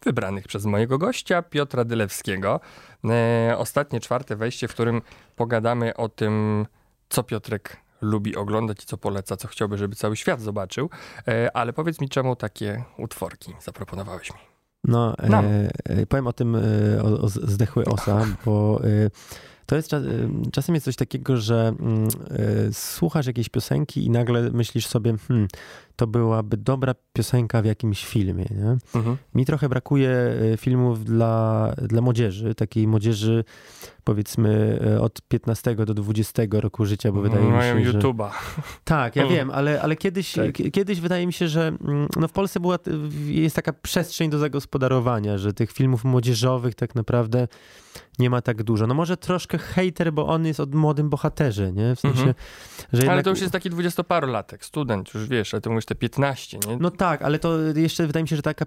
wybranych 0.04 0.48
przez 0.48 0.66
mojego 0.66 0.98
gościa 0.98 1.42
Piotra 1.42 1.84
Dylewskiego. 1.84 2.60
E, 3.06 3.56
ostatnie, 3.58 4.00
czwarte 4.00 4.36
wejście, 4.36 4.68
w 4.68 4.74
którym 4.74 5.02
pogadamy 5.36 5.96
o 5.96 6.10
tym, 6.10 6.66
co 7.10 7.24
Piotrek 7.24 7.78
lubi 8.02 8.36
oglądać 8.36 8.84
i 8.84 8.86
co 8.86 8.98
poleca, 8.98 9.38
co 9.38 9.48
chciałby, 9.48 9.78
żeby 9.78 9.96
cały 9.96 10.16
świat 10.16 10.42
zobaczył. 10.42 10.90
E, 11.28 11.58
ale 11.58 11.74
powiedz 11.74 12.02
mi, 12.02 12.10
czemu 12.10 12.36
takie 12.36 12.84
utworki 12.98 13.54
zaproponowałeś 13.62 14.34
mi? 14.34 14.40
No, 14.84 15.16
e, 15.18 16.06
powiem 16.06 16.28
o 16.28 16.34
tym, 16.34 16.56
e, 16.56 16.60
o, 17.04 17.22
o 17.22 17.30
zdechły 17.30 17.86
osa, 17.86 18.26
bo 18.46 18.82
e, 18.84 19.10
to 19.66 19.76
jest 19.76 19.92
cza- 19.92 20.52
czasem 20.52 20.76
jest 20.76 20.86
coś 20.86 20.96
takiego, 20.96 21.38
że 21.38 21.74
e, 22.30 22.74
słuchasz 22.74 23.28
jakiejś 23.28 23.50
piosenki 23.50 24.06
i 24.06 24.10
nagle 24.10 24.50
myślisz 24.52 24.88
sobie, 24.88 25.18
hmm, 25.28 25.48
to 26.02 26.08
byłaby 26.08 26.58
dobra 26.58 26.94
piosenka 27.14 27.62
w 27.62 27.66
jakimś 27.66 28.06
filmie, 28.06 28.46
nie? 28.52 28.78
Mhm. 28.96 29.18
Mi 29.36 29.46
trochę 29.46 29.70
brakuje 29.70 30.10
e, 30.54 30.58
filmów 30.58 31.06
dla, 31.06 31.74
dla 31.78 32.02
młodzieży, 32.02 32.56
takiej 32.56 32.88
młodzieży 32.88 33.44
powiedzmy 34.04 34.80
e, 34.96 35.02
od 35.02 35.22
15 35.22 35.76
do 35.76 35.94
20 35.94 36.44
roku 36.52 36.86
życia, 36.86 37.12
bo 37.12 37.22
wydaje 37.22 37.46
mi 37.46 37.52
Mają 37.52 37.80
się, 37.84 37.92
że... 37.92 38.00
YouTube'a. 38.00 38.30
Tak, 38.84 39.16
ja 39.16 39.24
Mm. 39.24 39.36
wiem, 39.36 39.52
ale, 39.52 39.82
ale 39.82 39.96
kiedyś, 39.96 40.34
Tak. 40.34 40.56
kiedyś 40.72 41.00
wydaje 41.00 41.28
mi 41.28 41.34
się, 41.34 41.48
że 41.48 41.68
mm, 41.68 42.08
no 42.16 42.28
w 42.28 42.32
Polsce 42.32 42.60
była, 42.60 42.78
jest 43.26 43.56
taka 43.56 43.74
przestrzeń 43.74 44.30
do 44.30 44.40
zagospodarowania, 44.40 45.38
że 45.38 45.54
tych 45.54 45.72
filmów 45.72 46.04
młodzieżowych 46.04 46.76
tak 46.76 46.96
naprawdę 46.96 47.48
nie 48.20 48.30
ma 48.30 48.42
tak 48.42 48.64
dużo. 48.64 48.88
No 48.88 48.94
może 48.94 49.18
troszkę 49.18 49.58
hater, 49.58 50.14
bo 50.14 50.28
on 50.28 50.46
jest 50.46 50.60
od 50.60 50.76
młodym 50.76 51.10
bohaterze, 51.10 51.72
nie? 51.74 51.96
W 51.96 52.00
sensie, 52.00 52.20
Mhm. 52.20 52.36
że 52.94 52.98
jednak... 52.98 53.14
Ale 53.14 53.24
to 53.24 53.30
już 53.30 53.40
jest 53.42 53.54
taki 53.54 53.70
dwudziestoparolatek, 53.70 54.66
student, 54.66 55.14
już 55.14 55.28
wiesz, 55.28 55.54
a 55.54 55.62
ty 55.62 55.70
mówisz 55.70 55.86
te 55.92 55.96
15, 55.96 56.60
nie? 56.68 56.78
No 56.80 56.92
tak, 56.92 57.22
ale 57.22 57.40
to 57.40 57.58
jeszcze 57.76 58.08
wydaje 58.08 58.24
mi 58.24 58.30
się, 58.30 58.36
że, 58.36 58.42
taka, 58.42 58.66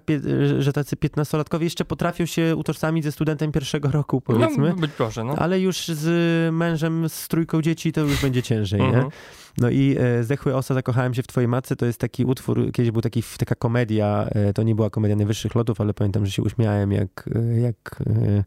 że 0.59 0.73
tacy 0.73 0.95
piętnastolatkowie 0.95 1.63
jeszcze 1.63 1.85
potrafią 1.85 2.25
się 2.25 2.55
utożsamić 2.55 3.03
ze 3.03 3.11
studentem 3.11 3.51
pierwszego 3.51 3.91
roku, 3.91 4.21
powiedzmy. 4.21 4.69
No, 4.69 4.75
być 4.75 4.91
może, 4.99 5.23
no. 5.23 5.35
Ale 5.35 5.59
już 5.59 5.87
z 5.87 6.53
mężem, 6.53 7.09
z 7.09 7.27
trójką 7.27 7.61
dzieci 7.61 7.91
to 7.91 8.01
już 8.01 8.21
będzie 8.21 8.43
ciężej, 8.43 8.81
nie? 8.81 8.87
Mhm. 8.87 9.09
No 9.57 9.69
i 9.69 9.95
e, 9.99 10.23
Zdechły 10.23 10.55
Osa, 10.55 10.73
zakochałem 10.73 11.13
się 11.13 11.23
w 11.23 11.27
twojej 11.27 11.47
matce, 11.47 11.75
to 11.75 11.85
jest 11.85 11.99
taki 11.99 12.25
utwór, 12.25 12.71
kiedyś 12.71 12.91
był 12.91 13.01
taki, 13.01 13.23
taka 13.37 13.55
komedia, 13.55 14.27
e, 14.29 14.53
to 14.53 14.63
nie 14.63 14.75
była 14.75 14.89
komedia 14.89 15.15
najwyższych 15.15 15.55
lotów, 15.55 15.81
ale 15.81 15.93
pamiętam, 15.93 16.25
że 16.25 16.31
się 16.31 16.41
uśmiałem 16.41 16.91
jak, 16.91 17.29
e, 17.35 17.59
jak, 17.59 17.99
e, 18.07 18.43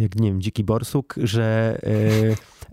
jak 0.00 0.14
nie 0.14 0.28
wiem, 0.28 0.40
Dziki 0.40 0.64
Borsuk, 0.64 1.14
że 1.22 1.78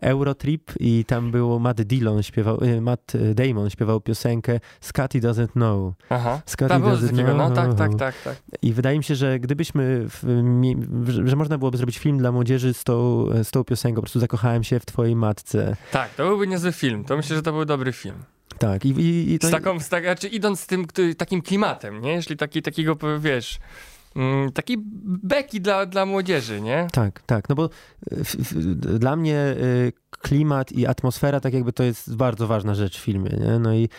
e, 0.01 0.07
Eurotrip 0.09 0.71
i 0.79 1.05
tam 1.05 1.31
było 1.31 1.59
Matt 1.59 1.81
Dillon 1.81 2.23
śpiewał, 2.23 2.59
e, 2.61 2.81
Matt 2.81 3.13
Damon 3.35 3.69
śpiewał 3.69 4.01
piosenkę 4.01 4.59
Scotty 4.81 5.19
Doesn't 5.19 5.51
Know. 5.51 5.93
Aha. 6.09 6.41
Scotty 6.45 6.69
Tam 6.69 6.83
Doesn't 6.83 7.25
no 7.25 7.33
Know. 7.33 7.55
tak, 7.55 7.73
tak, 7.73 7.95
tak, 7.95 8.15
tak. 8.23 8.37
I 8.61 8.73
wydaje 8.73 8.97
mi 8.97 9.03
się, 9.03 9.15
że 9.15 9.39
gdybyśmy, 9.39 10.05
w, 10.09 11.27
że, 11.27 11.35
można 11.35 11.57
byłoby 11.57 11.77
zrobić 11.77 11.97
film 11.97 12.17
dla 12.17 12.31
młodzieży 12.31 12.73
z 12.73 12.83
tą, 12.83 13.25
z 13.43 13.51
tą 13.51 13.63
piosenką, 13.63 13.95
po 13.95 14.01
prostu 14.01 14.19
zakochałem 14.19 14.63
się 14.63 14.79
w 14.79 14.85
twojej 14.85 15.15
matce. 15.15 15.75
Tak, 15.91 16.09
to 16.15 16.27
byłby 16.27 16.47
niezły 16.47 16.71
film. 16.71 17.03
To 17.03 17.17
myślę, 17.17 17.35
że 17.35 17.41
to 17.41 17.51
był 17.51 17.65
dobry 17.65 17.93
film. 17.93 18.15
Tak, 18.57 18.85
i, 18.85 18.89
i, 18.89 19.33
i 19.33 19.39
to... 19.39 19.47
Z 19.47 19.51
taką, 19.51 19.79
z 19.79 19.89
tak, 19.89 20.03
znaczy 20.03 20.27
idąc 20.27 20.59
z 20.59 20.67
tym 20.67 20.85
takim 21.17 21.41
klimatem, 21.41 22.01
nie? 22.01 22.11
Jeśli 22.11 22.37
taki, 22.37 22.61
takiego, 22.61 22.97
wiesz, 23.19 23.59
mm, 24.17 24.51
taki 24.51 24.77
beki 25.23 25.61
dla, 25.61 25.85
dla 25.85 26.05
młodzieży, 26.05 26.61
nie? 26.61 26.87
Tak, 26.91 27.21
tak, 27.25 27.49
no 27.49 27.55
bo 27.55 27.69
w, 28.11 28.35
w, 28.35 28.75
dla 28.99 29.15
mnie 29.15 29.55
y, 29.57 29.93
klimat 30.21 30.71
i 30.71 30.87
atmosfera 30.87 31.39
tak 31.39 31.53
jakby 31.53 31.73
to 31.73 31.83
jest 31.83 32.15
bardzo 32.15 32.47
ważna 32.47 32.75
rzecz 32.75 32.99
w 32.99 33.03
filmie, 33.03 33.29
nie? 33.29 33.59
No 33.59 33.73
i, 33.73 33.89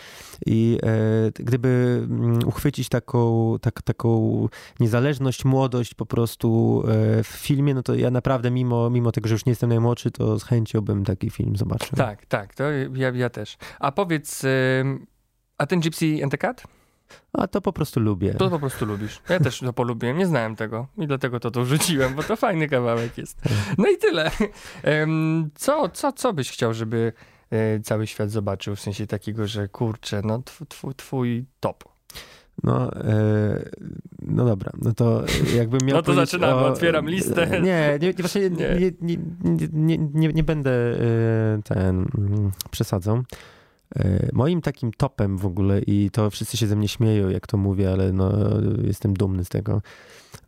i 0.47 0.79
e, 0.83 1.45
gdyby 1.45 2.01
mm, 2.11 2.49
uchwycić 2.49 2.89
taką, 2.89 3.55
tak, 3.61 3.83
taką 3.83 4.49
niezależność, 4.81 5.45
młodość 5.45 5.95
po 5.95 6.07
prostu 6.07 6.83
e, 6.89 7.23
w 7.23 7.27
filmie, 7.27 7.75
no 7.75 7.83
to 7.83 7.95
ja 7.95 8.11
naprawdę 8.11 8.51
mimo, 8.51 8.91
mimo 8.91 9.13
tego, 9.13 9.29
że 9.29 9.35
już 9.35 9.47
nie 9.47 9.51
jestem 9.51 9.69
najmłodszy, 9.69 10.11
to 10.11 10.39
z 10.39 10.45
chęcią 10.45 10.81
bym 10.81 11.05
taki 11.05 11.31
film 11.31 11.57
zobaczył. 11.57 11.97
Tak, 11.97 12.27
tak, 12.27 12.55
to 12.55 12.65
ja, 12.95 13.11
ja 13.11 13.31
też. 13.31 13.57
A 13.79 13.93
powiedz, 13.93 14.45
ym, 14.45 15.07
a 15.59 15.67
ten 15.67 15.81
Gypsy 15.81 16.21
and 16.23 16.33
the 16.33 16.39
Cat? 16.39 16.78
A 17.33 17.47
to 17.47 17.61
po 17.61 17.73
prostu 17.73 18.01
lubię. 18.01 18.35
To 18.35 18.51
po 18.51 18.59
prostu 18.59 18.87
lubisz. 18.87 19.21
Ja 19.29 19.41
też 19.41 19.61
to 19.61 19.73
polubiłem, 19.73 20.19
nie 20.19 20.27
znałem 20.27 20.57
tego 20.57 20.87
i 20.99 21.07
dlatego 21.07 21.41
to 21.41 21.51
tu 21.51 21.65
rzuciłem, 21.65 22.15
bo 22.15 22.23
to 22.23 22.37
fajny 22.37 22.69
kawałek 22.69 23.19
jest. 23.19 23.41
No 23.79 23.89
i 23.89 23.99
tyle. 23.99 24.31
Co, 25.55 25.89
co, 25.89 26.13
co 26.13 26.33
byś 26.33 26.51
chciał, 26.51 26.75
żeby 26.75 27.13
e, 27.51 27.81
cały 27.81 28.07
świat 28.07 28.31
zobaczył? 28.31 28.77
W 28.77 28.81
sensie 28.81 29.07
takiego, 29.07 29.47
że 29.47 29.69
kurczę, 29.69 30.23
no 30.25 30.39
tw, 30.43 30.67
tw, 30.67 30.95
twój 30.97 31.45
top. 31.61 31.85
No, 32.65 32.93
e, 32.97 33.71
no 34.23 34.45
dobra, 34.45 34.73
no 34.83 34.93
to 34.95 35.25
jakbym 35.57 35.81
miał 35.85 35.97
No 35.97 36.03
to 36.03 36.15
zaczynamy, 36.15 36.55
o- 36.63 36.67
otwieram 36.67 37.09
listę. 37.11 37.47
Nie, 37.51 37.61
nie, 37.61 37.99
nie 38.09 38.13
właśnie 38.13 38.51
nie, 38.51 38.69
Nie. 38.69 38.93
nie, 39.01 39.17
nie, 39.45 39.69
nie, 39.73 39.99
nie, 39.99 40.29
nie 40.29 40.43
będę 40.43 40.71
e, 40.71 41.63
ten 41.65 42.07
mm, 42.19 42.51
przesadzał. 42.71 43.23
E, 43.97 44.29
Moim 44.33 44.61
takim 44.61 44.93
topem 44.93 45.39
w 45.39 45.47
ogóle, 45.47 45.81
i 45.81 46.11
to 46.11 46.31
wszyscy 46.31 46.57
się 46.57 46.67
ze 46.67 46.77
mnie 46.77 46.89
śmieją, 46.89 47.29
jak 47.29 47.47
to 47.47 47.57
mówię, 47.57 47.93
ale 47.93 48.13
no, 48.13 48.33
jestem 48.85 49.15
dumny 49.15 49.45
z 49.45 49.49
tego. 49.49 49.83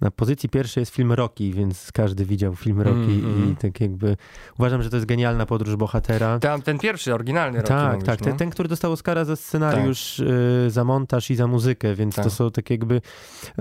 Na 0.00 0.10
pozycji 0.10 0.48
pierwszej 0.48 0.82
jest 0.82 0.94
film 0.94 1.12
Rocky, 1.12 1.52
więc 1.52 1.92
każdy 1.92 2.24
widział 2.24 2.56
film 2.56 2.80
Rocky 2.80 3.00
Mhm. 3.00 3.52
i 3.52 3.56
tak 3.56 3.80
jakby 3.80 4.16
uważam, 4.58 4.82
że 4.82 4.90
to 4.90 4.96
jest 4.96 5.06
genialna 5.06 5.46
podróż 5.46 5.76
bohatera. 5.76 6.38
Tam 6.38 6.62
ten 6.62 6.78
pierwszy, 6.78 7.14
oryginalny 7.14 7.58
Rocky 7.58 7.68
Tak, 7.68 7.92
mówisz, 7.92 8.06
tak. 8.06 8.20
nie? 8.20 8.24
Ten, 8.26 8.36
ten, 8.36 8.50
który 8.50 8.68
dostał 8.68 8.92
Oscara 8.92 9.24
za 9.24 9.36
scenariusz, 9.36 10.18
y, 10.18 10.66
za 10.70 10.84
montaż 10.84 11.30
i 11.30 11.34
za 11.36 11.46
muzykę, 11.46 11.94
więc 11.94 12.14
Tak. 12.14 12.24
to 12.24 12.30
są 12.30 12.50
tak 12.50 12.70
jakby... 12.70 13.00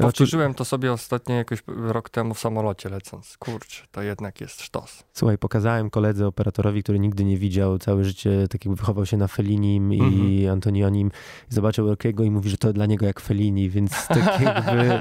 Powtórzyłem 0.01 0.53
to 0.53 0.65
sobie 0.65 0.93
ostatnio 0.93 1.35
jakoś 1.35 1.63
rok 1.67 2.09
temu 2.09 2.33
w 2.33 2.39
samolocie 2.39 2.89
lecąc. 2.89 3.37
Kurczę, 3.39 3.83
to 3.91 4.01
jednak 4.01 4.41
jest 4.41 4.61
sztos. 4.61 5.03
Słuchaj, 5.13 5.37
pokazałem 5.37 5.89
koledze 5.89 6.27
operatorowi, 6.27 6.83
który 6.83 6.99
nigdy 6.99 7.23
nie 7.25 7.37
widział, 7.37 7.77
całe 7.77 8.03
życie 8.03 8.47
tak 8.49 8.65
jakby 8.65 8.75
wychował 8.79 9.05
się 9.05 9.17
na 9.17 9.27
Fellinim 9.27 9.93
i 9.93 9.99
Mhm. 10.01 10.49
Antonionim, 10.53 11.11
zobaczył 11.49 11.87
Rockiego 11.89 12.23
i 12.23 12.31
mówi, 12.31 12.49
że 12.49 12.57
to 12.57 12.73
dla 12.73 12.85
niego 12.85 13.05
jak 13.05 13.19
Fellini, 13.19 13.69
więc 13.69 14.07
tak 14.07 14.41
jakby... 14.41 14.99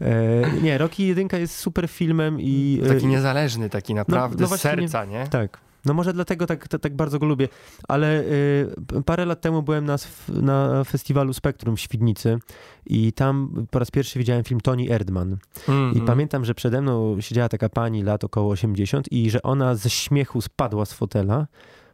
E, 0.00 0.52
nie, 0.62 0.78
Rocky 0.80 1.02
jedynka 1.06 1.38
jest 1.38 1.56
super 1.56 1.88
filmem 1.88 2.40
i... 2.40 2.80
e, 2.84 2.88
Taki 2.88 3.06
niezależny, 3.06 3.70
taki 3.70 3.94
naprawdę 3.94 4.40
no 4.40 4.46
z 4.46 4.48
właśnie 4.48 4.70
nie- 4.70 4.76
serca, 4.76 5.04
nie? 5.04 5.26
Tak. 5.26 5.58
No 5.84 5.94
może 5.94 6.12
dlatego 6.12 6.46
tak, 6.46 6.68
tak, 6.68 6.80
tak 6.80 6.96
bardzo 6.96 7.18
go 7.18 7.26
lubię, 7.26 7.48
ale 7.88 8.20
y, 8.20 9.02
parę 9.06 9.24
lat 9.26 9.40
temu 9.40 9.62
byłem 9.62 9.84
na, 9.84 9.96
na 10.28 10.84
festiwalu 10.84 11.32
Spektrum 11.32 11.76
w 11.76 11.80
Świdnicy 11.80 12.38
i 12.86 13.12
tam 13.12 13.66
po 13.70 13.78
raz 13.78 13.90
pierwszy 13.90 14.18
widziałem 14.18 14.44
film 14.44 14.60
Toni 14.60 14.90
Erdman. 14.90 15.36
I 15.68 15.70
Mhm. 15.70 16.06
pamiętam, 16.06 16.44
że 16.44 16.54
przede 16.54 16.82
mną 16.82 17.20
siedziała 17.20 17.48
taka 17.48 17.68
pani 17.68 18.02
lat 18.02 18.24
około 18.24 18.50
80 18.52 19.12
i 19.12 19.30
że 19.30 19.42
ona 19.42 19.74
ze 19.74 19.90
śmiechu 19.90 20.40
spadła 20.40 20.84
z 20.84 20.92
fotela, 20.92 21.46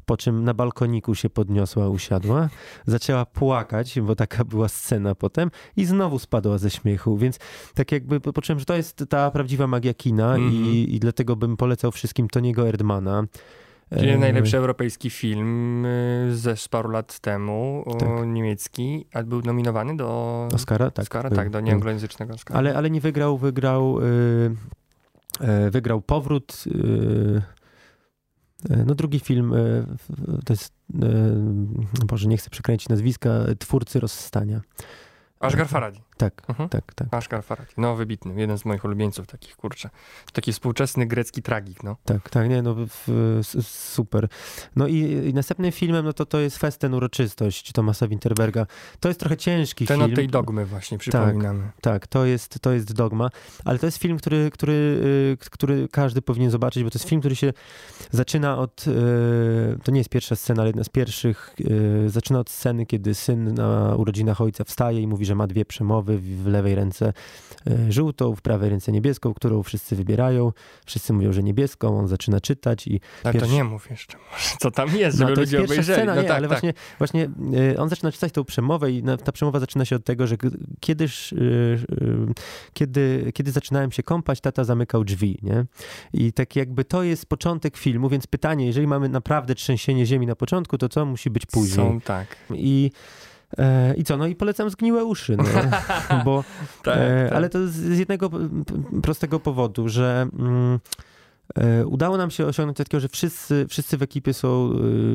po 0.06 0.16
czym 0.16 0.44
na 0.44 0.54
balkoniku 0.54 1.14
się 1.14 1.30
podniosła, 1.30 1.88
usiadła, 1.88 2.48
zaczęła 2.86 3.26
płakać, 3.26 4.00
bo 4.00 4.14
taka 4.16 4.44
była 4.44 4.68
scena 4.68 5.14
potem 5.14 5.50
i 5.76 5.84
znowu 5.84 6.18
spadła 6.18 6.58
ze 6.58 6.70
śmiechu, 6.70 7.16
więc 7.16 7.38
tak 7.74 7.92
jakby 7.92 8.20
po- 8.20 8.32
poczułem, 8.32 8.58
że 8.58 8.64
to 8.64 8.76
jest 8.76 9.04
ta 9.08 9.30
prawdziwa 9.30 9.66
magia 9.66 9.94
kina 9.94 10.34
Mhm. 10.34 10.52
i, 10.54 10.94
i 10.94 11.00
dlatego 11.00 11.36
bym 11.36 11.56
polecał 11.56 11.92
wszystkim 11.92 12.28
Toniego 12.28 12.68
Erdmana. 12.68 13.24
Czyli 13.98 14.18
najlepszy 14.18 14.56
europejski 14.56 15.10
film 15.10 15.84
y, 15.86 16.28
ze 16.36 16.54
paru 16.70 16.90
lat 16.90 17.18
temu, 17.20 17.84
Tak. 17.98 18.08
niemiecki, 18.26 19.06
a 19.14 19.22
był 19.22 19.42
nominowany 19.42 19.96
do 19.96 20.48
Oscara? 20.54 20.90
Tak. 20.90 21.02
Oscara, 21.02 21.30
tak, 21.30 21.50
do 21.50 21.60
nieanglojęzycznego 21.60 22.34
Oscara. 22.34 22.58
Ale, 22.60 22.76
ale 22.76 22.90
nie 22.90 23.00
wygrał, 23.00 23.38
wygrał, 23.38 23.98
y, 24.00 24.04
y, 25.66 25.70
wygrał 25.70 26.00
powrót. 26.00 26.64
Y, 28.70 28.84
no 28.86 28.94
drugi 28.94 29.20
film, 29.20 29.50
w- 29.52 30.44
to 30.44 30.52
jest, 30.52 30.72
y, 32.02 32.06
Boże, 32.06 32.28
nie 32.28 32.36
chcę 32.36 32.50
przekręcić 32.50 32.88
nazwiska, 32.88 33.30
twórcy 33.58 34.00
Rozstania. 34.00 34.60
Ashgar 35.40 35.68
Farhadi. 35.68 36.00
Tak, 36.16 36.42
Mhm. 36.48 36.68
tak, 36.68 36.94
tak, 36.94 37.08
Ashgar 37.14 37.44
Farhadi. 37.44 37.72
No, 37.76 37.96
wybitny. 37.96 38.40
Jeden 38.40 38.58
z 38.58 38.64
moich 38.64 38.84
ulubieńców 38.84 39.26
takich, 39.26 39.56
kurczę. 39.56 39.90
Taki 40.32 40.52
współczesny 40.52 41.06
grecki 41.06 41.42
tragik, 41.42 41.82
no. 41.82 41.96
tak, 42.04 42.30
tak, 42.30 42.48
nie, 42.48 42.62
no 42.62 42.74
w, 42.78 43.40
super. 43.62 44.28
No 44.76 44.86
i, 44.86 44.96
i 45.28 45.34
następnym 45.34 45.72
filmem, 45.72 46.04
no 46.04 46.12
to 46.12 46.26
to 46.26 46.40
jest 46.40 46.58
Festen 46.58 46.94
Uroczystość 46.94 47.72
Tomasa 47.72 48.08
Winterberga. 48.08 48.66
To 49.00 49.08
jest 49.08 49.20
trochę 49.20 49.36
ciężki 49.36 49.86
Ten 49.86 49.98
film. 49.98 50.10
od 50.10 50.16
tej 50.16 50.28
dogmy 50.28 50.66
właśnie, 50.66 50.98
przypominamy. 50.98 51.70
Tak, 51.80 52.06
to 52.06 52.24
jest, 52.26 52.60
to 52.60 52.72
jest 52.72 52.92
dogma, 52.92 53.28
ale 53.64 53.78
to 53.78 53.86
jest 53.86 53.98
film, 53.98 54.18
który, 54.18 54.50
który, 54.52 54.72
y, 54.72 55.36
który 55.50 55.88
każdy 55.88 56.22
powinien 56.22 56.50
zobaczyć, 56.50 56.84
bo 56.84 56.90
to 56.90 56.98
jest 56.98 57.08
film, 57.08 57.20
który 57.20 57.36
się 57.36 57.52
zaczyna 58.10 58.58
od, 58.58 58.84
y, 58.88 59.78
to 59.84 59.92
nie 59.92 59.98
jest 60.00 60.10
pierwsza 60.10 60.36
scena, 60.36 60.62
ale 60.62 60.68
jedna 60.68 60.84
z 60.84 60.88
pierwszych, 60.88 61.54
y, 62.06 62.10
zaczyna 62.10 62.38
od 62.40 62.50
sceny, 62.50 62.86
kiedy 62.86 63.14
syn 63.14 63.54
na 63.54 63.94
urodzinach 63.96 64.40
ojca 64.40 64.64
wstaje 64.64 65.00
i 65.00 65.06
mówi, 65.06 65.24
że 65.26 65.34
ma 65.34 65.46
dwie 65.46 65.64
przemowy, 65.64 66.05
w 66.14 66.36
w 66.36 66.46
lewej 66.46 66.74
ręce 66.74 67.12
y, 67.70 67.92
żółtą, 67.92 68.34
w 68.34 68.40
prawej 68.42 68.70
ręce 68.70 68.92
niebieską, 68.92 69.34
którą 69.34 69.62
wszyscy 69.62 69.96
wybierają, 69.96 70.52
wszyscy 70.86 71.12
mówią, 71.12 71.32
że 71.32 71.42
niebieską, 71.42 71.98
on 71.98 72.08
zaczyna 72.08 72.40
czytać 72.40 72.86
i 72.86 73.00
Ale 73.24 73.32
Pierwszy- 73.32 73.50
to 73.50 73.56
nie 73.56 73.64
mów 73.64 73.90
jeszcze, 73.90 74.18
może, 74.32 74.56
co 74.60 74.70
tam 74.70 74.96
jest, 74.96 75.20
no, 75.20 75.26
żeby 75.26 75.34
to 75.34 75.40
jest 75.40 75.52
ludzie 75.52 75.58
pierwsza 75.58 75.74
obejrzeli. 75.74 75.98
scena, 75.98 76.14
no 76.14 76.22
nie, 76.22 76.28
tak, 76.28 76.36
ale 76.36 76.48
tak. 76.48 76.60
właśnie, 76.60 76.74
właśnie 76.98 77.28
on 77.78 77.88
zaczyna 77.88 78.12
czytać 78.12 78.32
tą 78.32 78.44
przemowę 78.44 78.92
i 78.92 79.02
ta 79.24 79.32
przemowa 79.32 79.60
zaczyna 79.60 79.84
się 79.84 79.96
od 79.96 80.04
tego, 80.04 80.26
że 80.26 80.36
kiedyż, 80.80 81.32
y, 81.32 81.36
y, 81.36 82.16
kiedy, 82.72 83.32
kiedy 83.34 83.52
zaczynałem 83.52 83.92
się 83.92 84.02
kąpać, 84.02 84.40
tata 84.40 84.64
zamykał 84.64 85.04
drzwi, 85.04 85.38
nie? 85.42 85.64
I 86.12 86.32
tak 86.32 86.56
jakby 86.56 86.84
to 86.84 87.02
jest 87.02 87.26
początek 87.26 87.76
filmu, 87.76 88.08
więc 88.08 88.26
pytanie, 88.26 88.66
jeżeli 88.66 88.86
mamy 88.86 89.08
naprawdę 89.08 89.54
trzęsienie 89.54 90.06
ziemi 90.06 90.26
na 90.26 90.36
początku, 90.36 90.78
to 90.78 90.88
co 90.88 91.06
musi 91.06 91.30
być 91.30 91.46
później? 91.46 91.86
Są 91.86 92.00
tak. 92.00 92.36
I 92.54 92.90
E, 93.58 93.94
I 93.94 94.04
co? 94.04 94.16
No 94.16 94.26
i 94.26 94.34
polecam 94.34 94.70
zgniłe 94.70 95.04
uszy, 95.04 95.36
no, 95.36 95.44
bo, 96.24 96.44
Tak, 96.82 96.96
e, 96.98 97.24
tak. 97.28 97.36
ale 97.36 97.48
to 97.48 97.68
z, 97.68 97.72
z 97.72 97.98
jednego 97.98 98.30
prostego 99.02 99.40
powodu, 99.40 99.88
że 99.88 100.28
mm, 100.38 100.78
e, 101.54 101.86
udało 101.86 102.16
nam 102.16 102.30
się 102.30 102.46
osiągnąć 102.46 102.78
takiego, 102.78 103.00
że 103.00 103.08
wszyscy, 103.08 103.66
wszyscy 103.68 103.96
w 103.96 104.02
ekipie 104.02 104.34
są 104.34 104.72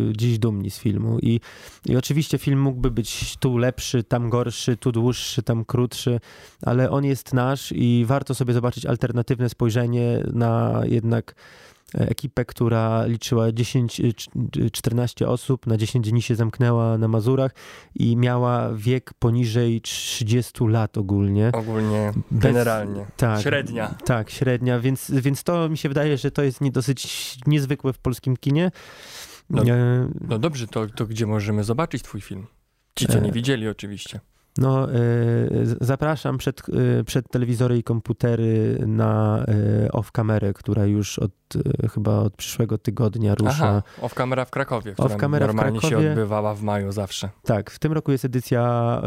y, 0.09 0.13
dziś 0.17 0.39
dumni 0.39 0.71
z 0.71 0.79
filmu 0.79 1.19
I, 1.21 1.39
i 1.85 1.95
oczywiście 1.97 2.37
film 2.37 2.61
mógłby 2.61 2.91
być 2.91 3.37
tu 3.37 3.57
lepszy, 3.57 4.03
tam 4.03 4.29
gorszy, 4.29 4.77
tu 4.77 4.91
dłuższy, 4.91 5.43
tam 5.43 5.65
krótszy, 5.65 6.19
ale 6.61 6.89
on 6.89 7.05
jest 7.05 7.33
nasz 7.33 7.71
i 7.75 8.03
warto 8.07 8.35
sobie 8.35 8.53
zobaczyć 8.53 8.85
alternatywne 8.85 9.49
spojrzenie 9.49 10.23
na 10.33 10.81
jednak 10.85 11.35
ekipę, 11.93 12.45
która 12.45 13.05
liczyła 13.05 13.51
10, 13.51 13.99
y, 13.99 14.03
cz- 14.03 14.65
y, 14.65 14.71
14 14.71 15.27
osób, 15.27 15.67
na 15.67 15.77
10 15.77 16.09
dni 16.11 16.21
się 16.21 16.35
zamknęła 16.35 16.97
na 16.97 17.07
Mazurach 17.07 17.51
i 17.95 18.17
miała 18.17 18.73
wiek 18.73 19.13
poniżej 19.13 19.81
30 19.81 20.67
lat 20.67 20.97
ogólnie. 20.97 21.49
Ogólnie, 21.53 22.11
Bez- 22.31 22.41
generalnie. 22.43 23.05
Tak. 23.17 23.41
Średnia. 23.41 23.95
Tak, 24.05 24.29
średnia, 24.29 24.79
więc, 24.79 25.11
więc 25.11 25.43
to 25.43 25.69
mi 25.69 25.77
się 25.77 25.89
wydaje, 25.89 26.17
że 26.17 26.31
to 26.31 26.41
jest 26.43 26.61
nie 26.61 26.71
dosyć 26.71 27.37
niezwykłe 27.47 27.93
w 27.93 27.99
polskim 27.99 28.37
kinie. 28.37 28.71
No. 29.49 29.63
E, 29.63 30.09
No 30.27 30.39
dobrze, 30.39 30.67
to, 30.67 30.87
to 30.87 31.05
gdzie 31.05 31.27
możemy 31.27 31.63
zobaczyć 31.63 32.03
twój 32.03 32.21
film? 32.21 32.47
Ci, 32.95 33.07
co 33.07 33.17
E. 33.17 33.21
nie 33.21 33.31
widzieli 33.31 33.67
oczywiście. 33.67 34.19
No, 34.57 34.91
e, 34.91 34.97
zapraszam 35.81 36.37
przed, 36.37 36.61
e, 36.99 37.03
przed 37.03 37.29
telewizory 37.31 37.77
i 37.77 37.83
komputery 37.83 38.77
na 38.87 39.43
e, 39.47 39.91
off-kamerę, 39.91 40.53
która 40.53 40.85
już 40.85 41.19
od 41.19 41.31
chyba 41.93 42.19
od 42.19 42.35
przyszłego 42.35 42.77
tygodnia 42.77 43.35
rusza. 43.35 43.51
Aha, 43.51 43.83
off 44.01 44.13
kamera 44.13 44.45
w 44.45 44.51
Krakowie, 44.51 44.93
która 44.93 45.07
Off-camera 45.07 45.43
w 45.43 45.47
normalnie 45.47 45.81
się 45.81 45.87
Krakowie. 45.87 46.09
odbywała 46.09 46.55
w 46.55 46.61
maju 46.61 46.91
zawsze. 46.91 47.29
Tak, 47.43 47.71
w 47.71 47.79
tym 47.79 47.93
roku 47.93 48.11
jest 48.11 48.25
edycja 48.25 49.01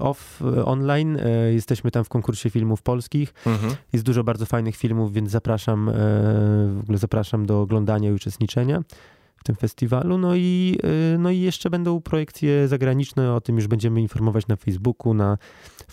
off, 0.00 0.42
online. 0.64 1.18
Jesteśmy 1.50 1.90
tam 1.90 2.04
w 2.04 2.08
konkursie 2.08 2.50
filmów 2.50 2.82
polskich. 2.82 3.34
Mhm. 3.46 3.74
Jest 3.92 4.04
dużo 4.04 4.24
bardzo 4.24 4.46
fajnych 4.46 4.76
filmów, 4.76 5.12
więc 5.12 5.30
zapraszam, 5.30 5.90
w 6.76 6.80
ogóle 6.82 6.98
zapraszam 6.98 7.46
do 7.46 7.60
oglądania 7.60 8.10
i 8.10 8.12
uczestniczenia 8.12 8.82
w 9.38 9.44
tym 9.44 9.56
festiwalu. 9.56 10.18
No 10.18 10.34
i, 10.34 10.78
e, 11.14 11.18
no 11.18 11.30
i 11.30 11.40
jeszcze 11.40 11.70
będą 11.70 12.00
projekcje 12.00 12.68
zagraniczne, 12.68 13.34
o 13.34 13.40
tym 13.40 13.56
już 13.56 13.66
będziemy 13.66 14.00
informować 14.00 14.46
na 14.46 14.56
Facebooku, 14.56 15.14
na 15.14 15.38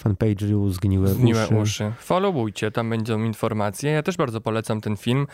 fanpage'u 0.03 0.69
Zgniłe, 0.69 1.07
Zgniłe 1.07 1.45
uszy. 1.45 1.55
uszy. 1.55 1.91
Followujcie, 1.99 2.71
tam 2.71 2.89
będą 2.89 3.23
informacje. 3.23 3.91
Ja 3.91 4.03
też 4.03 4.17
bardzo 4.17 4.41
polecam 4.41 4.81
ten 4.81 4.97
film. 4.97 5.27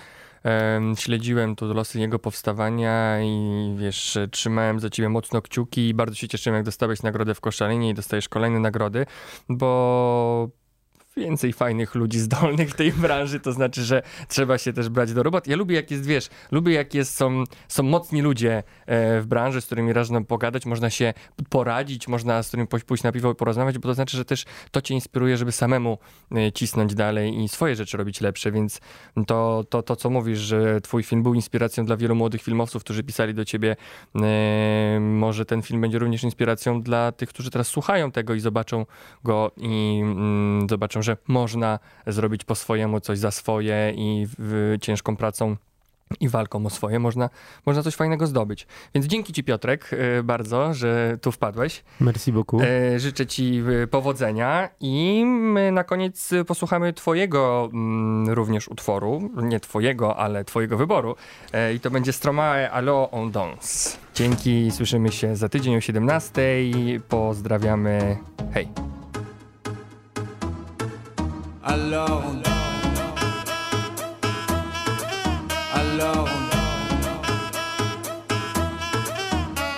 Em, 0.43 0.95
śledziłem 0.95 1.55
tu 1.55 1.74
losy 1.74 1.99
jego 1.99 2.20
powstawania 2.20 3.22
i 3.24 3.76
wiesz, 3.78 4.18
trzymałem 4.32 4.80
za 4.80 4.89
ciebie 4.89 5.09
mocno 5.09 5.41
kciuki 5.41 5.88
i 5.88 5.93
bardzo 5.93 6.16
się 6.16 6.28
cieszyłem, 6.28 6.55
jak 6.55 6.66
dostałeś 6.66 7.03
nagrodę 7.03 7.36
w 7.36 7.41
Koszalinie 7.41 7.89
i 7.89 7.93
dostajesz 7.93 8.30
kolejne 8.30 8.59
nagrody, 8.59 9.05
bo 9.49 10.49
więcej 11.18 11.53
fajnych 11.53 11.95
ludzi 11.95 12.20
zdolnych 12.20 12.70
w 12.70 12.74
tej 12.74 12.91
branży, 12.91 13.39
to 13.39 13.51
znaczy, 13.51 13.84
że 13.84 14.01
trzeba 14.28 14.57
się 14.57 14.74
też 14.74 14.89
brać 14.89 15.14
do 15.14 15.24
robot. 15.24 15.47
Ja 15.47 15.55
lubię, 15.55 15.76
jak 15.76 15.91
jest, 15.91 16.05
wiesz, 16.05 16.30
lubię, 16.51 16.74
jak 16.74 16.93
jest, 16.93 17.16
są, 17.16 17.43
są 17.68 17.84
mocni 17.84 18.22
ludzie 18.22 18.64
e, 18.86 19.22
w 19.22 19.26
branży, 19.26 19.62
z 19.62 19.66
którymi 19.66 19.93
można 19.93 20.22
pogadać, 20.22 20.66
można 20.66 20.89
się 20.89 21.14
poradzić, 21.49 22.07
można 22.07 22.43
z 22.43 22.47
którymi 22.47 22.68
pójść- 22.68 23.03
na 23.03 23.12
piwo 23.12 23.32
i 23.32 23.36
porozmawiać, 23.36 23.78
bo 23.78 23.88
to 23.88 23.93
znaczy, 23.93 24.18
że 24.18 24.26
też 24.26 24.45
to 24.72 24.82
cię 24.82 24.93
inspiruje, 24.93 25.38
żeby 25.38 25.51
samemu 25.51 25.97
e, 26.36 26.51
cisnąć 26.51 26.95
dalej 26.95 27.43
i 27.43 27.49
swoje 27.49 27.76
rzeczy 27.76 27.97
robić 27.97 28.22
lepsze, 28.22 28.51
więc 28.51 28.80
to, 29.28 29.64
to, 29.70 29.84
to 29.84 29.95
co 29.95 30.09
mówisz, 30.09 30.39
że 30.39 30.82
twój 30.82 31.03
film 31.03 31.24
był 31.24 31.34
inspiracją 31.34 31.86
dla 31.86 31.97
wielu 31.97 32.16
młodych 32.16 32.41
filmowców, 32.41 32.84
którzy 32.84 33.03
pisali 33.03 33.34
do 33.34 33.45
ciebie, 33.45 33.76
e, 34.16 34.99
może 34.99 35.45
ten 35.45 35.62
film 35.62 35.82
będzie 35.82 35.99
również 35.99 36.24
inspiracją 36.24 36.82
dla 36.82 37.12
tych, 37.12 37.30
którzy 37.30 37.51
teraz 37.51 37.68
słuchają 37.68 38.12
tego 38.12 38.34
i 38.34 38.39
zobaczą 38.39 38.86
go 39.24 39.51
i 39.57 39.99
mm, 40.03 40.68
że 41.02 41.18
można 41.28 41.80
zrobić 42.08 42.43
po 42.43 42.56
swojemu 42.56 42.99
coś 42.99 43.20
za 43.20 43.32
swoje 43.32 43.93
i 43.95 44.28
w, 44.39 44.78
ciężką 44.82 45.16
pracą 45.16 45.56
i 46.20 46.30
walką 46.30 46.66
o 46.66 46.70
swoje 46.70 46.99
można, 46.99 47.30
można 47.66 47.84
coś 47.84 47.95
fajnego 47.95 48.28
zdobyć. 48.28 48.68
Więc 48.95 49.06
dzięki 49.06 49.34
ci 49.34 49.43
Piotrek 49.43 49.89
e, 49.93 50.24
bardzo, 50.24 50.74
że 50.74 51.18
tu 51.22 51.32
wpadłeś. 51.32 51.84
Merci 51.99 52.34
beaucoup. 52.34 52.64
E, 52.64 52.99
życzę 52.99 53.28
ci 53.28 53.64
e, 53.84 53.88
powodzenia 53.88 54.70
i 54.80 55.26
na 55.72 55.84
koniec 55.84 56.30
posłuchamy 56.47 56.93
twojego 56.93 57.70
mm, 57.74 58.30
również 58.30 58.68
utworu, 58.68 59.30
nie 59.41 59.60
twojego, 59.60 60.18
ale 60.18 60.45
twojego 60.45 60.78
wyboru 60.78 61.16
i 61.76 61.80
to 61.80 61.91
będzie 61.91 62.14
Stromae 62.14 62.72
Allo 62.72 63.12
on 63.12 63.32
Dance. 63.32 63.97
Dzięki, 64.16 64.72
słyszymy 64.72 65.12
się 65.12 65.36
za 65.36 65.49
tydzień 65.49 65.76
o 65.76 65.82
17. 65.82 66.41
Pozdrawiamy. 67.10 68.18
Hej. 68.54 69.01
Alors 71.74 72.22
on 72.28 72.36
Alors 75.80 76.28
on 76.36 76.44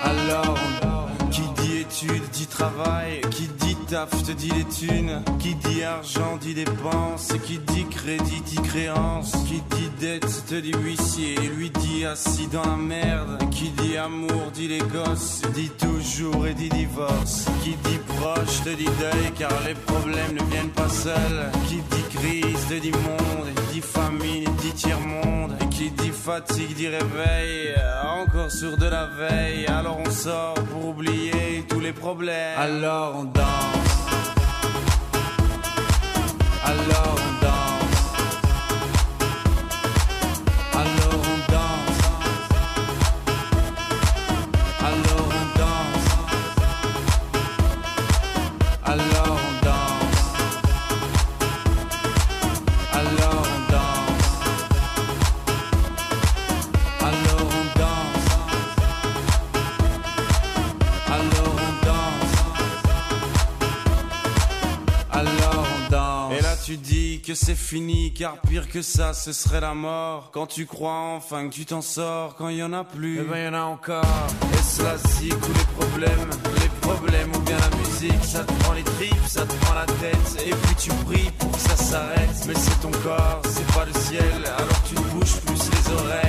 Alors 0.08 0.58
on 0.82 1.26
Qui 1.30 1.42
dit 1.62 1.76
études 1.82 2.28
dit 2.32 2.46
travail 2.48 3.20
Qui 3.30 3.46
dit 3.46 3.63
te 3.94 4.32
les 4.54 4.64
thunes 4.64 5.22
Qui 5.38 5.54
dit 5.54 5.84
argent 5.84 6.36
dit 6.40 6.54
dépenses 6.54 7.32
Qui 7.44 7.58
dit 7.58 7.84
crédit 7.84 8.40
dit 8.44 8.62
créance 8.62 9.32
Qui 9.46 9.62
dit 9.76 9.90
dette 10.00 10.46
te 10.48 10.56
dit 10.56 10.72
huissier 10.72 11.36
Lui 11.56 11.70
dit 11.70 12.04
assis 12.04 12.48
dans 12.48 12.64
la 12.64 12.76
merde 12.76 13.38
Qui 13.50 13.70
dit 13.70 13.96
amour 13.96 14.50
dit 14.52 14.68
les 14.68 14.78
gosses 14.78 15.42
Dit 15.54 15.70
toujours 15.70 16.46
et 16.46 16.54
dit 16.54 16.68
divorce 16.70 17.46
Qui 17.62 17.70
dit 17.70 18.00
proche 18.18 18.62
te 18.64 18.70
dit 18.70 18.84
deuil 18.84 19.32
Car 19.38 19.52
les 19.64 19.74
problèmes 19.74 20.34
ne 20.34 20.42
viennent 20.50 20.70
pas 20.70 20.88
seuls 20.88 21.50
Qui 21.68 21.76
dit 21.76 22.16
crise 22.16 22.66
te 22.68 22.74
dit 22.74 22.90
monde 22.92 23.48
Dit 23.72 23.80
famine 23.80 24.44
dit 24.60 24.72
tiers-monde 24.72 25.52
Et 25.60 25.63
qui 25.84 25.90
dit 25.90 26.10
fatigue 26.10 26.74
dit 26.74 26.88
réveil 26.88 27.74
Encore 28.04 28.50
sur 28.50 28.76
de 28.76 28.86
la 28.86 29.06
veille. 29.06 29.66
Alors 29.66 29.98
on 30.04 30.10
sort 30.10 30.54
pour 30.54 30.88
oublier 30.88 31.64
tous 31.68 31.80
les 31.80 31.92
problèmes. 31.92 32.58
Alors 32.58 33.16
on 33.16 33.24
danse. 33.24 33.44
Alors 36.64 37.16
on 37.28 37.33
que 67.20 67.34
c'est 67.34 67.54
fini, 67.54 68.12
car 68.12 68.40
pire 68.40 68.68
que 68.68 68.82
ça, 68.82 69.12
ce 69.12 69.32
serait 69.32 69.60
la 69.60 69.74
mort. 69.74 70.30
Quand 70.32 70.46
tu 70.46 70.66
crois 70.66 71.14
enfin 71.16 71.48
que 71.48 71.54
tu 71.54 71.66
t'en 71.66 71.82
sors, 71.82 72.34
quand 72.36 72.48
il 72.48 72.56
y 72.58 72.62
en 72.62 72.72
a 72.72 72.84
plus, 72.84 73.20
eh 73.20 73.22
ben 73.22 73.44
y 73.44 73.48
en 73.48 73.54
a 73.54 73.64
encore. 73.64 74.04
Et 74.52 74.62
cela 74.62 74.96
si 74.98 75.28
tous 75.28 75.52
les 75.52 75.84
problèmes, 75.86 76.30
les 76.60 76.68
problèmes 76.80 77.32
ou 77.34 77.40
bien 77.40 77.56
la 77.58 77.76
musique, 77.76 78.24
ça 78.24 78.44
te 78.44 78.52
prend 78.62 78.72
les 78.72 78.84
tripes, 78.84 79.26
ça 79.26 79.44
te 79.46 79.54
prend 79.64 79.74
la 79.74 79.86
tête. 79.86 80.44
Et 80.46 80.50
puis 80.50 80.74
tu 80.76 80.90
pries 81.04 81.30
pour 81.38 81.50
que 81.52 81.58
ça 81.58 81.76
s'arrête, 81.76 82.44
mais 82.46 82.54
c'est 82.54 82.80
ton 82.80 82.90
corps, 82.90 83.42
c'est 83.44 83.66
pas 83.74 83.84
le 83.84 83.92
ciel. 83.92 84.44
Alors 84.44 84.82
tu 84.88 84.94
te 84.94 85.00
bouges 85.00 85.40
plus 85.46 85.70
les 85.70 85.92
oreilles, 85.94 86.23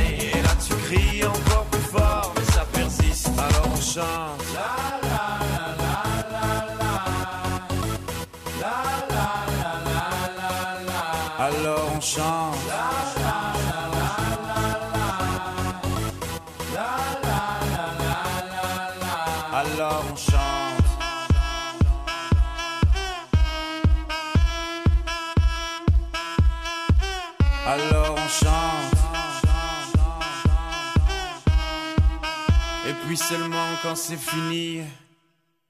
quand 33.82 33.96
c'est 33.96 34.18
fini, 34.18 34.82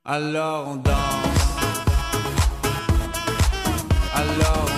alors 0.03 0.67
on 0.69 0.75
danse. 0.75 0.93
Alors 4.13 4.74